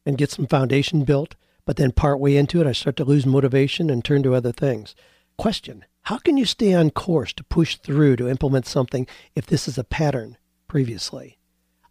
and 0.06 0.18
get 0.18 0.32
some 0.32 0.48
foundation 0.48 1.04
built, 1.04 1.36
but 1.66 1.78
then 1.78 1.92
partway 1.92 2.36
into 2.36 2.60
it, 2.62 2.68
I 2.68 2.72
start 2.72 2.96
to 2.98 3.06
lose 3.06 3.26
motivation 3.26 3.90
and 3.90 4.04
turn 4.04 4.24
to 4.24 4.36
other 4.36 4.52
things. 4.52 4.96
Question 5.38 5.86
How 6.04 6.18
can 6.18 6.38
you 6.38 6.46
stay 6.46 6.74
on 6.74 6.90
course 6.90 7.34
to 7.34 7.44
push 7.44 7.78
through 7.78 8.16
to 8.18 8.30
implement 8.30 8.66
something 8.66 9.08
if 9.36 9.46
this 9.46 9.68
is 9.68 9.78
a 9.78 9.84
pattern 9.84 10.38
previously? 10.68 11.38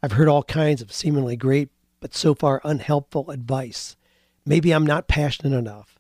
I've 0.03 0.13
heard 0.13 0.29
all 0.29 0.43
kinds 0.43 0.83
of 0.83 0.93
seemingly 0.93 1.37
great, 1.37 1.69
but 2.01 2.15
so 2.15 2.35
far 2.35 2.61
unhelpful 2.65 3.31
advice. 3.31 3.97
Maybe 4.47 4.73
I'm 4.73 4.87
not 4.87 5.09
passionate 5.09 5.57
enough, 5.57 5.99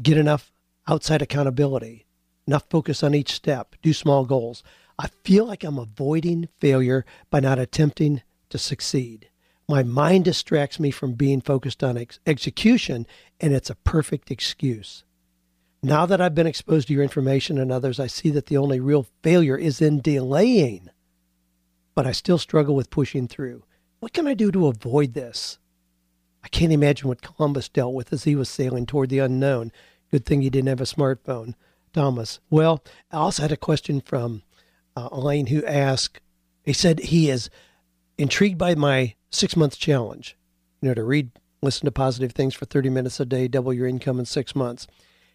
get 0.00 0.16
enough 0.16 0.52
outside 0.88 1.22
accountability, 1.22 2.06
enough 2.46 2.64
focus 2.70 3.02
on 3.02 3.14
each 3.14 3.32
step, 3.32 3.76
do 3.82 3.92
small 3.92 4.24
goals. 4.24 4.62
I 4.98 5.08
feel 5.24 5.46
like 5.46 5.64
I'm 5.64 5.78
avoiding 5.78 6.48
failure 6.60 7.04
by 7.30 7.40
not 7.40 7.58
attempting 7.58 8.22
to 8.50 8.58
succeed. 8.58 9.28
My 9.68 9.82
mind 9.82 10.24
distracts 10.24 10.78
me 10.78 10.90
from 10.90 11.14
being 11.14 11.40
focused 11.40 11.82
on 11.82 11.96
ex- 11.96 12.20
execution, 12.26 13.06
and 13.40 13.52
it's 13.52 13.70
a 13.70 13.76
perfect 13.76 14.30
excuse. 14.30 15.04
Now 15.82 16.06
that 16.06 16.20
I've 16.20 16.34
been 16.34 16.46
exposed 16.46 16.88
to 16.88 16.94
your 16.94 17.02
information 17.02 17.58
and 17.58 17.72
others, 17.72 17.98
I 17.98 18.06
see 18.06 18.30
that 18.30 18.46
the 18.46 18.56
only 18.56 18.80
real 18.80 19.06
failure 19.22 19.56
is 19.56 19.80
in 19.80 20.00
delaying. 20.00 20.90
But 21.94 22.06
I 22.06 22.12
still 22.12 22.38
struggle 22.38 22.74
with 22.74 22.90
pushing 22.90 23.26
through. 23.26 23.64
What 24.00 24.12
can 24.12 24.26
I 24.26 24.34
do 24.34 24.52
to 24.52 24.66
avoid 24.66 25.14
this? 25.14 25.58
I 26.44 26.48
can't 26.48 26.72
imagine 26.72 27.08
what 27.08 27.22
Columbus 27.22 27.68
dealt 27.68 27.94
with 27.94 28.12
as 28.12 28.24
he 28.24 28.36
was 28.36 28.48
sailing 28.48 28.86
toward 28.86 29.10
the 29.10 29.20
unknown. 29.20 29.72
Good 30.10 30.24
thing 30.26 30.42
he 30.42 30.50
didn't 30.50 30.68
have 30.68 30.80
a 30.80 30.84
smartphone. 30.84 31.54
Thomas. 31.92 32.40
Well, 32.50 32.82
I 33.10 33.16
also 33.16 33.42
had 33.42 33.52
a 33.52 33.56
question 33.56 34.00
from 34.00 34.42
uh, 34.96 35.08
Elaine 35.12 35.46
who 35.46 35.64
asked, 35.64 36.20
he 36.64 36.72
said 36.72 37.00
he 37.00 37.30
is 37.30 37.50
intrigued 38.18 38.58
by 38.58 38.74
my 38.74 39.14
six 39.30 39.56
month 39.56 39.78
challenge, 39.78 40.36
you 40.80 40.88
know, 40.88 40.94
to 40.94 41.04
read, 41.04 41.30
listen 41.60 41.84
to 41.86 41.92
positive 41.92 42.32
things 42.32 42.54
for 42.54 42.64
30 42.64 42.90
minutes 42.90 43.20
a 43.20 43.24
day, 43.24 43.48
double 43.48 43.72
your 43.72 43.86
income 43.86 44.18
in 44.18 44.24
six 44.24 44.54
months. 44.54 44.86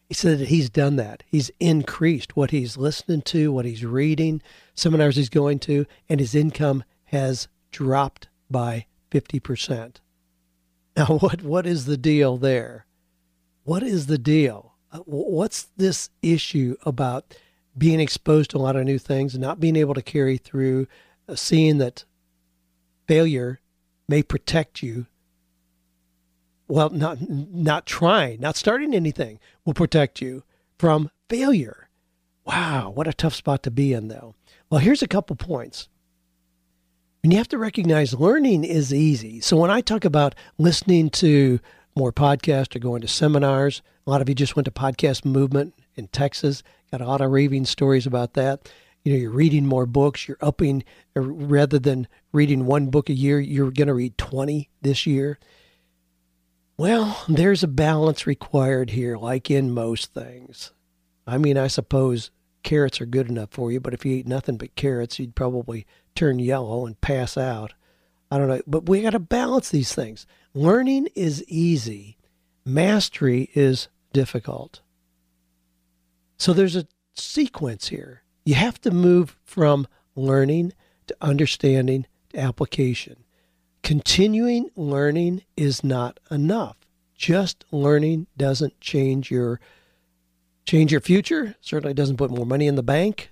He 0.08 0.14
said 0.14 0.40
that 0.40 0.48
he's 0.48 0.70
done 0.70 0.96
that. 0.96 1.24
He's 1.28 1.52
increased 1.60 2.38
what 2.38 2.52
he's 2.52 2.78
listening 2.78 3.24
to, 3.24 3.52
what 3.52 3.66
he's 3.66 3.84
reading, 3.84 4.42
seminars 4.74 5.18
he's 5.18 5.30
going 5.30 5.60
to, 5.60 5.86
and 6.08 6.20
his 6.20 6.34
income 6.34 6.84
has 7.06 7.48
dropped 7.72 8.30
by 8.50 8.86
50%. 9.12 9.98
Now, 10.96 11.06
what, 11.20 11.42
what 11.42 11.66
is 11.66 11.86
the 11.86 11.98
deal 11.98 12.38
there? 12.38 12.86
What 13.64 13.84
is 13.84 14.08
the 14.08 14.18
deal? 14.18 14.77
Uh, 14.92 15.00
what's 15.00 15.64
this 15.78 16.10
issue 16.22 16.76
about 16.86 17.36
being 17.78 18.00
exposed 18.00 18.52
to 18.52 18.58
a 18.58 18.60
lot 18.60 18.76
of 18.76 18.86
new 18.86 18.98
things 18.98 19.34
and 19.34 19.42
not 19.42 19.60
being 19.60 19.76
able 19.76 19.94
to 19.94 20.02
carry 20.02 20.38
through, 20.38 20.88
seeing 21.36 21.78
that 21.78 22.06
failure 23.08 23.60
may 24.08 24.24
protect 24.24 24.82
you? 24.82 25.08
Well 26.70 26.90
not 26.90 27.30
not 27.30 27.86
trying 27.86 28.42
not 28.42 28.58
starting 28.58 28.94
anything 28.94 29.40
will 29.64 29.74
protect 29.74 30.22
you 30.22 30.44
from 30.78 31.10
failure. 31.30 31.88
Wow 32.46 32.90
what 32.90 33.08
a 33.08 33.14
tough 33.14 33.36
spot 33.36 33.64
to 33.64 33.72
be 33.72 33.94
in 33.94 34.10
though. 34.10 34.36
Well 34.70 34.82
here's 34.82 35.02
a 35.02 35.08
couple 35.08 35.36
points. 35.38 35.88
And 37.24 37.32
you 37.34 37.38
have 37.38 37.48
to 37.50 37.58
recognize 37.58 38.14
learning 38.14 38.64
is 38.64 38.94
easy. 38.94 39.40
So 39.40 39.56
when 39.56 39.72
i 39.72 39.80
talk 39.80 40.04
about 40.04 40.36
listening 40.58 41.10
to 41.12 41.60
more 41.96 42.12
podcasts 42.12 42.76
or 42.76 42.80
going 42.80 43.02
to 43.02 43.08
seminars 43.08 43.82
a 44.08 44.10
lot 44.10 44.22
of 44.22 44.30
you 44.30 44.34
just 44.34 44.56
went 44.56 44.66
to 44.66 44.72
podcast 44.72 45.26
movement 45.26 45.74
in 45.96 46.08
texas 46.08 46.64
got 46.92 47.02
a 47.02 47.06
lot 47.06 47.22
of 47.22 47.30
raving 47.30 47.66
stories 47.66 48.08
about 48.08 48.34
that 48.34 48.72
you 49.04 49.14
know 49.14 49.20
you're 49.20 49.30
reading 49.30 49.66
more 49.66 49.86
books 49.86 50.28
you're 50.28 50.38
upping 50.42 50.84
uh, 51.16 51.22
rather 51.22 51.78
than 51.78 52.08
reading 52.32 52.66
one 52.66 52.88
book 52.88 53.10
a 53.10 53.14
year 53.14 53.40
you're 53.40 53.72
going 53.72 53.88
to 53.88 53.94
read 53.94 54.18
20 54.18 54.70
this 54.82 55.06
year 55.06 55.38
well, 56.80 57.24
there's 57.28 57.64
a 57.64 57.68
balance 57.68 58.28
required 58.28 58.92
here, 58.92 59.18
like 59.18 59.50
in 59.50 59.74
most 59.74 60.14
things. 60.14 60.72
I 61.26 61.40
mean, 61.40 61.58
I 61.58 61.66
suppose 61.66 62.30
carrots 62.62 63.02
are 63.02 63.08
good 63.08 63.30
enough 63.30 63.50
for 63.50 63.72
you, 63.72 63.80
but 63.80 63.96
if 63.96 64.06
you 64.06 64.14
eat 64.14 64.28
nothing 64.28 64.58
but 64.58 64.76
carrots, 64.76 65.18
you'd 65.18 65.34
probably 65.34 65.88
turn 66.14 66.38
yellow 66.38 66.86
and 66.86 67.00
pass 67.02 67.36
out. 67.36 67.74
I 68.30 68.38
don't 68.38 68.48
know, 68.48 68.62
but 68.68 68.88
we 68.88 69.02
got 69.02 69.12
to 69.12 69.20
balance 69.20 69.70
these 69.70 69.94
things. 69.94 70.28
Learning 70.54 71.08
is 71.16 71.44
easy, 71.48 72.18
mastery 72.64 73.50
is 73.56 73.88
difficult. 74.18 74.82
So 76.40 76.52
there's 76.52 76.76
a 76.76 76.88
sequence 77.14 77.90
here. 77.90 78.24
You 78.46 78.56
have 78.56 78.82
to 78.82 78.90
move 78.90 79.38
from 79.46 79.86
learning 80.16 80.74
to 81.06 81.16
understanding 81.22 82.08
to 82.30 82.40
application. 82.40 83.26
Continuing 83.84 84.72
learning 84.76 85.44
is 85.56 85.84
not 85.84 86.20
enough. 86.32 86.78
Just 87.14 87.64
learning 87.72 88.26
doesn't 88.36 88.82
change 88.82 89.30
your 89.30 89.60
change 90.66 90.92
your 90.92 91.02
future. 91.02 91.56
Certainly 91.62 91.94
doesn't 91.94 92.18
put 92.18 92.32
more 92.32 92.48
money 92.48 92.66
in 92.66 92.74
the 92.74 92.82
bank. 92.82 93.30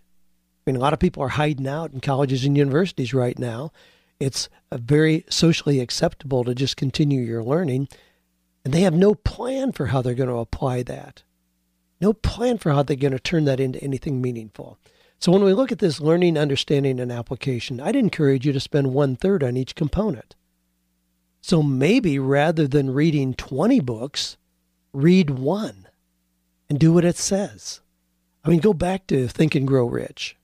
I 0.60 0.70
mean, 0.70 0.76
a 0.76 0.80
lot 0.80 0.94
of 0.94 1.00
people 1.00 1.24
are 1.24 1.30
hiding 1.30 1.68
out 1.68 1.94
in 1.94 2.00
colleges 2.00 2.46
and 2.46 2.56
universities 2.56 3.12
right 3.12 3.40
now. 3.40 3.72
It's 4.20 4.50
very 4.72 5.26
socially 5.32 5.80
acceptable 5.80 6.44
to 6.44 6.54
just 6.54 6.78
continue 6.78 7.22
your 7.22 7.44
learning, 7.44 7.88
and 8.66 8.74
they 8.74 8.82
have 8.82 8.96
no 8.96 9.14
plan 9.14 9.72
for 9.72 9.86
how 9.88 10.02
they're 10.02 10.16
going 10.16 10.28
to 10.28 10.36
apply 10.38 10.82
that. 10.84 11.22
No 12.02 12.14
plan 12.14 12.58
for 12.58 12.72
how 12.72 12.82
they're 12.82 12.98
going 12.98 13.14
to 13.14 13.20
turn 13.20 13.46
that 13.46 13.60
into 13.60 13.82
anything 13.84 14.22
meaningful. 14.22 14.80
So 15.20 15.32
when 15.32 15.44
we 15.44 15.54
look 15.54 15.72
at 15.72 15.80
this 15.80 16.02
learning, 16.02 16.36
understanding, 16.38 17.00
and 17.00 17.12
application, 17.12 17.80
I'd 17.80 17.96
encourage 17.96 18.46
you 18.46 18.52
to 18.52 18.60
spend 18.60 18.94
one 18.94 19.16
third 19.16 19.44
on 19.44 19.56
each 19.56 19.76
component. 19.76 20.36
So 21.42 21.62
maybe 21.62 22.18
rather 22.18 22.68
than 22.68 22.92
reading 22.92 23.36
20 23.36 23.80
books, 23.82 24.36
read 24.92 25.30
one 25.30 25.88
and 26.68 26.80
do 26.80 26.92
what 26.92 27.06
it 27.06 27.18
says. 27.18 27.82
I 28.44 28.50
mean, 28.50 28.60
go 28.60 28.74
back 28.74 29.06
to 29.08 29.28
Think 29.28 29.54
and 29.54 29.68
Grow 29.68 29.86
Rich. 29.86 30.38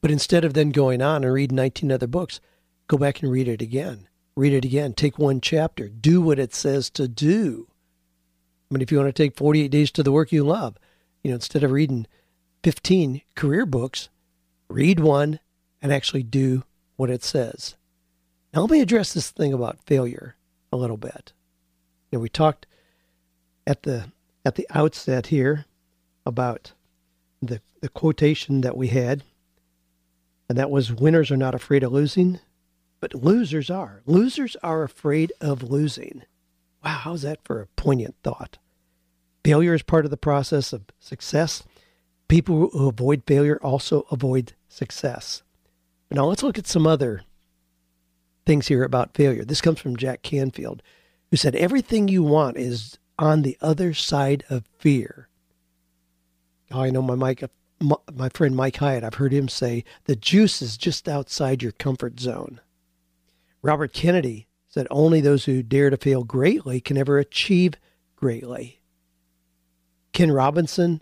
But 0.00 0.10
instead 0.10 0.44
of 0.44 0.54
then 0.54 0.70
going 0.70 1.02
on 1.02 1.24
and 1.24 1.32
read 1.32 1.52
19 1.52 1.92
other 1.92 2.06
books, 2.06 2.40
go 2.88 2.96
back 2.96 3.22
and 3.22 3.30
read 3.30 3.48
it 3.48 3.60
again. 3.60 4.08
Read 4.36 4.52
it 4.52 4.64
again. 4.64 4.94
Take 4.94 5.18
one 5.18 5.40
chapter. 5.40 5.88
Do 5.88 6.20
what 6.20 6.38
it 6.38 6.54
says 6.54 6.88
to 6.90 7.06
do. 7.06 7.68
I 8.70 8.74
mean, 8.74 8.82
if 8.82 8.90
you 8.90 8.98
want 8.98 9.08
to 9.08 9.22
take 9.22 9.36
48 9.36 9.68
days 9.68 9.90
to 9.92 10.02
the 10.02 10.12
work 10.12 10.32
you 10.32 10.44
love, 10.44 10.78
you 11.22 11.30
know, 11.30 11.34
instead 11.34 11.62
of 11.62 11.70
reading 11.70 12.06
15 12.62 13.20
career 13.34 13.66
books, 13.66 14.08
read 14.68 15.00
one 15.00 15.40
and 15.82 15.92
actually 15.92 16.22
do 16.22 16.64
what 16.96 17.10
it 17.10 17.22
says. 17.22 17.74
Now, 18.54 18.62
let 18.62 18.70
me 18.70 18.80
address 18.80 19.12
this 19.12 19.30
thing 19.30 19.52
about 19.52 19.84
failure 19.84 20.36
a 20.72 20.76
little 20.76 20.96
bit. 20.96 21.32
You 22.10 22.18
know, 22.18 22.22
we 22.22 22.28
talked 22.28 22.66
at 23.66 23.82
the 23.82 24.12
at 24.44 24.56
the 24.56 24.66
outset 24.70 25.26
here 25.26 25.66
about 26.26 26.72
the 27.40 27.60
the 27.80 27.88
quotation 27.88 28.60
that 28.62 28.76
we 28.76 28.88
had, 28.88 29.24
and 30.48 30.56
that 30.58 30.70
was 30.70 30.92
"Winners 30.92 31.30
are 31.30 31.36
not 31.36 31.54
afraid 31.54 31.82
of 31.82 31.92
losing, 31.92 32.40
but 33.02 33.14
losers 33.14 33.68
are. 33.68 34.00
Losers 34.06 34.56
are 34.62 34.84
afraid 34.84 35.32
of 35.42 35.64
losing." 35.64 36.22
Wow, 36.84 36.98
how's 36.98 37.22
that 37.22 37.42
for 37.44 37.60
a 37.60 37.66
poignant 37.66 38.14
thought? 38.22 38.58
Failure 39.44 39.74
is 39.74 39.82
part 39.82 40.04
of 40.04 40.10
the 40.12 40.16
process 40.16 40.72
of 40.72 40.84
success. 41.00 41.64
People 42.28 42.70
who 42.70 42.88
avoid 42.88 43.24
failure 43.26 43.58
also 43.60 44.06
avoid 44.10 44.54
success. 44.68 45.42
Now 46.10 46.26
let's 46.26 46.42
look 46.42 46.58
at 46.58 46.66
some 46.66 46.86
other 46.86 47.24
things 48.46 48.68
here 48.68 48.84
about 48.84 49.14
failure. 49.14 49.44
This 49.44 49.60
comes 49.60 49.80
from 49.80 49.96
Jack 49.96 50.22
Canfield, 50.22 50.82
who 51.30 51.36
said, 51.36 51.54
Everything 51.56 52.08
you 52.08 52.22
want 52.22 52.56
is 52.56 52.98
on 53.18 53.42
the 53.42 53.56
other 53.60 53.94
side 53.94 54.44
of 54.48 54.64
fear. 54.78 55.28
Oh, 56.70 56.80
I 56.80 56.90
know 56.90 57.02
my 57.02 57.34
my 58.12 58.28
friend 58.28 58.54
Mike 58.54 58.76
Hyatt, 58.76 59.04
I've 59.04 59.14
heard 59.14 59.32
him 59.32 59.48
say, 59.48 59.84
the 60.04 60.14
juice 60.14 60.62
is 60.62 60.76
just 60.76 61.08
outside 61.08 61.62
your 61.62 61.72
comfort 61.72 62.20
zone. 62.20 62.60
Robert 63.62 63.92
Kennedy 63.92 64.48
said, 64.68 64.86
Only 64.90 65.20
those 65.20 65.44
who 65.44 65.62
dare 65.62 65.90
to 65.90 65.96
fail 65.96 66.24
greatly 66.24 66.80
can 66.80 66.96
ever 66.96 67.18
achieve 67.18 67.74
greatly. 68.16 68.80
Ken 70.12 70.30
Robinson, 70.30 71.00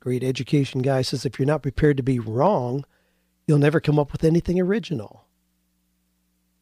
great 0.00 0.24
education 0.24 0.82
guy, 0.82 1.02
says, 1.02 1.26
If 1.26 1.38
you're 1.38 1.46
not 1.46 1.62
prepared 1.62 1.96
to 1.98 2.02
be 2.02 2.18
wrong, 2.18 2.84
you'll 3.46 3.58
never 3.58 3.80
come 3.80 3.98
up 3.98 4.12
with 4.12 4.24
anything 4.24 4.60
original. 4.60 5.26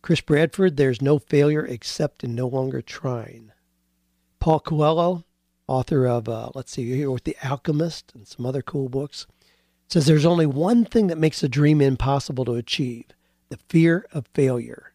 Chris 0.03 0.21
Bradford, 0.21 0.77
there's 0.77 1.03
no 1.03 1.19
failure 1.19 1.65
except 1.65 2.25
in 2.25 2.35
no 2.35 2.47
longer 2.47 2.81
trying. 2.81 3.53
Paul 4.41 4.61
Coelho, 4.61 5.25
author 5.67 6.07
of, 6.07 6.29
uh, 6.29 6.51
let's 6.55 6.73
see 6.73 6.95
here, 6.95 7.11
with 7.11 7.25
The 7.25 7.37
Alchemist 7.45 8.13
and 8.15 8.27
some 8.27 8.47
other 8.47 8.63
cool 8.63 8.89
books, 8.89 9.27
says 9.89 10.07
there's 10.07 10.27
only 10.27 10.47
one 10.47 10.85
thing 10.85 11.09
that 11.09 11.19
makes 11.19 11.43
a 11.43 11.49
dream 11.49 11.81
impossible 11.81 12.45
to 12.45 12.55
achieve 12.55 13.07
the 13.49 13.59
fear 13.69 14.07
of 14.13 14.27
failure. 14.35 14.93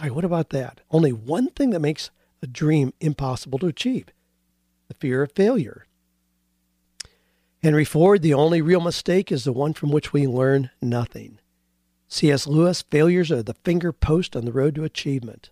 Guy, 0.00 0.10
what 0.10 0.24
about 0.24 0.50
that? 0.50 0.80
Only 0.90 1.12
one 1.12 1.48
thing 1.48 1.70
that 1.70 1.80
makes 1.80 2.10
a 2.42 2.46
dream 2.46 2.92
impossible 3.00 3.58
to 3.60 3.66
achieve 3.66 4.06
the 4.88 4.94
fear 4.94 5.22
of 5.22 5.32
failure. 5.32 5.86
Henry 7.62 7.84
Ford, 7.84 8.22
the 8.22 8.34
only 8.34 8.60
real 8.60 8.80
mistake 8.80 9.32
is 9.32 9.44
the 9.44 9.52
one 9.52 9.72
from 9.72 9.90
which 9.90 10.12
we 10.12 10.26
learn 10.26 10.70
nothing. 10.82 11.38
C.S. 12.08 12.46
Lewis, 12.46 12.82
failures 12.82 13.32
are 13.32 13.42
the 13.42 13.54
finger 13.64 13.92
post 13.92 14.36
on 14.36 14.44
the 14.44 14.52
road 14.52 14.74
to 14.76 14.84
achievement. 14.84 15.50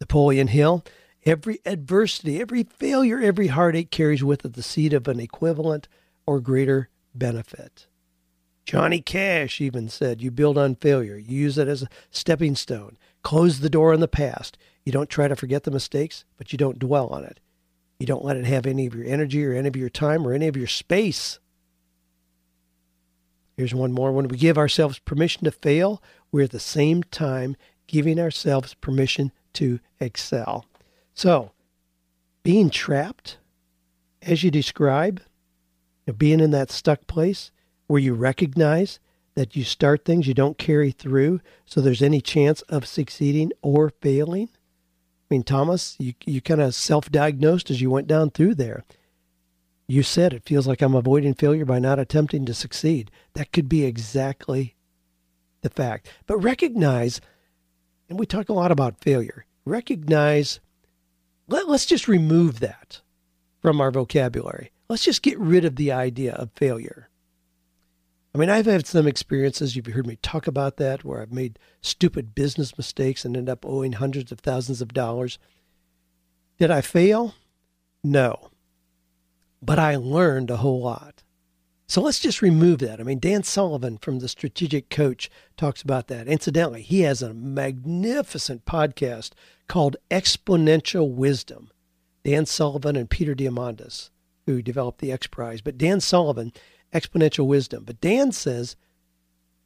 Napoleon 0.00 0.46
Hill, 0.46 0.84
every 1.24 1.58
adversity, 1.66 2.40
every 2.40 2.62
failure, 2.62 3.20
every 3.20 3.48
heartache 3.48 3.90
carries 3.90 4.24
with 4.24 4.44
it 4.44 4.54
the 4.54 4.62
seed 4.62 4.92
of 4.92 5.08
an 5.08 5.20
equivalent 5.20 5.88
or 6.26 6.40
greater 6.40 6.88
benefit. 7.14 7.86
Johnny 8.64 9.00
Cash 9.00 9.60
even 9.60 9.88
said, 9.88 10.20
You 10.20 10.30
build 10.30 10.56
on 10.58 10.74
failure. 10.74 11.16
You 11.16 11.38
use 11.38 11.58
it 11.58 11.68
as 11.68 11.82
a 11.82 11.88
stepping 12.10 12.56
stone. 12.56 12.96
Close 13.26 13.58
the 13.58 13.68
door 13.68 13.92
on 13.92 13.98
the 13.98 14.06
past. 14.06 14.56
You 14.84 14.92
don't 14.92 15.10
try 15.10 15.26
to 15.26 15.34
forget 15.34 15.64
the 15.64 15.72
mistakes, 15.72 16.24
but 16.36 16.52
you 16.52 16.56
don't 16.56 16.78
dwell 16.78 17.08
on 17.08 17.24
it. 17.24 17.40
You 17.98 18.06
don't 18.06 18.24
let 18.24 18.36
it 18.36 18.44
have 18.44 18.66
any 18.66 18.86
of 18.86 18.94
your 18.94 19.04
energy 19.04 19.44
or 19.44 19.52
any 19.52 19.66
of 19.66 19.74
your 19.74 19.88
time 19.88 20.24
or 20.24 20.32
any 20.32 20.46
of 20.46 20.56
your 20.56 20.68
space. 20.68 21.40
Here's 23.56 23.74
one 23.74 23.90
more. 23.90 24.12
When 24.12 24.28
we 24.28 24.36
give 24.36 24.56
ourselves 24.56 25.00
permission 25.00 25.42
to 25.42 25.50
fail, 25.50 26.00
we're 26.30 26.44
at 26.44 26.52
the 26.52 26.60
same 26.60 27.02
time 27.02 27.56
giving 27.88 28.20
ourselves 28.20 28.74
permission 28.74 29.32
to 29.54 29.80
excel. 29.98 30.64
So, 31.12 31.50
being 32.44 32.70
trapped, 32.70 33.38
as 34.22 34.44
you 34.44 34.52
describe, 34.52 35.20
being 36.16 36.38
in 36.38 36.52
that 36.52 36.70
stuck 36.70 37.08
place 37.08 37.50
where 37.88 38.00
you 38.00 38.14
recognize 38.14 39.00
that 39.36 39.56
you 39.56 39.64
start 39.64 40.04
things 40.04 40.26
you 40.26 40.34
don't 40.34 40.58
carry 40.58 40.90
through, 40.90 41.40
so 41.64 41.80
there's 41.80 42.02
any 42.02 42.20
chance 42.20 42.62
of 42.62 42.86
succeeding 42.86 43.52
or 43.62 43.90
failing. 44.02 44.48
I 44.52 45.34
mean, 45.34 45.44
Thomas, 45.44 45.96
you, 45.98 46.14
you 46.26 46.40
kind 46.40 46.60
of 46.60 46.74
self 46.74 47.10
diagnosed 47.10 47.70
as 47.70 47.80
you 47.80 47.90
went 47.90 48.08
down 48.08 48.30
through 48.30 48.56
there. 48.56 48.84
You 49.88 50.02
said 50.02 50.32
it 50.34 50.44
feels 50.44 50.66
like 50.66 50.82
I'm 50.82 50.94
avoiding 50.96 51.34
failure 51.34 51.64
by 51.64 51.78
not 51.78 51.98
attempting 52.00 52.44
to 52.46 52.54
succeed. 52.54 53.10
That 53.34 53.52
could 53.52 53.68
be 53.68 53.84
exactly 53.84 54.74
the 55.62 55.70
fact. 55.70 56.08
But 56.26 56.38
recognize, 56.38 57.20
and 58.08 58.18
we 58.18 58.26
talk 58.26 58.48
a 58.48 58.54
lot 58.54 58.72
about 58.72 59.00
failure, 59.00 59.46
recognize, 59.64 60.60
let, 61.48 61.68
let's 61.68 61.86
just 61.86 62.08
remove 62.08 62.60
that. 62.60 63.02
from 63.60 63.80
our 63.80 63.90
vocabulary. 63.90 64.70
Let's 64.88 65.04
just 65.04 65.22
get 65.22 65.38
rid 65.38 65.64
of 65.64 65.76
the 65.76 65.90
idea 65.92 66.32
of 66.34 66.52
failure. 66.54 67.08
I 68.36 68.38
mean, 68.38 68.50
I've 68.50 68.66
had 68.66 68.86
some 68.86 69.06
experiences, 69.06 69.76
you've 69.76 69.86
heard 69.86 70.06
me 70.06 70.16
talk 70.16 70.46
about 70.46 70.76
that, 70.76 71.04
where 71.04 71.22
I've 71.22 71.32
made 71.32 71.58
stupid 71.80 72.34
business 72.34 72.76
mistakes 72.76 73.24
and 73.24 73.34
end 73.34 73.48
up 73.48 73.64
owing 73.64 73.92
hundreds 73.92 74.30
of 74.30 74.40
thousands 74.40 74.82
of 74.82 74.92
dollars. 74.92 75.38
Did 76.58 76.70
I 76.70 76.82
fail? 76.82 77.34
No. 78.04 78.50
But 79.62 79.78
I 79.78 79.96
learned 79.96 80.50
a 80.50 80.58
whole 80.58 80.82
lot. 80.82 81.22
So 81.86 82.02
let's 82.02 82.18
just 82.18 82.42
remove 82.42 82.80
that. 82.80 83.00
I 83.00 83.04
mean, 83.04 83.20
Dan 83.20 83.42
Sullivan 83.42 83.96
from 83.96 84.18
the 84.18 84.28
Strategic 84.28 84.90
Coach 84.90 85.30
talks 85.56 85.80
about 85.80 86.08
that. 86.08 86.28
Incidentally, 86.28 86.82
he 86.82 87.00
has 87.00 87.22
a 87.22 87.32
magnificent 87.32 88.66
podcast 88.66 89.30
called 89.66 89.96
Exponential 90.10 91.10
Wisdom. 91.10 91.70
Dan 92.22 92.44
Sullivan 92.44 92.96
and 92.96 93.08
Peter 93.08 93.34
Diamandis, 93.34 94.10
who 94.44 94.60
developed 94.60 94.98
the 94.98 95.10
X 95.10 95.26
Prize. 95.26 95.62
But 95.62 95.78
Dan 95.78 96.02
Sullivan, 96.02 96.52
Exponential 96.92 97.46
Wisdom. 97.46 97.84
But 97.84 98.00
Dan 98.00 98.32
says 98.32 98.76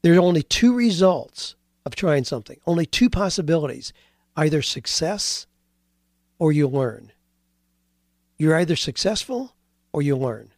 there 0.03 0.15
are 0.15 0.21
only 0.21 0.43
two 0.43 0.75
results 0.75 1.55
of 1.85 1.95
trying 1.95 2.25
something, 2.25 2.59
only 2.67 2.87
two 2.87 3.11
possibilities 3.11 3.93
either 4.37 4.63
success 4.63 5.47
or 6.39 6.53
you 6.53 6.67
learn. 6.67 7.13
You're 8.39 8.57
either 8.57 8.77
successful 8.77 9.55
or 9.93 10.03
you 10.03 10.17
learn. 10.17 10.51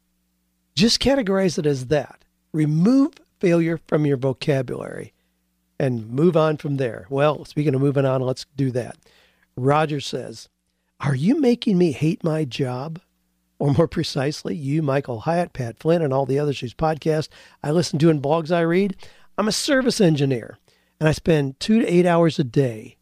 Just 0.74 1.00
categorize 1.00 1.58
it 1.58 1.66
as 1.66 1.86
that. 1.86 2.24
Remove 2.52 3.14
failure 3.40 3.80
from 3.88 4.06
your 4.06 4.16
vocabulary 4.16 5.12
and 5.78 6.08
move 6.08 6.36
on 6.36 6.56
from 6.56 6.76
there. 6.76 7.06
Well, 7.10 7.44
speaking 7.44 7.74
of 7.74 7.80
moving 7.80 8.04
on, 8.04 8.20
let's 8.20 8.46
do 8.56 8.70
that. 8.70 8.96
Roger 9.56 10.00
says, 10.00 10.48
Are 11.00 11.16
you 11.16 11.40
making 11.40 11.76
me 11.76 11.92
hate 11.92 12.22
my 12.22 12.44
job? 12.44 13.00
Or 13.62 13.72
more 13.74 13.86
precisely, 13.86 14.56
you, 14.56 14.82
Michael 14.82 15.20
Hyatt, 15.20 15.52
Pat 15.52 15.78
Flynn, 15.78 16.02
and 16.02 16.12
all 16.12 16.26
the 16.26 16.36
others 16.36 16.58
whose 16.58 16.74
podcast 16.74 17.28
I 17.62 17.70
listen 17.70 17.96
to 18.00 18.10
and 18.10 18.20
blogs 18.20 18.50
I 18.50 18.62
read. 18.62 18.96
I'm 19.38 19.46
a 19.46 19.52
service 19.52 20.00
engineer 20.00 20.58
and 20.98 21.08
I 21.08 21.12
spend 21.12 21.60
two 21.60 21.78
to 21.78 21.86
eight 21.86 22.04
hours 22.04 22.40
a 22.40 22.44
day. 22.44 22.96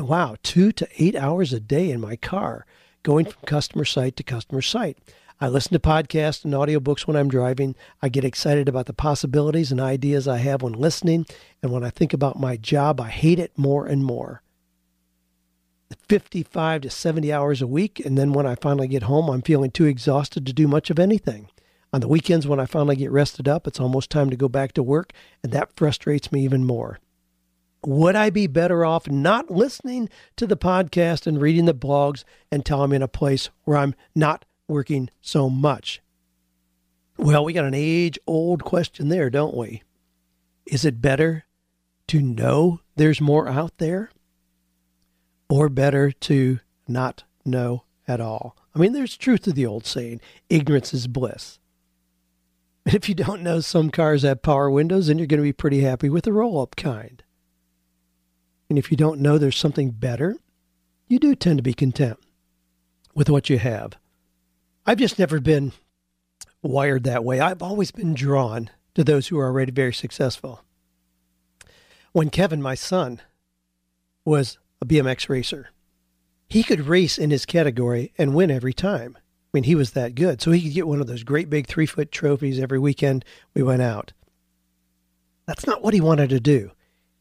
Wow, 0.00 0.34
two 0.42 0.72
to 0.72 0.88
eight 0.98 1.14
hours 1.14 1.52
a 1.52 1.60
day 1.60 1.92
in 1.92 2.00
my 2.00 2.16
car 2.16 2.66
going 3.04 3.26
from 3.26 3.42
customer 3.46 3.84
site 3.84 4.16
to 4.16 4.24
customer 4.24 4.62
site. 4.62 4.98
I 5.40 5.46
listen 5.46 5.74
to 5.74 5.78
podcasts 5.78 6.44
and 6.44 6.54
audiobooks 6.54 7.06
when 7.06 7.16
I'm 7.16 7.28
driving. 7.28 7.76
I 8.02 8.08
get 8.08 8.24
excited 8.24 8.68
about 8.68 8.86
the 8.86 8.94
possibilities 8.94 9.70
and 9.70 9.80
ideas 9.80 10.26
I 10.26 10.38
have 10.38 10.62
when 10.62 10.72
listening. 10.72 11.24
And 11.62 11.70
when 11.70 11.84
I 11.84 11.90
think 11.90 12.12
about 12.12 12.40
my 12.40 12.56
job, 12.56 13.00
I 13.00 13.10
hate 13.10 13.38
it 13.38 13.56
more 13.56 13.86
and 13.86 14.04
more. 14.04 14.42
55 16.08 16.82
to 16.82 16.90
70 16.90 17.32
hours 17.32 17.62
a 17.62 17.66
week. 17.66 18.00
And 18.04 18.16
then 18.16 18.32
when 18.32 18.46
I 18.46 18.54
finally 18.54 18.88
get 18.88 19.04
home, 19.04 19.28
I'm 19.28 19.42
feeling 19.42 19.70
too 19.70 19.86
exhausted 19.86 20.46
to 20.46 20.52
do 20.52 20.68
much 20.68 20.90
of 20.90 20.98
anything. 20.98 21.48
On 21.92 22.00
the 22.00 22.08
weekends, 22.08 22.46
when 22.46 22.58
I 22.58 22.66
finally 22.66 22.96
get 22.96 23.12
rested 23.12 23.46
up, 23.46 23.66
it's 23.66 23.78
almost 23.78 24.10
time 24.10 24.30
to 24.30 24.36
go 24.36 24.48
back 24.48 24.72
to 24.72 24.82
work. 24.82 25.12
And 25.42 25.52
that 25.52 25.76
frustrates 25.76 26.32
me 26.32 26.42
even 26.42 26.64
more. 26.64 26.98
Would 27.86 28.16
I 28.16 28.30
be 28.30 28.46
better 28.46 28.84
off 28.84 29.08
not 29.08 29.50
listening 29.50 30.08
to 30.36 30.46
the 30.46 30.56
podcast 30.56 31.26
and 31.26 31.40
reading 31.40 31.66
the 31.66 31.74
blogs 31.74 32.24
until 32.50 32.82
I'm 32.82 32.92
in 32.92 33.02
a 33.02 33.08
place 33.08 33.50
where 33.64 33.76
I'm 33.76 33.94
not 34.14 34.44
working 34.66 35.10
so 35.20 35.50
much? 35.50 36.00
Well, 37.16 37.44
we 37.44 37.52
got 37.52 37.66
an 37.66 37.74
age 37.74 38.18
old 38.26 38.64
question 38.64 39.08
there, 39.08 39.30
don't 39.30 39.56
we? 39.56 39.82
Is 40.66 40.84
it 40.84 41.02
better 41.02 41.44
to 42.08 42.20
know 42.20 42.80
there's 42.96 43.20
more 43.20 43.48
out 43.48 43.78
there 43.78 44.10
or 45.48 45.68
better 45.68 46.10
to 46.10 46.60
not 46.88 47.24
know 47.44 47.84
at 48.06 48.20
all? 48.20 48.56
I 48.74 48.78
mean, 48.78 48.92
there's 48.92 49.16
truth 49.16 49.42
to 49.42 49.52
the 49.52 49.66
old 49.66 49.86
saying 49.86 50.20
ignorance 50.48 50.92
is 50.92 51.06
bliss. 51.06 51.58
And 52.86 52.94
if 52.94 53.08
you 53.08 53.14
don't 53.14 53.42
know 53.42 53.60
some 53.60 53.90
cars 53.90 54.22
have 54.22 54.42
power 54.42 54.70
windows, 54.70 55.06
then 55.06 55.18
you're 55.18 55.26
going 55.26 55.40
to 55.40 55.44
be 55.44 55.52
pretty 55.52 55.80
happy 55.80 56.08
with 56.08 56.24
the 56.24 56.32
roll 56.32 56.60
up 56.60 56.76
kind. 56.76 57.22
And 58.68 58.78
if 58.78 58.90
you 58.90 58.96
don't 58.96 59.20
know 59.20 59.38
there's 59.38 59.56
something 59.56 59.90
better, 59.90 60.36
you 61.06 61.18
do 61.18 61.34
tend 61.34 61.58
to 61.58 61.62
be 61.62 61.74
content 61.74 62.18
with 63.14 63.30
what 63.30 63.48
you 63.48 63.58
have. 63.58 63.94
I've 64.86 64.98
just 64.98 65.18
never 65.18 65.40
been 65.40 65.72
wired 66.62 67.04
that 67.04 67.24
way. 67.24 67.40
I've 67.40 67.62
always 67.62 67.90
been 67.90 68.14
drawn 68.14 68.70
to 68.94 69.04
those 69.04 69.28
who 69.28 69.38
are 69.38 69.46
already 69.46 69.72
very 69.72 69.92
successful. 69.92 70.62
When 72.12 72.30
Kevin, 72.30 72.62
my 72.62 72.74
son, 72.74 73.20
was 74.24 74.58
a 74.84 74.86
BMX 74.86 75.28
racer, 75.28 75.70
he 76.48 76.62
could 76.62 76.86
race 76.86 77.18
in 77.18 77.30
his 77.30 77.46
category 77.46 78.12
and 78.18 78.34
win 78.34 78.50
every 78.50 78.74
time. 78.74 79.16
I 79.16 79.48
mean, 79.52 79.64
he 79.64 79.74
was 79.74 79.92
that 79.92 80.14
good. 80.14 80.42
So 80.42 80.50
he 80.50 80.62
could 80.62 80.74
get 80.74 80.86
one 80.86 81.00
of 81.00 81.06
those 81.06 81.22
great 81.22 81.48
big 81.48 81.66
three 81.66 81.86
foot 81.86 82.12
trophies 82.12 82.58
every 82.58 82.78
weekend 82.78 83.24
we 83.54 83.62
went 83.62 83.82
out. 83.82 84.12
That's 85.46 85.66
not 85.66 85.82
what 85.82 85.94
he 85.94 86.00
wanted 86.00 86.30
to 86.30 86.40
do. 86.40 86.72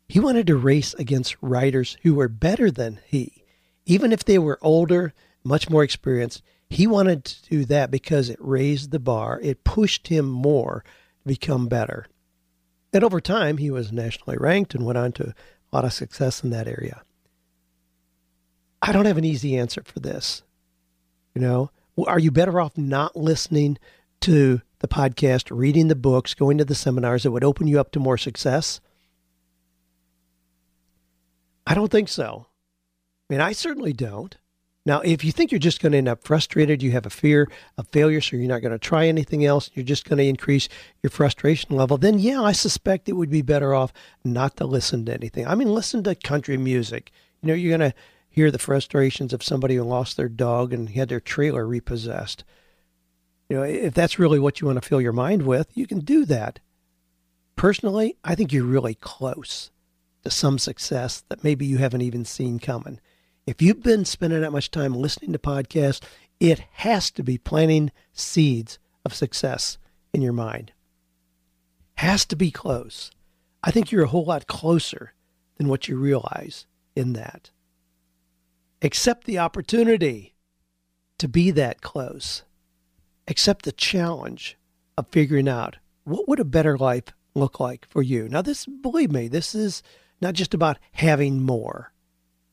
He 0.07 0.19
wanted 0.19 0.47
to 0.47 0.55
race 0.55 0.93
against 0.95 1.37
riders 1.41 1.97
who 2.03 2.15
were 2.15 2.27
better 2.27 2.69
than 2.69 2.99
he. 3.05 3.43
Even 3.85 4.11
if 4.11 4.23
they 4.23 4.39
were 4.39 4.59
older, 4.61 5.13
much 5.43 5.69
more 5.69 5.83
experienced, 5.83 6.41
he 6.69 6.87
wanted 6.87 7.25
to 7.25 7.49
do 7.49 7.65
that 7.65 7.91
because 7.91 8.29
it 8.29 8.37
raised 8.39 8.91
the 8.91 8.99
bar. 8.99 9.39
It 9.41 9.63
pushed 9.63 10.07
him 10.07 10.25
more 10.27 10.83
to 11.21 11.27
become 11.27 11.67
better. 11.67 12.07
And 12.91 13.03
over 13.03 13.19
time, 13.19 13.57
he 13.57 13.71
was 13.71 13.91
nationally 13.91 14.37
ranked 14.37 14.73
and 14.75 14.85
went 14.85 14.97
on 14.97 15.11
to 15.13 15.29
a 15.29 15.75
lot 15.75 15.85
of 15.85 15.93
success 15.93 16.43
in 16.43 16.49
that 16.51 16.67
area. 16.67 17.03
I 18.83 18.91
don't 18.91 19.05
have 19.05 19.17
an 19.17 19.23
easy 19.23 19.57
answer 19.57 19.81
for 19.85 20.01
this. 20.01 20.43
You 21.33 21.41
know, 21.41 21.71
are 22.05 22.19
you 22.19 22.31
better 22.31 22.59
off 22.59 22.77
not 22.77 23.15
listening 23.15 23.77
to 24.21 24.61
the 24.79 24.89
podcast, 24.89 25.55
reading 25.55 25.87
the 25.87 25.95
books, 25.95 26.33
going 26.33 26.57
to 26.57 26.65
the 26.65 26.75
seminars 26.75 27.23
that 27.23 27.31
would 27.31 27.45
open 27.45 27.65
you 27.65 27.79
up 27.79 27.93
to 27.93 28.01
more 28.01 28.17
success? 28.17 28.81
I 31.65 31.73
don't 31.73 31.89
think 31.91 32.09
so. 32.09 32.47
I 33.29 33.33
mean, 33.33 33.41
I 33.41 33.53
certainly 33.53 33.93
don't. 33.93 34.35
Now, 34.85 34.99
if 34.99 35.23
you 35.23 35.31
think 35.31 35.53
you're 35.53 35.59
just 35.59 35.81
going 35.81 35.93
to 35.93 35.97
end 35.97 36.09
up 36.09 36.25
frustrated, 36.25 36.83
you 36.83 36.91
have 36.91 37.05
a 37.05 37.09
fear 37.09 37.49
of 37.77 37.87
failure, 37.87 38.19
so 38.19 38.35
you're 38.35 38.49
not 38.49 38.61
going 38.61 38.73
to 38.73 38.77
try 38.77 39.07
anything 39.07 39.45
else, 39.45 39.71
you're 39.73 39.85
just 39.85 40.03
going 40.03 40.17
to 40.17 40.27
increase 40.27 40.67
your 41.01 41.09
frustration 41.09 41.73
level, 41.73 41.97
then 41.97 42.19
yeah, 42.19 42.41
I 42.41 42.51
suspect 42.51 43.07
it 43.07 43.13
would 43.13 43.29
be 43.29 43.41
better 43.41 43.73
off 43.73 43.93
not 44.25 44.57
to 44.57 44.65
listen 44.65 45.05
to 45.05 45.13
anything. 45.13 45.47
I 45.47 45.55
mean, 45.55 45.73
listen 45.73 46.03
to 46.03 46.15
country 46.15 46.57
music. 46.57 47.11
You 47.41 47.47
know, 47.47 47.53
you're 47.53 47.77
going 47.77 47.91
to 47.91 47.97
hear 48.33 48.49
the 48.49 48.57
frustrations 48.57 49.31
of 49.31 49.43
somebody 49.43 49.75
who 49.75 49.83
lost 49.83 50.17
their 50.17 50.27
dog 50.27 50.73
and 50.73 50.89
had 50.89 51.07
their 51.07 51.19
trailer 51.19 51.67
repossessed. 51.67 52.43
You 53.47 53.57
know, 53.57 53.63
if 53.63 53.93
that's 53.93 54.17
really 54.17 54.39
what 54.39 54.59
you 54.59 54.65
want 54.65 54.81
to 54.81 54.89
fill 54.89 54.99
your 54.99 55.13
mind 55.13 55.43
with, 55.43 55.67
you 55.77 55.85
can 55.85 55.99
do 55.99 56.25
that. 56.25 56.59
Personally, 57.55 58.17
I 58.23 58.33
think 58.33 58.51
you're 58.51 58.63
really 58.63 58.95
close 58.95 59.69
to 60.23 60.31
some 60.31 60.57
success 60.57 61.23
that 61.29 61.43
maybe 61.43 61.67
you 61.67 61.77
haven't 61.77 62.01
even 62.01 62.25
seen 62.25 62.57
coming. 62.57 62.99
If 63.45 63.61
you've 63.61 63.83
been 63.83 64.03
spending 64.03 64.41
that 64.41 64.51
much 64.51 64.71
time 64.71 64.95
listening 64.95 65.31
to 65.33 65.39
podcasts, 65.39 66.01
it 66.39 66.63
has 66.71 67.11
to 67.11 67.21
be 67.21 67.37
planting 67.37 67.91
seeds 68.13 68.79
of 69.05 69.13
success 69.13 69.77
in 70.11 70.23
your 70.23 70.33
mind. 70.33 70.71
Has 71.97 72.25
to 72.25 72.35
be 72.35 72.49
close. 72.49 73.11
I 73.63 73.69
think 73.69 73.91
you're 73.91 74.05
a 74.05 74.07
whole 74.07 74.25
lot 74.25 74.47
closer 74.47 75.13
than 75.57 75.67
what 75.67 75.87
you 75.87 75.97
realize 75.97 76.65
in 76.95 77.13
that. 77.13 77.51
Accept 78.83 79.25
the 79.25 79.39
opportunity 79.39 80.35
to 81.17 81.29
be 81.29 81.51
that 81.51 81.81
close. 81.81 82.43
Accept 83.29 83.63
the 83.63 83.71
challenge 83.71 84.57
of 84.97 85.07
figuring 85.07 85.47
out 85.47 85.77
what 86.03 86.27
would 86.27 86.41
a 86.41 86.45
better 86.45 86.77
life 86.77 87.05
look 87.33 87.61
like 87.61 87.87
for 87.87 88.01
you. 88.01 88.27
Now 88.27 88.41
this 88.41 88.65
believe 88.65 89.09
me, 89.09 89.29
this 89.29 89.55
is 89.55 89.81
not 90.19 90.33
just 90.33 90.53
about 90.53 90.79
having 90.91 91.41
more. 91.41 91.93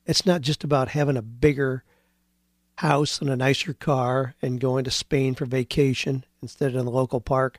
It's 0.07 0.25
not 0.25 0.41
just 0.41 0.63
about 0.63 0.91
having 0.91 1.17
a 1.17 1.23
bigger 1.23 1.83
house 2.79 3.21
and 3.21 3.29
a 3.29 3.37
nicer 3.37 3.75
car 3.75 4.37
and 4.41 4.61
going 4.61 4.85
to 4.85 4.91
Spain 4.91 5.35
for 5.35 5.47
vacation 5.47 6.25
instead 6.41 6.71
of 6.71 6.77
in 6.77 6.85
the 6.85 6.93
local 6.93 7.21
park. 7.21 7.59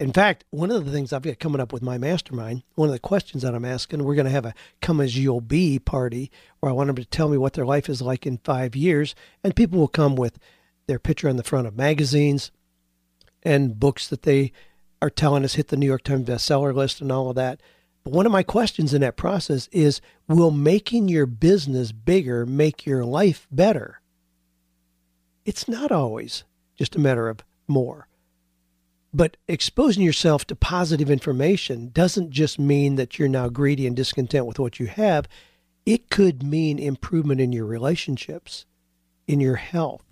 In 0.00 0.12
fact, 0.12 0.44
one 0.50 0.72
of 0.72 0.84
the 0.84 0.90
things 0.90 1.12
I've 1.12 1.22
got 1.22 1.38
coming 1.38 1.60
up 1.60 1.72
with 1.72 1.82
my 1.82 1.98
mastermind, 1.98 2.64
one 2.74 2.88
of 2.88 2.92
the 2.92 2.98
questions 2.98 3.42
that 3.42 3.54
I'm 3.54 3.64
asking, 3.64 4.02
we're 4.02 4.16
going 4.16 4.24
to 4.24 4.30
have 4.30 4.44
a 4.44 4.54
come 4.82 5.00
as 5.00 5.16
you'll 5.16 5.40
be 5.40 5.78
party 5.78 6.32
where 6.58 6.70
I 6.70 6.74
want 6.74 6.88
them 6.88 6.96
to 6.96 7.04
tell 7.04 7.28
me 7.28 7.38
what 7.38 7.52
their 7.52 7.64
life 7.64 7.88
is 7.88 8.02
like 8.02 8.26
in 8.26 8.38
five 8.38 8.74
years. 8.74 9.14
And 9.44 9.54
people 9.54 9.78
will 9.78 9.88
come 9.88 10.16
with 10.16 10.38
their 10.86 10.98
picture 10.98 11.28
on 11.28 11.36
the 11.36 11.44
front 11.44 11.68
of 11.68 11.76
magazines 11.76 12.50
and 13.44 13.78
books 13.78 14.08
that 14.08 14.22
they 14.22 14.52
are 15.00 15.10
telling 15.10 15.44
us 15.44 15.54
hit 15.54 15.68
the 15.68 15.76
New 15.76 15.86
York 15.86 16.02
Times 16.02 16.28
bestseller 16.28 16.74
list 16.74 17.00
and 17.00 17.12
all 17.12 17.30
of 17.30 17.36
that. 17.36 17.60
But 18.02 18.12
one 18.12 18.26
of 18.26 18.32
my 18.32 18.42
questions 18.42 18.92
in 18.92 19.00
that 19.02 19.16
process 19.16 19.68
is 19.70 20.00
Will 20.26 20.50
making 20.50 21.08
your 21.08 21.26
business 21.26 21.92
bigger 21.92 22.44
make 22.44 22.84
your 22.84 23.04
life 23.04 23.46
better? 23.50 24.00
It's 25.44 25.68
not 25.68 25.92
always 25.92 26.44
just 26.76 26.96
a 26.96 27.00
matter 27.00 27.28
of 27.28 27.40
more. 27.68 28.08
But 29.16 29.36
exposing 29.46 30.02
yourself 30.02 30.44
to 30.46 30.56
positive 30.56 31.08
information 31.08 31.90
doesn't 31.90 32.30
just 32.32 32.58
mean 32.58 32.96
that 32.96 33.16
you're 33.16 33.28
now 33.28 33.48
greedy 33.48 33.86
and 33.86 33.94
discontent 33.94 34.44
with 34.46 34.58
what 34.58 34.80
you 34.80 34.86
have. 34.88 35.28
It 35.86 36.10
could 36.10 36.42
mean 36.42 36.80
improvement 36.80 37.40
in 37.40 37.52
your 37.52 37.64
relationships, 37.64 38.66
in 39.28 39.38
your 39.38 39.56
health, 39.56 40.02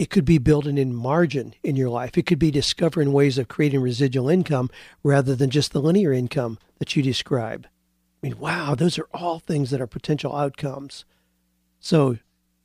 It 0.00 0.08
could 0.08 0.24
be 0.24 0.38
building 0.38 0.78
in 0.78 0.94
margin 0.94 1.54
in 1.62 1.76
your 1.76 1.90
life. 1.90 2.16
It 2.16 2.24
could 2.24 2.38
be 2.38 2.50
discovering 2.50 3.12
ways 3.12 3.36
of 3.36 3.48
creating 3.48 3.82
residual 3.82 4.30
income 4.30 4.70
rather 5.02 5.36
than 5.36 5.50
just 5.50 5.74
the 5.74 5.82
linear 5.82 6.10
income 6.10 6.58
that 6.78 6.96
you 6.96 7.02
describe. 7.02 7.66
I 7.66 8.26
mean, 8.26 8.38
wow, 8.38 8.74
those 8.74 8.98
are 8.98 9.08
all 9.12 9.40
things 9.40 9.68
that 9.68 9.80
are 9.82 9.86
potential 9.86 10.34
outcomes. 10.34 11.04
So, 11.80 12.16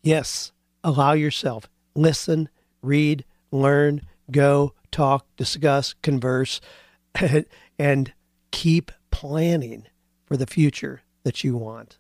yes, 0.01 0.53
allow 0.82 1.11
yourself, 1.11 1.68
listen, 1.93 2.47
read, 2.82 3.26
learn, 3.51 4.03
go, 4.32 4.74
talk, 4.96 5.28
discuss, 5.36 5.93
converse, 6.02 6.62
and 7.78 8.14
keep 8.52 8.93
planning 9.12 9.88
for 10.24 10.38
the 10.38 10.48
future 10.48 11.02
that 11.24 11.43
you 11.43 11.58
want. 11.58 11.98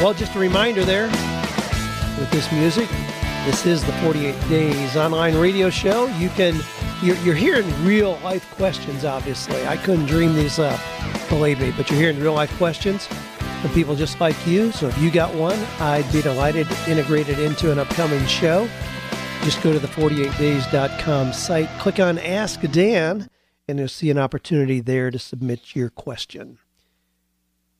Well, 0.00 0.14
just 0.14 0.36
a 0.36 0.38
reminder 0.38 0.84
there 0.84 1.08
with 2.18 2.30
this 2.30 2.50
music. 2.52 2.88
This 3.44 3.66
is 3.66 3.84
the 3.84 3.92
48 3.94 4.36
Days 4.48 4.96
online 4.96 5.34
radio 5.36 5.68
show. 5.68 6.06
You 6.18 6.28
can, 6.30 6.60
you're, 7.02 7.16
you're 7.16 7.34
hearing 7.34 7.66
real 7.84 8.20
life 8.22 8.48
questions, 8.54 9.04
obviously. 9.04 9.66
I 9.66 9.76
couldn't 9.76 10.06
dream 10.06 10.36
these 10.36 10.60
up, 10.60 10.78
believe 11.28 11.60
me, 11.60 11.72
but 11.76 11.90
you're 11.90 11.98
hearing 11.98 12.20
real 12.20 12.34
life 12.34 12.56
questions 12.56 13.08
from 13.62 13.70
people 13.70 13.94
just 13.94 14.20
like 14.20 14.46
you. 14.46 14.72
So 14.72 14.88
if 14.88 14.98
you 14.98 15.10
got 15.10 15.32
one, 15.36 15.58
I'd 15.78 16.10
be 16.12 16.20
delighted 16.20 16.68
to 16.68 16.90
integrate 16.90 17.28
it 17.28 17.38
into 17.38 17.70
an 17.70 17.78
upcoming 17.78 18.26
show. 18.26 18.68
Just 19.44 19.62
go 19.62 19.72
to 19.72 19.78
the 19.78 19.86
48days.com 19.88 21.32
site, 21.32 21.68
click 21.78 22.00
on 22.00 22.18
Ask 22.18 22.60
Dan, 22.72 23.30
and 23.68 23.78
you'll 23.78 23.88
see 23.88 24.10
an 24.10 24.18
opportunity 24.18 24.80
there 24.80 25.12
to 25.12 25.18
submit 25.18 25.76
your 25.76 25.90
question. 25.90 26.58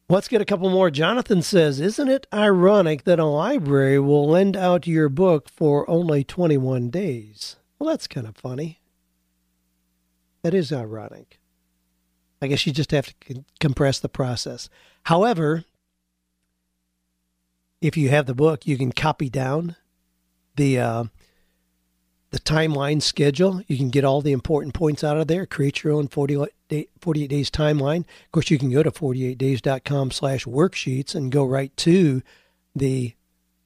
Let's 0.08 0.28
get 0.28 0.40
a 0.40 0.44
couple 0.44 0.70
more. 0.70 0.90
Jonathan 0.90 1.42
says, 1.42 1.80
Isn't 1.80 2.08
it 2.08 2.28
ironic 2.32 3.02
that 3.04 3.18
a 3.18 3.24
library 3.24 3.98
will 3.98 4.28
lend 4.28 4.56
out 4.56 4.86
your 4.86 5.08
book 5.08 5.48
for 5.48 5.88
only 5.90 6.22
21 6.22 6.90
days? 6.90 7.56
Well, 7.78 7.90
that's 7.90 8.06
kind 8.06 8.28
of 8.28 8.36
funny. 8.36 8.80
That 10.42 10.54
is 10.54 10.72
ironic. 10.72 11.40
I 12.40 12.46
guess 12.46 12.66
you 12.66 12.72
just 12.72 12.90
have 12.92 13.06
to 13.06 13.44
compress 13.58 14.00
the 14.00 14.08
process. 14.08 14.68
However, 15.04 15.64
if 17.82 17.96
you 17.96 18.08
have 18.08 18.26
the 18.26 18.34
book, 18.34 18.66
you 18.66 18.78
can 18.78 18.92
copy 18.92 19.28
down 19.28 19.76
the 20.56 20.78
uh, 20.78 21.04
the 22.30 22.38
timeline 22.38 23.02
schedule. 23.02 23.60
You 23.66 23.76
can 23.76 23.90
get 23.90 24.04
all 24.04 24.22
the 24.22 24.32
important 24.32 24.72
points 24.72 25.04
out 25.04 25.18
of 25.18 25.26
there, 25.26 25.44
create 25.44 25.82
your 25.82 25.92
own 25.92 26.08
48, 26.08 26.48
day, 26.68 26.88
48 27.00 27.26
days 27.28 27.50
timeline. 27.50 28.00
Of 28.00 28.32
course, 28.32 28.50
you 28.50 28.58
can 28.58 28.70
go 28.70 28.82
to 28.82 28.90
48days.com 28.90 30.12
slash 30.12 30.46
worksheets 30.46 31.14
and 31.14 31.30
go 31.30 31.44
right 31.44 31.76
to 31.78 32.22
the 32.74 33.14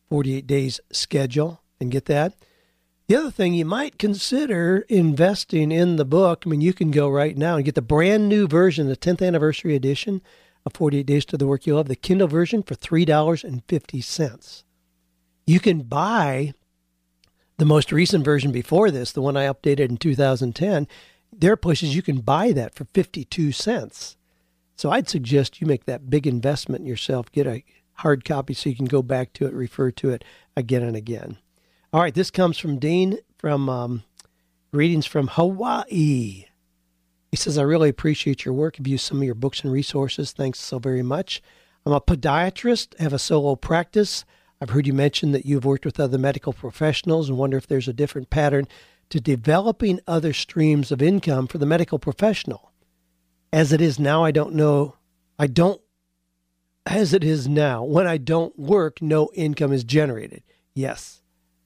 48 0.09 0.47
days 0.47 0.81
schedule 0.91 1.61
and 1.79 1.93
get 1.93 2.07
that. 2.07 2.35
The 3.09 3.17
other 3.17 3.31
thing 3.31 3.55
you 3.55 3.65
might 3.65 3.99
consider 3.99 4.85
investing 4.89 5.71
in 5.71 5.95
the 5.95 6.05
book. 6.05 6.43
I 6.45 6.49
mean, 6.49 6.61
you 6.61 6.73
can 6.73 6.91
go 6.91 7.09
right 7.09 7.37
now 7.37 7.55
and 7.57 7.65
get 7.65 7.77
the 7.77 7.83
brand 7.83 8.29
new 8.29 8.49
version, 8.49 8.89
the 8.89 8.97
10th 8.97 9.25
anniversary 9.25 9.77
edition 9.77 10.23
of 10.67 10.75
48 10.75 11.07
Days 11.07 11.25
to 11.25 11.39
the 11.39 11.47
Work 11.47 11.67
You 11.67 11.77
Love, 11.77 11.89
the 11.89 11.97
Kindle 11.97 12.29
version 12.29 12.63
for 12.63 12.75
$3.50. 12.75 14.65
You 15.47 15.61
can 15.61 15.83
buy 15.83 16.53
the 17.59 17.65
most 17.65 17.93
recent 17.93 18.25
version 18.25 18.53
before 18.53 18.91
this, 18.91 19.13
the 19.13 19.23
one 19.23 19.37
I 19.37 19.47
updated 19.47 19.89
in 19.89 19.97
2010, 19.97 20.87
there 21.33 21.53
are 21.53 21.57
places 21.57 21.95
you 21.95 22.03
can 22.03 22.21
buy 22.21 22.53
that 22.53 22.75
for 22.75 22.87
52 22.93 23.53
cents. 23.53 24.17
So 24.77 24.91
I'd 24.91 25.09
suggest 25.09 25.61
you 25.61 25.67
make 25.67 25.87
that 25.87 26.11
big 26.11 26.27
investment 26.27 26.83
in 26.83 26.87
yourself, 26.87 27.33
get 27.33 27.47
a 27.47 27.65
hard 27.95 28.25
copy 28.25 28.53
so 28.55 28.69
you 28.69 28.77
can 28.77 28.87
go 28.87 29.03
back 29.03 29.33
to 29.35 29.47
it, 29.47 29.55
refer 29.55 29.91
to 29.93 30.11
it 30.11 30.25
again 30.57 30.83
and 30.83 30.97
again. 30.97 31.39
All 31.93 32.01
right, 32.01 32.15
this 32.15 32.31
comes 32.31 32.59
from 32.59 32.79
Dean 32.79 33.19
from 33.39 33.69
um, 33.69 34.03
Greetings 34.73 35.07
from 35.07 35.29
Hawaii. 35.29 36.46
He 37.37 37.43
says, 37.43 37.59
I 37.59 37.65
really 37.65 37.91
appreciate 37.91 38.47
your 38.47 38.55
work. 38.55 38.77
I've 38.81 38.87
used 38.87 39.05
some 39.05 39.19
of 39.19 39.25
your 39.25 39.35
books 39.35 39.61
and 39.61 39.71
resources. 39.71 40.33
Thanks 40.33 40.59
so 40.59 40.79
very 40.79 41.03
much. 41.03 41.43
I'm 41.85 41.93
a 41.93 42.01
podiatrist, 42.01 42.99
have 42.99 43.13
a 43.13 43.19
solo 43.19 43.57
practice. 43.57 44.25
I've 44.59 44.71
heard 44.71 44.87
you 44.87 44.95
mention 44.95 45.33
that 45.33 45.45
you've 45.45 45.67
worked 45.67 45.85
with 45.85 46.01
other 46.01 46.17
medical 46.17 46.55
professionals 46.55 47.29
and 47.29 47.37
wonder 47.37 47.59
if 47.59 47.67
there's 47.67 47.89
a 47.89 47.93
different 47.93 48.31
pattern 48.31 48.67
to 49.11 49.21
developing 49.21 50.01
other 50.07 50.33
streams 50.33 50.91
of 50.91 51.03
income 51.03 51.47
for 51.47 51.59
the 51.59 51.67
medical 51.67 51.99
professional. 51.99 52.73
As 53.53 53.71
it 53.71 53.83
is 53.83 53.99
now, 53.99 54.25
I 54.25 54.31
don't 54.31 54.55
know. 54.55 54.97
I 55.39 55.47
don't, 55.47 55.83
as 56.87 57.13
it 57.13 57.23
is 57.23 57.47
now, 57.47 57.85
when 57.85 58.07
I 58.07 58.17
don't 58.17 58.59
work, 58.59 59.03
no 59.03 59.29
income 59.35 59.75
is 59.75 59.85
generated. 59.85 60.43
Yes, 60.75 61.21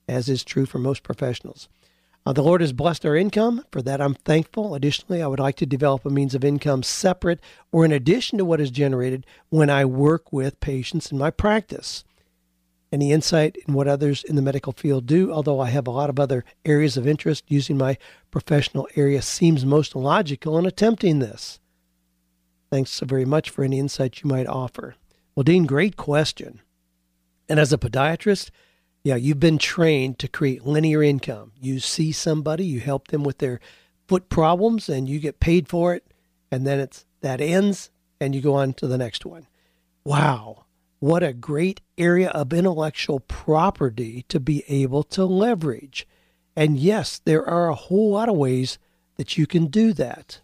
as 0.08 0.28
is 0.28 0.42
true 0.42 0.66
for 0.66 0.80
most 0.80 1.04
professionals. 1.04 1.68
Uh, 2.26 2.32
the 2.32 2.42
Lord 2.42 2.60
has 2.60 2.72
blessed 2.72 3.06
our 3.06 3.16
income. 3.16 3.64
For 3.72 3.82
that, 3.82 4.00
I'm 4.00 4.14
thankful. 4.14 4.74
Additionally, 4.74 5.22
I 5.22 5.26
would 5.26 5.40
like 5.40 5.56
to 5.56 5.66
develop 5.66 6.04
a 6.04 6.10
means 6.10 6.34
of 6.34 6.44
income 6.44 6.82
separate 6.82 7.40
or 7.72 7.84
in 7.84 7.92
addition 7.92 8.38
to 8.38 8.44
what 8.44 8.60
is 8.60 8.70
generated 8.70 9.26
when 9.48 9.70
I 9.70 9.84
work 9.84 10.32
with 10.32 10.60
patients 10.60 11.10
in 11.10 11.18
my 11.18 11.30
practice 11.30 12.04
any 12.92 13.12
insight 13.12 13.56
in 13.66 13.74
what 13.74 13.88
others 13.88 14.24
in 14.24 14.36
the 14.36 14.42
medical 14.42 14.72
field 14.72 15.06
do, 15.06 15.32
although 15.32 15.60
I 15.60 15.70
have 15.70 15.86
a 15.86 15.92
lot 15.92 16.10
of 16.10 16.18
other 16.18 16.44
areas 16.64 16.96
of 16.96 17.06
interest. 17.06 17.44
Using 17.48 17.76
my 17.76 17.96
professional 18.30 18.88
area 18.96 19.22
seems 19.22 19.64
most 19.64 19.94
logical 19.94 20.58
in 20.58 20.66
attempting 20.66 21.18
this. 21.18 21.60
Thanks 22.70 22.90
so 22.90 23.06
very 23.06 23.24
much 23.24 23.50
for 23.50 23.64
any 23.64 23.78
insight 23.78 24.22
you 24.22 24.28
might 24.28 24.46
offer. 24.46 24.94
Well, 25.34 25.44
Dean, 25.44 25.66
great 25.66 25.96
question. 25.96 26.60
And 27.48 27.58
as 27.58 27.72
a 27.72 27.78
podiatrist, 27.78 28.50
yeah, 29.02 29.16
you've 29.16 29.40
been 29.40 29.58
trained 29.58 30.18
to 30.18 30.28
create 30.28 30.66
linear 30.66 31.02
income. 31.02 31.52
You 31.60 31.80
see 31.80 32.12
somebody, 32.12 32.64
you 32.64 32.80
help 32.80 33.08
them 33.08 33.22
with 33.22 33.38
their 33.38 33.60
foot 34.06 34.28
problems, 34.28 34.88
and 34.88 35.08
you 35.08 35.18
get 35.18 35.40
paid 35.40 35.68
for 35.68 35.94
it, 35.94 36.12
and 36.50 36.66
then 36.66 36.80
it's 36.80 37.06
that 37.20 37.40
ends, 37.40 37.90
and 38.20 38.34
you 38.34 38.40
go 38.40 38.54
on 38.54 38.72
to 38.74 38.86
the 38.86 38.98
next 38.98 39.24
one. 39.24 39.46
Wow 40.04 40.64
what 41.00 41.22
a 41.22 41.32
great 41.32 41.80
area 41.96 42.28
of 42.28 42.52
intellectual 42.52 43.20
property 43.20 44.24
to 44.28 44.38
be 44.38 44.62
able 44.68 45.02
to 45.02 45.24
leverage. 45.24 46.06
And 46.54 46.78
yes, 46.78 47.20
there 47.24 47.44
are 47.48 47.68
a 47.68 47.74
whole 47.74 48.12
lot 48.12 48.28
of 48.28 48.36
ways 48.36 48.78
that 49.16 49.36
you 49.36 49.46
can 49.46 49.66
do 49.66 49.94
that. 49.94 50.42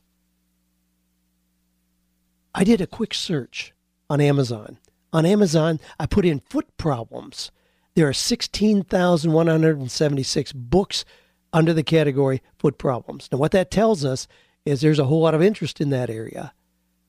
I 2.54 2.64
did 2.64 2.80
a 2.80 2.86
quick 2.86 3.12
search 3.12 3.74
on 4.08 4.20
Amazon. 4.20 4.78
On 5.12 5.26
Amazon, 5.26 5.78
I 6.00 6.06
put 6.06 6.24
in 6.24 6.40
foot 6.40 6.74
problems. 6.78 7.50
There 7.96 8.06
are 8.06 8.12
16,176 8.12 10.52
books 10.52 11.04
under 11.50 11.72
the 11.72 11.82
category 11.82 12.42
foot 12.58 12.76
problems. 12.76 13.30
Now, 13.32 13.38
what 13.38 13.52
that 13.52 13.70
tells 13.70 14.04
us 14.04 14.28
is 14.66 14.82
there's 14.82 14.98
a 14.98 15.06
whole 15.06 15.22
lot 15.22 15.34
of 15.34 15.40
interest 15.40 15.80
in 15.80 15.88
that 15.90 16.10
area. 16.10 16.52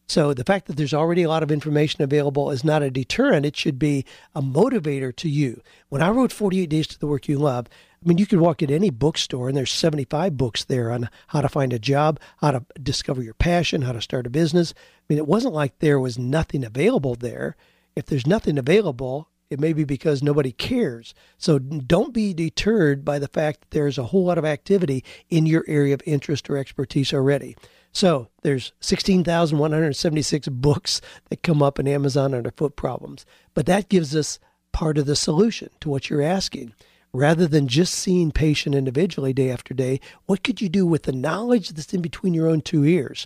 So 0.08 0.34
the 0.34 0.46
fact 0.46 0.68
that 0.68 0.78
there's 0.78 0.94
already 0.94 1.24
a 1.24 1.30
lot 1.30 1.44
of 1.44 1.52
information 1.52 2.04
available 2.04 2.52
is 2.52 2.64
not 2.64 2.84
a 2.84 2.90
deterrent. 2.90 3.46
It 3.46 3.58
should 3.58 3.78
be 3.78 4.06
a 4.34 4.42
motivator 4.42 5.14
to 5.18 5.28
you. 5.28 5.62
When 5.90 6.02
I 6.02 6.10
wrote 6.10 6.32
48 6.32 6.70
Days 6.70 6.88
to 6.88 6.98
the 6.98 7.08
Work 7.08 7.28
You 7.28 7.38
Love, 7.38 7.68
I 8.02 8.08
mean, 8.08 8.18
you 8.18 8.26
could 8.26 8.40
walk 8.40 8.64
at 8.64 8.72
any 8.72 8.90
bookstore 8.90 9.50
and 9.50 9.58
there's 9.58 9.74
75 9.74 10.38
books 10.38 10.64
there 10.64 10.90
on 10.90 11.10
how 11.28 11.42
to 11.42 11.50
find 11.50 11.74
a 11.74 11.80
job, 11.80 12.18
how 12.38 12.52
to 12.52 12.64
discover 12.82 13.22
your 13.22 13.34
passion, 13.34 13.82
how 13.82 13.92
to 13.92 14.00
start 14.00 14.26
a 14.26 14.30
business. 14.30 14.74
I 14.78 15.04
mean, 15.10 15.18
it 15.18 15.28
wasn't 15.28 15.54
like 15.54 15.80
there 15.80 16.00
was 16.00 16.18
nothing 16.18 16.64
available 16.64 17.16
there. 17.16 17.58
If 17.94 18.06
there's 18.06 18.26
nothing 18.26 18.58
available, 18.58 19.28
it 19.50 19.60
may 19.60 19.74
be 19.74 19.84
because 19.84 20.22
nobody 20.22 20.52
cares. 20.52 21.14
So 21.38 21.60
don't 21.60 22.14
be 22.14 22.34
deterred 22.34 23.06
by 23.06 23.20
the 23.20 23.28
fact 23.28 23.62
that 23.62 23.72
there's 23.72 23.98
a 23.98 24.06
whole 24.06 24.26
lot 24.26 24.38
of 24.38 24.46
activity 24.46 25.04
in 25.30 25.46
your 25.46 25.64
area 25.68 25.94
of 25.94 26.02
interest 26.06 26.50
or 26.50 26.58
expertise 26.58 27.14
already. 27.14 27.56
So 27.92 28.28
there's 28.44 28.74
16,176 28.82 30.48
books 30.50 31.02
that 31.30 31.44
come 31.44 31.64
up 31.64 31.80
in 31.80 31.88
Amazon 31.88 32.34
under 32.34 32.52
foot 32.52 32.76
problems. 32.76 33.26
But 33.54 33.66
that 33.68 33.90
gives 33.90 34.16
us 34.16 34.40
part 34.72 34.98
of 34.98 35.06
the 35.06 35.16
solution 35.16 35.70
to 35.80 35.90
what 35.90 36.10
you're 36.10 36.22
asking. 36.22 36.74
Rather 37.14 37.48
than 37.48 37.68
just 37.68 37.94
seeing 37.94 38.32
patient 38.32 38.76
individually 38.76 39.34
day 39.34 39.50
after 39.50 39.74
day, 39.74 40.00
what 40.26 40.44
could 40.44 40.62
you 40.62 40.70
do 40.70 40.86
with 40.86 41.04
the 41.04 41.12
knowledge 41.12 41.70
that's 41.70 41.94
in 41.94 42.02
between 42.02 42.34
your 42.34 42.48
own 42.48 42.62
two 42.62 42.84
ears? 42.84 43.26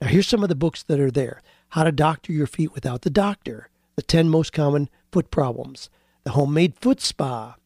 Now, 0.00 0.08
here's 0.08 0.28
some 0.28 0.42
of 0.42 0.48
the 0.48 0.54
books 0.54 0.82
that 0.84 1.00
are 1.00 1.10
there 1.10 1.40
How 1.70 1.82
to 1.84 1.92
Doctor 1.92 2.32
Your 2.32 2.46
Feet 2.46 2.74
Without 2.74 3.02
the 3.02 3.10
Doctor, 3.10 3.70
The 3.96 4.02
10 4.02 4.28
Most 4.28 4.52
Common 4.52 4.88
Foot 5.12 5.30
Problems, 5.30 5.90
The 6.24 6.30
Homemade 6.30 6.74
Foot 6.80 7.00
Spa, 7.00 7.56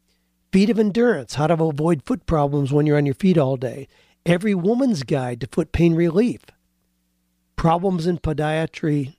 Feet 0.52 0.68
of 0.68 0.78
Endurance, 0.78 1.34
How 1.34 1.46
to 1.46 1.54
Avoid 1.54 2.02
Foot 2.02 2.26
Problems 2.26 2.72
When 2.72 2.86
You're 2.86 2.96
on 2.96 3.06
Your 3.06 3.14
Feet 3.14 3.38
All 3.38 3.56
Day, 3.56 3.86
Every 4.26 4.54
Woman's 4.54 5.04
Guide 5.04 5.40
to 5.40 5.46
Foot 5.46 5.70
Pain 5.70 5.94
Relief, 5.94 6.40
Problems 7.54 8.06
in 8.06 8.18
Podiatry 8.18 9.16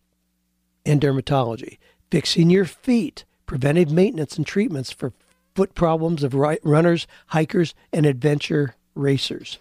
and 0.85 1.01
Dermatology, 1.01 1.77
Fixing 2.11 2.49
Your 2.49 2.65
Feet, 2.65 3.23
Preventive 3.45 3.91
Maintenance 3.91 4.37
and 4.37 4.45
Treatments 4.45 4.91
for 4.91 5.13
Foot 5.55 5.73
Problems 5.73 6.21
of 6.23 6.35
Runners, 6.35 7.07
Hikers, 7.27 7.73
and 7.93 8.05
Adventure 8.05 8.75
Racers. 8.93 9.59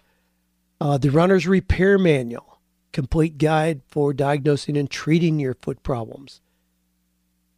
Uh, 0.79 0.97
the 0.97 1.09
Runner's 1.09 1.47
Repair 1.47 1.97
Manual, 1.97 2.59
Complete 2.91 3.37
Guide 3.37 3.81
for 3.87 4.13
Diagnosing 4.13 4.77
and 4.77 4.89
Treating 4.89 5.39
Your 5.39 5.55
Foot 5.55 5.81
Problems. 5.83 6.41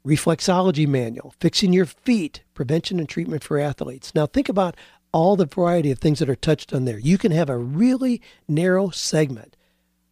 Reflexology 0.06 0.88
manual, 0.88 1.34
fixing 1.40 1.74
your 1.74 1.86
feet, 1.86 2.44
prevention 2.54 3.00
and 3.00 3.10
treatment 3.10 3.44
for 3.44 3.60
athletes. 3.60 4.14
Now, 4.16 4.26
think 4.26 4.50
about 4.50 4.76
all 5.12 5.36
the 5.36 5.46
variety 5.46 5.92
of 5.92 6.00
things 6.00 6.20
that 6.20 6.30
are 6.30 6.36
touched 6.36 6.74
on 6.74 6.86
there. 6.86 7.00
You 7.00 7.18
can 7.18 7.32
have 7.32 7.50
a 7.50 7.58
really 7.58 8.22
narrow 8.48 8.90
segment. 8.90 9.56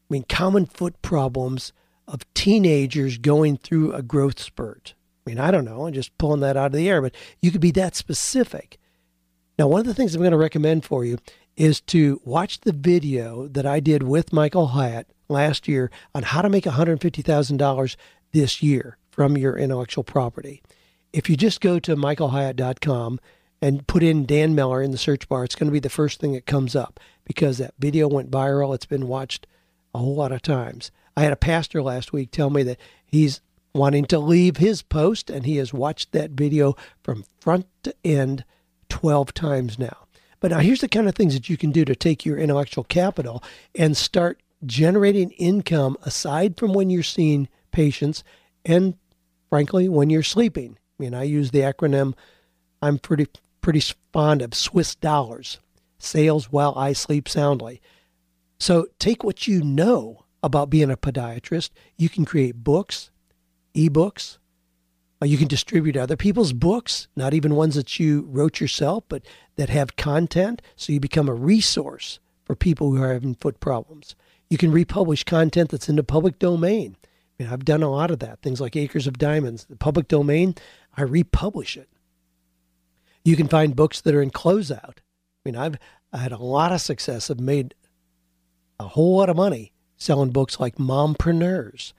I 0.10 0.14
mean, 0.14 0.26
common 0.28 0.66
foot 0.66 1.02
problems 1.02 1.74
of 2.08 2.32
teenagers 2.34 3.18
going 3.18 3.58
through 3.58 3.94
a 3.94 4.02
growth 4.02 4.40
spurt. 4.40 4.94
I 5.26 5.30
mean, 5.30 5.40
I 5.40 5.52
don't 5.52 5.66
know, 5.66 5.86
I'm 5.86 5.94
just 5.94 6.18
pulling 6.18 6.40
that 6.40 6.56
out 6.56 6.68
of 6.68 6.72
the 6.72 6.90
air, 6.90 7.02
but 7.02 7.14
you 7.42 7.52
could 7.52 7.62
be 7.62 7.72
that 7.72 7.96
specific. 7.96 8.78
Now, 9.60 9.68
one 9.68 9.82
of 9.82 9.88
the 9.88 9.94
things 9.94 10.16
I'm 10.16 10.22
going 10.22 10.32
to 10.32 10.38
recommend 10.38 10.86
for 10.86 11.04
you 11.04 11.18
is 11.58 11.82
to 11.82 12.22
watch 12.24 12.62
the 12.62 12.72
video 12.72 13.48
that 13.48 13.66
I 13.66 13.80
did 13.80 14.04
with 14.04 14.32
Michael 14.32 14.68
Hyatt 14.68 15.08
last 15.28 15.68
year 15.68 15.92
on 16.16 16.24
how 16.24 16.42
to 16.42 16.50
make 16.50 16.64
$150,000 16.64 17.96
this 18.32 18.64
year 18.64 18.98
from 19.18 19.36
your 19.36 19.58
intellectual 19.58 20.04
property. 20.04 20.62
If 21.12 21.28
you 21.28 21.36
just 21.36 21.60
go 21.60 21.80
to 21.80 21.96
michaelhyatt.com 21.96 23.20
and 23.64 23.88
put 23.88 24.04
in 24.04 24.28
Dan 24.28 24.54
Miller 24.54 24.84
in 24.84 24.92
the 24.92 24.98
search 24.98 25.28
bar, 25.28 25.44
it's 25.44 25.56
going 25.56 25.68
to 25.68 25.74
be 25.74 25.80
the 25.80 25.90
first 25.90 26.20
thing 26.20 26.34
that 26.34 26.46
comes 26.46 26.76
up 26.76 27.00
because 27.26 27.58
that 27.58 27.74
video 27.80 28.08
went 28.08 28.30
viral. 28.30 28.76
It's 28.76 28.86
been 28.86 29.08
watched 29.08 29.48
a 29.96 29.98
whole 29.98 30.14
lot 30.14 30.32
of 30.32 30.44
times. 30.44 30.92
I 31.18 31.24
had 31.24 31.34
a 31.34 31.38
pastor 31.38 31.82
last 31.82 32.14
week 32.14 32.30
tell 32.30 32.52
me 32.52 32.62
that 32.62 32.80
he's 33.08 33.42
wanting 33.74 34.06
to 34.06 34.20
leave 34.20 34.58
his 34.58 34.84
post 34.84 35.32
and 35.32 35.48
he 35.48 35.58
has 35.58 35.74
watched 35.74 36.12
that 36.12 36.32
video 36.32 36.76
from 37.02 37.26
front 37.40 37.66
to 37.84 37.96
end 38.06 38.46
12 38.90 39.34
times 39.34 39.80
now. 39.80 40.06
But 40.40 40.52
now 40.52 40.60
here's 40.60 40.82
the 40.82 40.88
kind 40.88 41.10
of 41.10 41.16
things 41.16 41.34
that 41.34 41.50
you 41.50 41.58
can 41.58 41.72
do 41.72 41.84
to 41.86 41.96
take 41.96 42.24
your 42.24 42.38
intellectual 42.38 42.84
capital 42.84 43.44
and 43.74 43.98
start 43.98 44.44
generating 44.64 45.32
income 45.32 45.98
aside 46.04 46.56
from 46.56 46.74
when 46.74 46.92
you're 46.92 47.02
seeing 47.02 47.50
patients 47.72 48.24
and 48.64 48.96
frankly 49.50 49.90
when 49.90 50.10
you're 50.10 50.24
sleeping. 50.24 50.78
I 51.00 51.04
mean, 51.04 51.14
I 51.14 51.24
use 51.24 51.52
the 51.52 51.60
acronym 51.60 52.14
I'm 52.82 53.00
pretty 53.00 53.28
pretty 53.62 53.82
fond 54.14 54.42
of 54.42 54.54
Swiss 54.54 54.96
dollars. 54.96 55.60
Sales 56.00 56.52
while 56.52 56.74
I 56.78 56.94
sleep 56.94 57.28
soundly. 57.28 57.82
So 58.60 58.88
take 59.00 59.24
what 59.24 59.48
you 59.48 59.64
know 59.64 60.26
about 60.44 60.70
being 60.70 60.92
a 60.92 60.98
podiatrist. 60.98 61.72
You 61.98 62.08
can 62.08 62.24
create 62.24 62.64
books, 62.64 63.10
ebooks. 63.76 64.38
Uh, 65.20 65.26
you 65.26 65.38
can 65.38 65.48
distribute 65.48 65.98
other 65.98 66.16
people's 66.16 66.54
books, 66.54 67.08
not 67.16 67.34
even 67.34 67.56
ones 67.56 67.74
that 67.74 68.00
you 68.00 68.28
wrote 68.30 68.60
yourself, 68.60 69.04
but 69.10 69.24
that 69.56 69.70
have 69.70 69.96
content. 69.96 70.62
So 70.76 70.94
you 70.94 71.00
become 71.00 71.28
a 71.28 71.34
resource 71.34 72.20
for 72.46 72.56
people 72.56 72.92
who 72.92 73.02
are 73.02 73.14
having 73.14 73.34
foot 73.36 73.60
problems. 73.60 74.16
You 74.50 74.60
can 74.60 74.72
republish 74.72 75.24
content 75.24 75.72
that's 75.72 75.90
in 75.90 75.96
the 75.96 76.04
public 76.04 76.38
domain. 76.38 76.96
I've 77.40 77.66
done 77.66 77.84
a 77.84 77.92
lot 77.92 78.10
of 78.10 78.20
that. 78.20 78.42
Things 78.42 78.60
like 78.60 78.76
Acres 78.76 79.06
of 79.06 79.18
Diamonds, 79.18 79.66
the 79.66 79.76
public 79.76 80.08
domain, 80.08 80.56
I 80.96 81.04
republish 81.04 81.78
it. 81.78 81.90
You 83.24 83.36
can 83.36 83.48
find 83.48 83.76
books 83.76 84.02
that 84.02 84.16
are 84.16 84.22
in 84.22 84.32
closeout. 84.32 84.98
I 84.98 85.42
mean, 85.46 85.56
I've 85.56 85.78
I 86.12 86.18
had 86.18 86.32
a 86.32 86.38
lot 86.38 86.72
of 86.72 86.82
success. 86.82 87.30
I've 87.30 87.40
made 87.40 87.76
a 88.80 88.88
whole 88.88 89.18
lot 89.18 89.30
of 89.30 89.36
money 89.36 89.74
selling 89.98 90.32
books 90.32 90.60
like 90.60 90.78
Mompreneurs, 90.78 91.94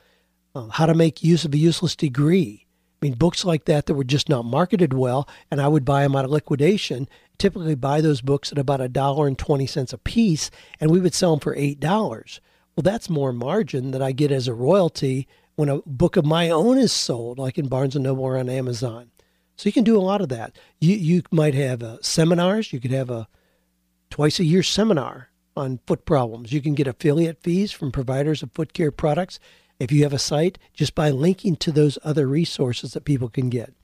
uh, 0.54 0.68
How 0.68 0.86
to 0.86 0.94
Make 0.94 1.22
Use 1.22 1.44
of 1.44 1.52
a 1.52 1.58
Useless 1.58 1.94
Degree. 1.94 2.66
I 3.00 3.06
mean, 3.06 3.14
books 3.14 3.44
like 3.44 3.66
that 3.66 3.86
that 3.86 3.94
were 3.94 4.04
just 4.04 4.28
not 4.28 4.44
marketed 4.44 4.92
well, 4.92 5.28
and 5.50 5.60
I 5.60 5.68
would 5.68 5.84
buy 5.84 6.02
them 6.02 6.16
out 6.16 6.24
of 6.24 6.32
liquidation. 6.32 7.08
Typically, 7.36 7.76
buy 7.76 8.00
those 8.00 8.22
books 8.22 8.50
at 8.50 8.58
about 8.58 8.80
a 8.80 8.88
dollar 8.88 9.28
and 9.28 9.38
twenty 9.38 9.66
cents 9.66 9.92
a 9.92 9.98
piece, 9.98 10.50
and 10.80 10.90
we 10.90 11.00
would 11.00 11.14
sell 11.14 11.30
them 11.30 11.40
for 11.40 11.54
eight 11.54 11.78
dollars. 11.78 12.40
Well, 12.78 12.84
that's 12.84 13.10
more 13.10 13.32
margin 13.32 13.90
that 13.90 14.00
I 14.02 14.12
get 14.12 14.30
as 14.30 14.46
a 14.46 14.54
royalty 14.54 15.26
when 15.56 15.68
a 15.68 15.82
book 15.84 16.16
of 16.16 16.24
my 16.24 16.48
own 16.48 16.78
is 16.78 16.92
sold, 16.92 17.36
like 17.36 17.58
in 17.58 17.66
Barnes 17.66 17.96
and 17.96 18.04
Noble 18.04 18.22
or 18.22 18.38
on 18.38 18.48
Amazon. 18.48 19.10
So 19.56 19.68
you 19.68 19.72
can 19.72 19.82
do 19.82 19.98
a 19.98 20.00
lot 20.00 20.20
of 20.20 20.28
that. 20.28 20.56
You 20.78 20.94
you 20.94 21.22
might 21.32 21.54
have 21.54 21.82
uh, 21.82 21.98
seminars. 22.02 22.72
You 22.72 22.78
could 22.78 22.92
have 22.92 23.10
a 23.10 23.26
twice 24.10 24.38
a 24.38 24.44
year 24.44 24.62
seminar 24.62 25.30
on 25.56 25.80
foot 25.88 26.04
problems. 26.04 26.52
You 26.52 26.60
can 26.60 26.76
get 26.76 26.86
affiliate 26.86 27.42
fees 27.42 27.72
from 27.72 27.90
providers 27.90 28.44
of 28.44 28.52
foot 28.52 28.72
care 28.72 28.92
products 28.92 29.40
if 29.80 29.90
you 29.90 30.04
have 30.04 30.12
a 30.12 30.18
site 30.20 30.56
just 30.72 30.94
by 30.94 31.10
linking 31.10 31.56
to 31.56 31.72
those 31.72 31.98
other 32.04 32.28
resources 32.28 32.92
that 32.92 33.04
people 33.04 33.28
can 33.28 33.48
get. 33.48 33.74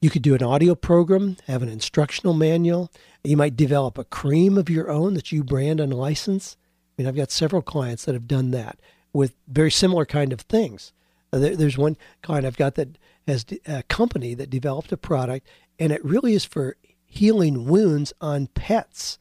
You 0.00 0.10
could 0.10 0.22
do 0.22 0.34
an 0.34 0.42
audio 0.42 0.74
program, 0.74 1.36
have 1.46 1.62
an 1.62 1.68
instructional 1.68 2.34
manual. 2.34 2.90
You 3.22 3.36
might 3.36 3.54
develop 3.54 3.96
a 3.96 4.02
cream 4.02 4.58
of 4.58 4.68
your 4.68 4.90
own 4.90 5.14
that 5.14 5.30
you 5.30 5.44
brand 5.44 5.78
and 5.78 5.94
license. 5.94 6.56
I 6.96 7.02
mean, 7.02 7.08
I've 7.08 7.16
got 7.16 7.30
several 7.30 7.62
clients 7.62 8.04
that 8.04 8.14
have 8.14 8.28
done 8.28 8.52
that 8.52 8.78
with 9.12 9.34
very 9.48 9.70
similar 9.70 10.06
kind 10.06 10.32
of 10.32 10.42
things. 10.42 10.92
Uh, 11.32 11.38
there's 11.38 11.76
one 11.76 11.96
client 12.22 12.46
I've 12.46 12.56
got 12.56 12.76
that 12.76 12.96
has 13.26 13.44
a 13.66 13.82
company 13.84 14.34
that 14.34 14.50
developed 14.50 14.92
a 14.92 14.96
product, 14.96 15.46
and 15.78 15.92
it 15.92 16.04
really 16.04 16.34
is 16.34 16.44
for 16.44 16.76
healing 17.04 17.66
wounds 17.66 18.12
on 18.20 18.46
pets. 18.48 19.18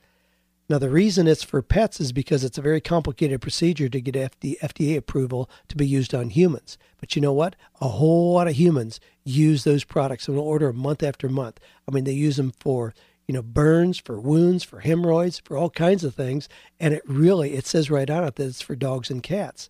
Now, 0.69 0.77
the 0.77 0.89
reason 0.89 1.27
it's 1.27 1.43
for 1.43 1.61
pets 1.61 1.99
is 1.99 2.11
because 2.11 2.43
it's 2.43 2.57
a 2.57 2.61
very 2.61 2.81
complicated 2.81 3.41
procedure 3.41 3.89
to 3.89 4.01
get 4.01 4.15
FDA 4.15 4.97
approval 4.97 5.49
to 5.67 5.75
be 5.75 5.87
used 5.87 6.13
on 6.13 6.29
humans. 6.29 6.77
But 6.99 7.15
you 7.15 7.21
know 7.21 7.33
what? 7.33 7.55
A 7.81 7.87
whole 7.89 8.33
lot 8.33 8.47
of 8.47 8.55
humans 8.55 8.99
use 9.23 9.63
those 9.63 9.83
products 9.83 10.27
will 10.27 10.39
order 10.39 10.71
month 10.71 11.03
after 11.03 11.29
month. 11.29 11.59
I 11.87 11.91
mean, 11.91 12.03
they 12.03 12.13
use 12.13 12.37
them 12.37 12.53
for 12.59 12.93
you 13.27 13.33
know 13.33 13.41
burns, 13.41 13.97
for 13.97 14.19
wounds, 14.19 14.63
for 14.63 14.81
hemorrhoids, 14.81 15.39
for 15.39 15.57
all 15.57 15.69
kinds 15.69 16.03
of 16.03 16.15
things. 16.15 16.49
And 16.79 16.93
it 16.93 17.03
really 17.05 17.53
it 17.53 17.65
says 17.65 17.89
right 17.89 18.09
on 18.09 18.23
it 18.23 18.35
that 18.35 18.45
it's 18.45 18.61
for 18.61 18.75
dogs 18.75 19.09
and 19.09 19.23
cats. 19.23 19.69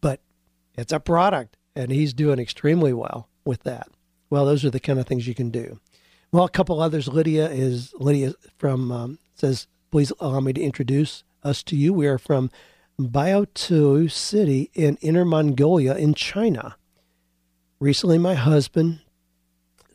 But 0.00 0.20
it's 0.76 0.92
a 0.92 1.00
product, 1.00 1.56
and 1.74 1.90
he's 1.90 2.14
doing 2.14 2.38
extremely 2.38 2.92
well 2.92 3.28
with 3.44 3.62
that. 3.64 3.88
Well, 4.30 4.44
those 4.44 4.64
are 4.64 4.70
the 4.70 4.80
kind 4.80 4.98
of 4.98 5.06
things 5.06 5.26
you 5.26 5.34
can 5.34 5.50
do. 5.50 5.80
Well, 6.32 6.44
a 6.44 6.50
couple 6.50 6.80
others. 6.80 7.08
Lydia 7.08 7.48
is 7.48 7.94
Lydia 7.98 8.34
from 8.58 8.90
um, 8.90 9.18
says 9.34 9.68
Please 9.90 10.12
allow 10.20 10.40
me 10.40 10.52
to 10.52 10.60
introduce 10.60 11.24
us 11.42 11.62
to 11.62 11.76
you. 11.76 11.92
We 11.92 12.06
are 12.06 12.18
from 12.18 12.50
Baotou 12.98 14.10
City 14.10 14.70
in 14.74 14.96
Inner 15.00 15.24
Mongolia 15.24 15.94
in 15.94 16.14
China. 16.14 16.76
Recently, 17.78 18.18
my 18.18 18.34
husband, 18.34 19.00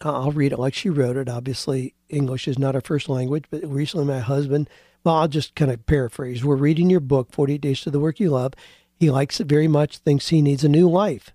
I'll 0.06 0.32
read 0.32 0.54
it 0.54 0.60
like 0.60 0.74
she 0.74 0.90
wrote 0.90 1.18
it. 1.18 1.30
Obviously, 1.30 1.94
English 2.10 2.48
is 2.48 2.60
not 2.60 2.76
her 2.76 2.82
first 2.82 3.10
language, 3.10 3.46
but 3.50 3.64
recently, 3.66 4.06
my 4.06 4.20
husband, 4.20 4.70
well, 5.04 5.16
I'll 5.16 5.28
just 5.28 5.56
kind 5.56 5.72
of 5.72 5.86
paraphrase. 5.86 6.44
We're 6.44 6.56
reading 6.56 6.90
your 6.90 7.00
book, 7.00 7.32
48 7.32 7.62
Days 7.62 7.82
to 7.82 7.92
the 7.92 8.00
Work 8.00 8.20
You 8.20 8.32
Love. 8.32 8.54
He 8.94 9.10
likes 9.10 9.40
it 9.40 9.48
very 9.48 9.68
much, 9.68 9.98
thinks 9.98 10.30
he 10.30 10.42
needs 10.42 10.64
a 10.64 10.70
new 10.70 10.90
life. 10.90 11.32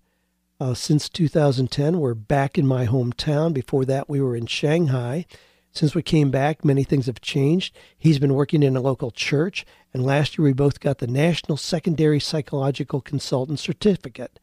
Uh, 0.59 0.73
since 0.73 1.09
2010, 1.09 1.99
we're 1.99 2.15
back 2.15 2.57
in 2.57 2.67
my 2.67 2.87
hometown. 2.87 3.53
Before 3.53 3.85
that, 3.85 4.09
we 4.09 4.21
were 4.21 4.37
in 4.37 4.47
Shanghai. 4.47 5.27
Since 5.73 5.95
we 5.95 6.03
came 6.03 6.31
back, 6.31 6.65
many 6.65 6.85
things 6.85 7.05
have 7.05 7.21
changed. 7.21 7.77
He's 7.99 8.19
been 8.19 8.33
working 8.33 8.63
in 8.63 8.77
a 8.77 8.81
local 8.81 9.11
church, 9.11 9.67
and 9.93 10.07
last 10.07 10.39
year 10.39 10.47
we 10.47 10.55
both 10.55 10.81
got 10.81 10.99
the 10.99 11.07
National 11.07 11.59
Secondary 11.59 12.19
Psychological 12.19 13.03
Consultant 13.03 13.59
Certificate, 13.59 14.41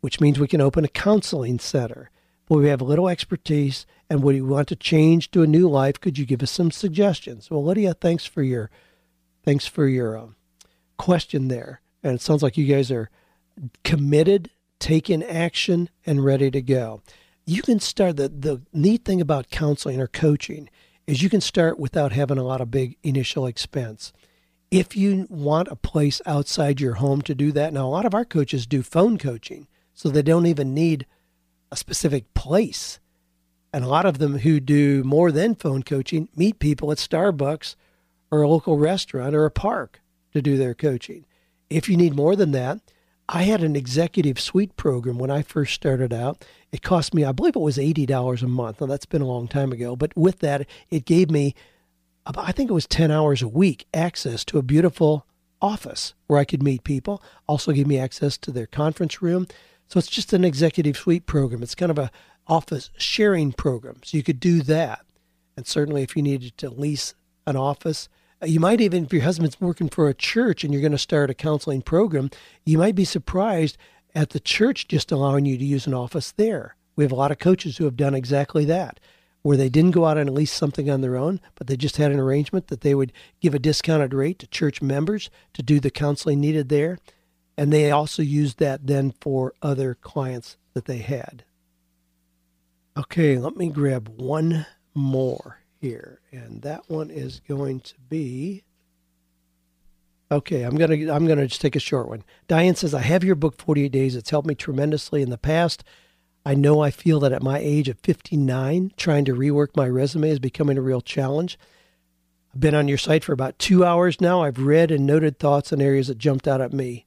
which 0.00 0.20
means 0.20 0.40
we 0.40 0.48
can 0.48 0.60
open 0.60 0.84
a 0.84 0.88
counseling 0.88 1.60
center. 1.60 2.10
But 2.52 2.58
we 2.58 2.68
have 2.68 2.82
a 2.82 2.84
little 2.84 3.08
expertise, 3.08 3.86
and 4.10 4.22
would 4.22 4.36
you 4.36 4.44
want 4.44 4.68
to 4.68 4.76
change 4.76 5.30
to 5.30 5.40
a 5.42 5.46
new 5.46 5.70
life? 5.70 5.98
Could 5.98 6.18
you 6.18 6.26
give 6.26 6.42
us 6.42 6.50
some 6.50 6.70
suggestions? 6.70 7.50
Well, 7.50 7.64
Lydia, 7.64 7.94
thanks 7.94 8.26
for 8.26 8.42
your 8.42 8.68
thanks 9.42 9.66
for 9.66 9.88
your 9.88 10.18
um, 10.18 10.36
question 10.98 11.48
there, 11.48 11.80
and 12.02 12.14
it 12.14 12.20
sounds 12.20 12.42
like 12.42 12.58
you 12.58 12.66
guys 12.66 12.90
are 12.90 13.08
committed, 13.84 14.50
taking 14.78 15.22
action, 15.22 15.88
and 16.04 16.22
ready 16.22 16.50
to 16.50 16.60
go 16.60 17.00
you 17.46 17.62
can 17.62 17.80
start 17.80 18.18
the 18.18 18.28
the 18.28 18.60
neat 18.74 19.06
thing 19.06 19.22
about 19.22 19.48
counseling 19.48 19.98
or 19.98 20.06
coaching 20.06 20.68
is 21.06 21.22
you 21.22 21.30
can 21.30 21.40
start 21.40 21.78
without 21.78 22.12
having 22.12 22.36
a 22.36 22.44
lot 22.44 22.60
of 22.60 22.70
big 22.70 22.98
initial 23.02 23.46
expense. 23.46 24.12
If 24.70 24.94
you 24.94 25.26
want 25.30 25.68
a 25.68 25.76
place 25.76 26.20
outside 26.26 26.82
your 26.82 26.94
home 26.94 27.22
to 27.22 27.34
do 27.34 27.50
that, 27.52 27.72
now 27.72 27.86
a 27.86 27.88
lot 27.88 28.04
of 28.04 28.14
our 28.14 28.26
coaches 28.26 28.66
do 28.66 28.82
phone 28.82 29.16
coaching, 29.16 29.68
so 29.94 30.10
they 30.10 30.22
don't 30.22 30.46
even 30.46 30.74
need 30.74 31.06
a 31.72 31.76
specific 31.76 32.32
place. 32.34 33.00
And 33.72 33.82
a 33.82 33.88
lot 33.88 34.06
of 34.06 34.18
them 34.18 34.38
who 34.38 34.60
do 34.60 35.02
more 35.02 35.32
than 35.32 35.54
phone 35.54 35.82
coaching 35.82 36.28
meet 36.36 36.58
people 36.58 36.92
at 36.92 36.98
Starbucks 36.98 37.74
or 38.30 38.42
a 38.42 38.48
local 38.48 38.78
restaurant 38.78 39.34
or 39.34 39.46
a 39.46 39.50
park 39.50 40.00
to 40.32 40.42
do 40.42 40.58
their 40.58 40.74
coaching. 40.74 41.24
If 41.70 41.88
you 41.88 41.96
need 41.96 42.14
more 42.14 42.36
than 42.36 42.52
that, 42.52 42.80
I 43.28 43.44
had 43.44 43.62
an 43.62 43.76
executive 43.76 44.38
suite 44.38 44.76
program 44.76 45.18
when 45.18 45.30
I 45.30 45.40
first 45.40 45.72
started 45.72 46.12
out. 46.12 46.44
It 46.70 46.82
cost 46.82 47.14
me, 47.14 47.24
I 47.24 47.32
believe 47.32 47.56
it 47.56 47.60
was 47.60 47.78
$80 47.78 48.42
a 48.42 48.46
month. 48.46 48.80
Now, 48.80 48.88
that's 48.88 49.06
been 49.06 49.22
a 49.22 49.26
long 49.26 49.48
time 49.48 49.72
ago. 49.72 49.96
But 49.96 50.14
with 50.14 50.40
that, 50.40 50.66
it 50.90 51.06
gave 51.06 51.30
me, 51.30 51.54
I 52.26 52.52
think 52.52 52.68
it 52.68 52.74
was 52.74 52.86
10 52.86 53.10
hours 53.10 53.40
a 53.40 53.48
week, 53.48 53.86
access 53.94 54.44
to 54.46 54.58
a 54.58 54.62
beautiful 54.62 55.26
office 55.62 56.12
where 56.26 56.38
I 56.38 56.44
could 56.44 56.62
meet 56.62 56.84
people. 56.84 57.22
Also, 57.48 57.72
gave 57.72 57.86
me 57.86 57.98
access 57.98 58.36
to 58.38 58.50
their 58.50 58.66
conference 58.66 59.22
room. 59.22 59.46
So 59.92 59.98
it's 59.98 60.08
just 60.08 60.32
an 60.32 60.42
executive 60.42 60.96
suite 60.96 61.26
program. 61.26 61.62
It's 61.62 61.74
kind 61.74 61.90
of 61.90 61.98
a 61.98 62.10
office 62.46 62.88
sharing 62.96 63.52
program. 63.52 63.96
So 64.02 64.16
you 64.16 64.22
could 64.22 64.40
do 64.40 64.62
that. 64.62 65.04
And 65.54 65.66
certainly, 65.66 66.02
if 66.02 66.16
you 66.16 66.22
needed 66.22 66.56
to 66.56 66.70
lease 66.70 67.14
an 67.46 67.56
office, 67.56 68.08
uh, 68.42 68.46
you 68.46 68.58
might 68.58 68.80
even, 68.80 69.04
if 69.04 69.12
your 69.12 69.20
husband's 69.20 69.60
working 69.60 69.90
for 69.90 70.08
a 70.08 70.14
church 70.14 70.64
and 70.64 70.72
you're 70.72 70.80
going 70.80 70.92
to 70.92 70.98
start 70.98 71.28
a 71.28 71.34
counseling 71.34 71.82
program, 71.82 72.30
you 72.64 72.78
might 72.78 72.94
be 72.94 73.04
surprised 73.04 73.76
at 74.14 74.30
the 74.30 74.40
church 74.40 74.88
just 74.88 75.12
allowing 75.12 75.44
you 75.44 75.58
to 75.58 75.64
use 75.64 75.86
an 75.86 75.92
office 75.92 76.32
there. 76.32 76.74
We 76.96 77.02
We 77.02 77.04
have 77.04 77.12
a 77.12 77.16
lot 77.16 77.30
of 77.30 77.38
coaches 77.38 77.76
who 77.76 77.84
have 77.84 77.94
done 77.94 78.14
exactly 78.14 78.64
that, 78.64 78.98
where 79.42 79.58
they 79.58 79.68
didn't 79.68 79.90
go 79.90 80.06
out 80.06 80.16
and 80.16 80.30
lease 80.30 80.54
something 80.54 80.88
on 80.88 81.02
their 81.02 81.18
own, 81.18 81.38
but 81.54 81.66
they 81.66 81.76
just 81.76 81.98
had 81.98 82.12
an 82.12 82.18
arrangement 82.18 82.68
that 82.68 82.80
they 82.80 82.94
would 82.94 83.12
give 83.40 83.54
a 83.54 83.58
discounted 83.58 84.14
rate 84.14 84.38
to 84.38 84.46
church 84.46 84.80
members 84.80 85.28
to 85.52 85.62
do 85.62 85.80
the 85.80 85.90
counseling 85.90 86.40
needed 86.40 86.70
there. 86.70 86.98
And 87.56 87.72
they 87.72 87.90
also 87.90 88.22
used 88.22 88.58
that 88.58 88.86
then 88.86 89.12
for 89.20 89.54
other 89.62 89.94
clients 89.94 90.56
that 90.74 90.86
they 90.86 90.98
had. 90.98 91.44
Okay, 92.96 93.38
let 93.38 93.56
me 93.56 93.68
grab 93.68 94.08
one 94.08 94.66
more 94.94 95.58
here. 95.80 96.20
And 96.30 96.62
that 96.62 96.88
one 96.88 97.10
is 97.10 97.40
going 97.46 97.80
to 97.80 97.94
be 98.08 98.64
Okay, 100.32 100.62
I'm 100.62 100.78
gonna 100.78 101.12
I'm 101.12 101.26
gonna 101.26 101.46
just 101.46 101.60
take 101.60 101.76
a 101.76 101.80
short 101.80 102.08
one. 102.08 102.24
Diane 102.48 102.74
says, 102.74 102.94
I 102.94 103.02
have 103.02 103.22
your 103.22 103.34
book 103.34 103.60
48 103.60 103.92
Days. 103.92 104.16
It's 104.16 104.30
helped 104.30 104.48
me 104.48 104.54
tremendously 104.54 105.20
in 105.20 105.28
the 105.28 105.36
past. 105.36 105.84
I 106.46 106.54
know 106.54 106.80
I 106.80 106.90
feel 106.90 107.20
that 107.20 107.32
at 107.32 107.42
my 107.42 107.58
age 107.58 107.90
of 107.90 107.98
59, 108.00 108.92
trying 108.96 109.26
to 109.26 109.34
rework 109.34 109.76
my 109.76 109.86
resume 109.86 110.30
is 110.30 110.38
becoming 110.38 110.78
a 110.78 110.82
real 110.82 111.02
challenge. 111.02 111.58
I've 112.54 112.60
been 112.60 112.74
on 112.74 112.88
your 112.88 112.96
site 112.96 113.24
for 113.24 113.34
about 113.34 113.58
two 113.58 113.84
hours 113.84 114.22
now. 114.22 114.42
I've 114.42 114.58
read 114.58 114.90
and 114.90 115.04
noted 115.04 115.38
thoughts 115.38 115.70
and 115.70 115.82
areas 115.82 116.08
that 116.08 116.16
jumped 116.16 116.48
out 116.48 116.62
at 116.62 116.72
me. 116.72 117.04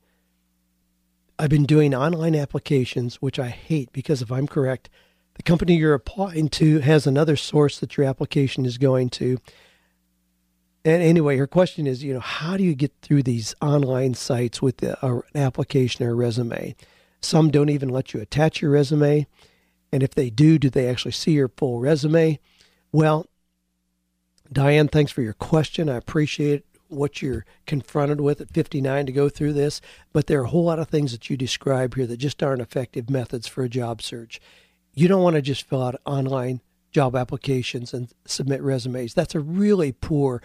I've 1.37 1.49
been 1.49 1.65
doing 1.65 1.93
online 1.93 2.35
applications, 2.35 3.15
which 3.15 3.39
I 3.39 3.49
hate 3.49 3.91
because 3.91 4.21
if 4.21 4.31
I'm 4.31 4.47
correct, 4.47 4.89
the 5.35 5.43
company 5.43 5.75
you're 5.75 5.93
applying 5.93 6.49
to 6.49 6.79
has 6.79 7.05
another 7.05 7.35
source 7.35 7.79
that 7.79 7.97
your 7.97 8.05
application 8.05 8.65
is 8.65 8.77
going 8.77 9.09
to. 9.11 9.37
And 10.85 11.01
anyway, 11.01 11.37
her 11.37 11.47
question 11.47 11.87
is, 11.87 12.03
you 12.03 12.13
know, 12.13 12.19
how 12.21 12.57
do 12.57 12.63
you 12.63 12.75
get 12.75 12.93
through 13.01 13.23
these 13.23 13.53
online 13.61 14.13
sites 14.13 14.61
with 14.61 14.81
a, 14.83 15.03
uh, 15.05 15.21
an 15.33 15.41
application 15.41 16.05
or 16.05 16.11
a 16.11 16.15
resume? 16.15 16.75
Some 17.21 17.49
don't 17.49 17.69
even 17.69 17.89
let 17.89 18.13
you 18.13 18.21
attach 18.21 18.61
your 18.61 18.71
resume. 18.71 19.27
And 19.91 20.03
if 20.03 20.13
they 20.13 20.29
do, 20.29 20.57
do 20.57 20.69
they 20.69 20.87
actually 20.87 21.11
see 21.11 21.31
your 21.31 21.49
full 21.49 21.79
resume? 21.79 22.39
Well, 22.91 23.25
Diane, 24.51 24.87
thanks 24.87 25.11
for 25.11 25.21
your 25.21 25.33
question. 25.33 25.89
I 25.89 25.95
appreciate 25.95 26.63
what 26.95 27.21
you're 27.21 27.45
confronted 27.65 28.21
with 28.21 28.41
at 28.41 28.51
59 28.51 29.05
to 29.05 29.11
go 29.11 29.29
through 29.29 29.53
this, 29.53 29.81
but 30.13 30.27
there 30.27 30.39
are 30.41 30.45
a 30.45 30.49
whole 30.49 30.65
lot 30.65 30.79
of 30.79 30.89
things 30.89 31.11
that 31.11 31.29
you 31.29 31.37
describe 31.37 31.95
here 31.95 32.07
that 32.07 32.17
just 32.17 32.41
aren't 32.41 32.61
effective 32.61 33.09
methods 33.09 33.47
for 33.47 33.63
a 33.63 33.69
job 33.69 34.01
search. 34.01 34.39
You 34.93 35.07
don't 35.07 35.23
want 35.23 35.35
to 35.35 35.41
just 35.41 35.67
fill 35.67 35.83
out 35.83 35.99
online 36.05 36.61
job 36.91 37.15
applications 37.15 37.93
and 37.93 38.13
submit 38.25 38.61
resumes. 38.61 39.13
That's 39.13 39.35
a 39.35 39.39
really 39.41 39.91
poor 39.91 40.41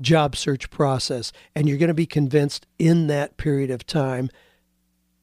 job 0.00 0.34
search 0.34 0.68
process. 0.70 1.32
And 1.54 1.68
you're 1.68 1.78
going 1.78 1.88
to 1.88 1.94
be 1.94 2.06
convinced 2.06 2.66
in 2.78 3.06
that 3.06 3.36
period 3.36 3.70
of 3.70 3.86
time 3.86 4.30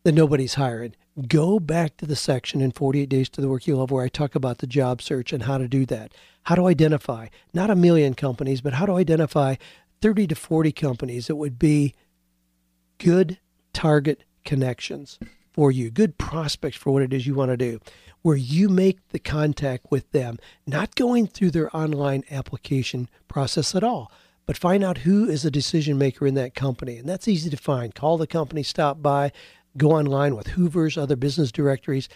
that 0.03 0.13
nobody's 0.13 0.53
hiring. 0.53 0.95
Go 1.27 1.59
back 1.59 1.97
to 1.97 2.05
the 2.05 2.15
section 2.15 2.61
in 2.61 2.71
48 2.71 3.09
Days 3.09 3.29
to 3.29 3.41
the 3.41 3.49
Work 3.49 3.67
You 3.67 3.75
Love 3.75 3.91
where 3.91 4.05
I 4.05 4.07
talk 4.07 4.35
about 4.35 4.59
the 4.59 4.67
job 4.67 5.01
search 5.01 5.33
and 5.33 5.43
how 5.43 5.57
to 5.57 5.67
do 5.67 5.85
that. 5.87 6.13
How 6.43 6.55
to 6.55 6.67
identify, 6.67 7.27
not 7.53 7.69
a 7.69 7.75
million 7.75 8.13
companies, 8.13 8.61
but 8.61 8.73
how 8.73 8.85
to 8.85 8.93
identify 8.93 9.55
30 10.01 10.27
to 10.27 10.35
40 10.35 10.71
companies 10.71 11.27
that 11.27 11.35
would 11.35 11.59
be 11.59 11.93
good 12.97 13.39
target 13.73 14.23
connections 14.45 15.19
for 15.51 15.71
you, 15.71 15.91
good 15.91 16.17
prospects 16.17 16.77
for 16.77 16.91
what 16.91 17.03
it 17.03 17.13
is 17.13 17.27
you 17.27 17.33
want 17.33 17.51
to 17.51 17.57
do, 17.57 17.79
where 18.21 18.37
you 18.37 18.69
make 18.69 19.05
the 19.09 19.19
contact 19.19 19.85
with 19.89 20.09
them, 20.11 20.37
not 20.65 20.95
going 20.95 21.27
through 21.27 21.51
their 21.51 21.75
online 21.75 22.23
application 22.31 23.09
process 23.27 23.75
at 23.75 23.83
all 23.83 24.11
but 24.49 24.57
find 24.57 24.83
out 24.83 24.97
who 24.97 25.29
is 25.29 25.45
a 25.45 25.51
decision 25.51 25.95
maker 25.99 26.25
in 26.25 26.33
that 26.33 26.55
company. 26.55 26.97
And 26.97 27.07
that's 27.07 27.27
easy 27.27 27.51
to 27.51 27.55
find. 27.55 27.93
Call 27.93 28.17
the 28.17 28.25
company, 28.25 28.63
stop 28.63 28.99
by, 28.99 29.31
go 29.77 29.91
online 29.91 30.35
with 30.35 30.47
Hoover's, 30.47 30.97
other 30.97 31.15
business 31.15 31.51
directories. 31.51 32.09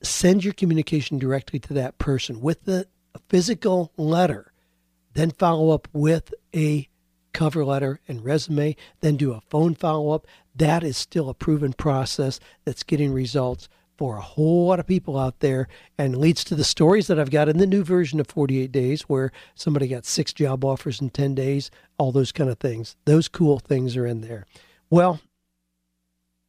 Send 0.00 0.42
your 0.42 0.54
communication 0.54 1.18
directly 1.18 1.58
to 1.58 1.74
that 1.74 1.98
person 1.98 2.40
with 2.40 2.64
the 2.64 2.86
physical 3.28 3.92
letter. 3.98 4.54
Then 5.12 5.30
follow 5.32 5.68
up 5.68 5.86
with 5.92 6.32
a 6.54 6.88
cover 7.36 7.66
letter 7.66 8.00
and 8.08 8.24
resume. 8.24 8.74
Then 9.02 9.16
do 9.16 9.34
a 9.34 9.42
phone 9.42 9.74
follow 9.74 10.12
up. 10.12 10.26
That 10.54 10.82
is 10.82 10.96
still 10.96 11.28
a 11.28 11.34
proven 11.34 11.74
process 11.74 12.40
that's 12.64 12.82
getting 12.82 13.12
results 13.12 13.68
for 13.98 14.16
a 14.16 14.22
whole 14.22 14.68
lot 14.68 14.80
of 14.80 14.86
people 14.86 15.18
out 15.18 15.40
there 15.40 15.68
and 15.98 16.16
leads 16.16 16.42
to 16.44 16.54
the 16.54 16.64
stories 16.64 17.08
that 17.08 17.18
I've 17.18 17.30
got 17.30 17.50
in 17.50 17.58
the 17.58 17.66
new 17.66 17.84
version 17.84 18.20
of 18.20 18.26
48 18.26 18.72
Days 18.72 19.02
where 19.02 19.32
somebody 19.54 19.86
got 19.86 20.06
six 20.06 20.32
job 20.32 20.64
offers 20.64 21.02
in 21.02 21.10
10 21.10 21.34
days, 21.34 21.70
all 21.98 22.10
those 22.10 22.32
kind 22.32 22.48
of 22.48 22.58
things. 22.58 22.96
Those 23.04 23.28
cool 23.28 23.58
things 23.58 23.98
are 23.98 24.06
in 24.06 24.22
there. 24.22 24.46
Well, 24.88 25.20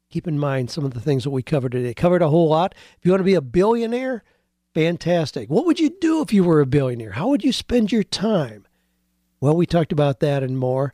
keep 0.09 0.25
in 0.25 0.39
mind 0.39 0.71
some 0.71 0.85
of 0.85 0.93
the 0.93 1.01
things 1.01 1.25
that 1.25 1.31
we 1.31 1.43
covered 1.43 1.73
today. 1.73 1.93
Covered 1.93 2.21
a 2.21 2.29
whole 2.29 2.47
lot. 2.47 2.73
If 2.97 3.03
you 3.03 3.11
want 3.11 3.19
to 3.19 3.25
be 3.25 3.33
a 3.33 3.41
billionaire, 3.41 4.23
fantastic. 4.73 5.49
What 5.49 5.65
would 5.65 5.81
you 5.81 5.89
do 5.99 6.21
if 6.21 6.31
you 6.31 6.45
were 6.45 6.61
a 6.61 6.65
billionaire? 6.65 7.11
How 7.11 7.27
would 7.27 7.43
you 7.43 7.51
spend 7.51 7.91
your 7.91 8.03
time? 8.03 8.66
Well, 9.39 9.55
we 9.55 9.65
talked 9.65 9.91
about 9.91 10.19
that 10.21 10.43
and 10.43 10.57
more. 10.57 10.93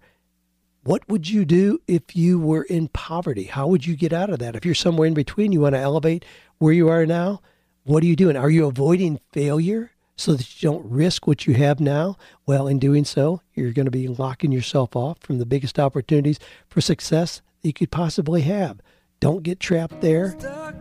What 0.83 1.07
would 1.07 1.29
you 1.29 1.45
do 1.45 1.79
if 1.87 2.15
you 2.15 2.39
were 2.39 2.63
in 2.63 2.89
poverty? 2.89 3.45
How 3.45 3.67
would 3.67 3.87
you 3.87 3.95
get 3.95 4.11
out 4.11 4.29
of 4.29 4.39
that? 4.39 4.55
If 4.55 4.65
you're 4.65 4.75
somewhere 4.75 5.07
in 5.07 5.13
between, 5.13 5.53
you 5.53 5.61
want 5.61 5.75
to 5.75 5.79
elevate 5.79 6.25
where 6.57 6.73
you 6.73 6.89
are 6.89 7.05
now, 7.05 7.41
what 7.85 8.03
are 8.03 8.05
you 8.05 8.15
doing? 8.15 8.35
Are 8.35 8.49
you 8.49 8.65
avoiding 8.65 9.19
failure 9.31 9.91
so 10.15 10.33
that 10.33 10.61
you 10.61 10.69
don't 10.69 10.89
risk 10.89 11.25
what 11.25 11.47
you 11.47 11.53
have 11.53 11.79
now? 11.79 12.17
Well, 12.45 12.67
in 12.67 12.79
doing 12.79 13.05
so, 13.05 13.41
you're 13.53 13.71
going 13.71 13.85
to 13.85 13.91
be 13.91 14.07
locking 14.07 14.51
yourself 14.51 14.95
off 14.95 15.19
from 15.21 15.37
the 15.37 15.45
biggest 15.45 15.79
opportunities 15.79 16.39
for 16.67 16.81
success 16.81 17.41
that 17.61 17.69
you 17.69 17.73
could 17.73 17.91
possibly 17.91 18.41
have. 18.41 18.79
Don't 19.21 19.43
get 19.43 19.61
trapped 19.61 20.01
there. 20.01 20.35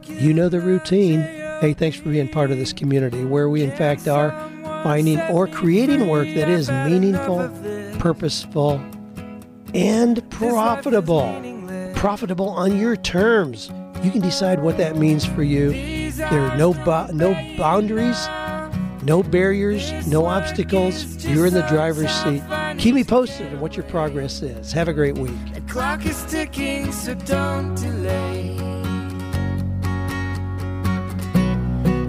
You 0.05 0.35
know 0.35 0.49
the 0.49 0.61
routine. 0.61 1.21
Hey, 1.61 1.75
thanks 1.75 1.97
for 1.97 2.11
being 2.11 2.29
part 2.29 2.51
of 2.51 2.59
this 2.59 2.73
community 2.73 3.25
where 3.25 3.49
we, 3.49 3.63
in 3.63 3.71
fact, 3.71 4.09
are 4.09 4.31
finding 4.83 5.21
or 5.23 5.47
creating 5.47 6.09
work 6.09 6.29
that 6.35 6.49
is 6.49 6.71
meaningful, 6.71 7.49
purposeful, 7.99 8.81
and 9.75 10.29
profitable. 10.31 11.41
Profitable 11.95 12.49
on 12.49 12.79
your 12.79 12.97
terms. 12.97 13.71
You 14.03 14.11
can 14.11 14.21
decide 14.21 14.61
what 14.61 14.77
that 14.79 14.97
means 14.97 15.25
for 15.25 15.45
you. 15.45 15.71
There 16.13 16.41
are 16.41 16.57
no 16.57 16.73
no 17.13 17.35
boundaries, 17.57 18.27
no 19.03 19.23
barriers, 19.23 20.07
no 20.09 20.27
obstacles. 20.27 21.25
You're 21.25 21.47
in 21.47 21.55
the 21.55 21.63
driver's 21.69 22.11
seat. 22.11 22.43
Keep 22.79 22.97
me 22.97 23.05
posted 23.05 23.53
on 23.53 23.61
what 23.61 23.77
your 23.77 23.85
progress 23.85 24.43
is. 24.43 24.73
Have 24.73 24.89
a 24.89 24.93
great 24.93 25.17
week. 25.17 25.55
The 25.55 25.61
clock 25.63 26.05
is 26.05 26.25
ticking, 26.25 26.91
so 26.91 27.15
don't 27.15 27.77
delay. 27.77 28.57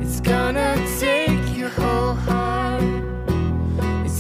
It's 0.01 0.19
gonna 0.19 0.75
take 0.99 1.55
your 1.55 1.69
whole 1.69 2.13
heart. 2.13 2.62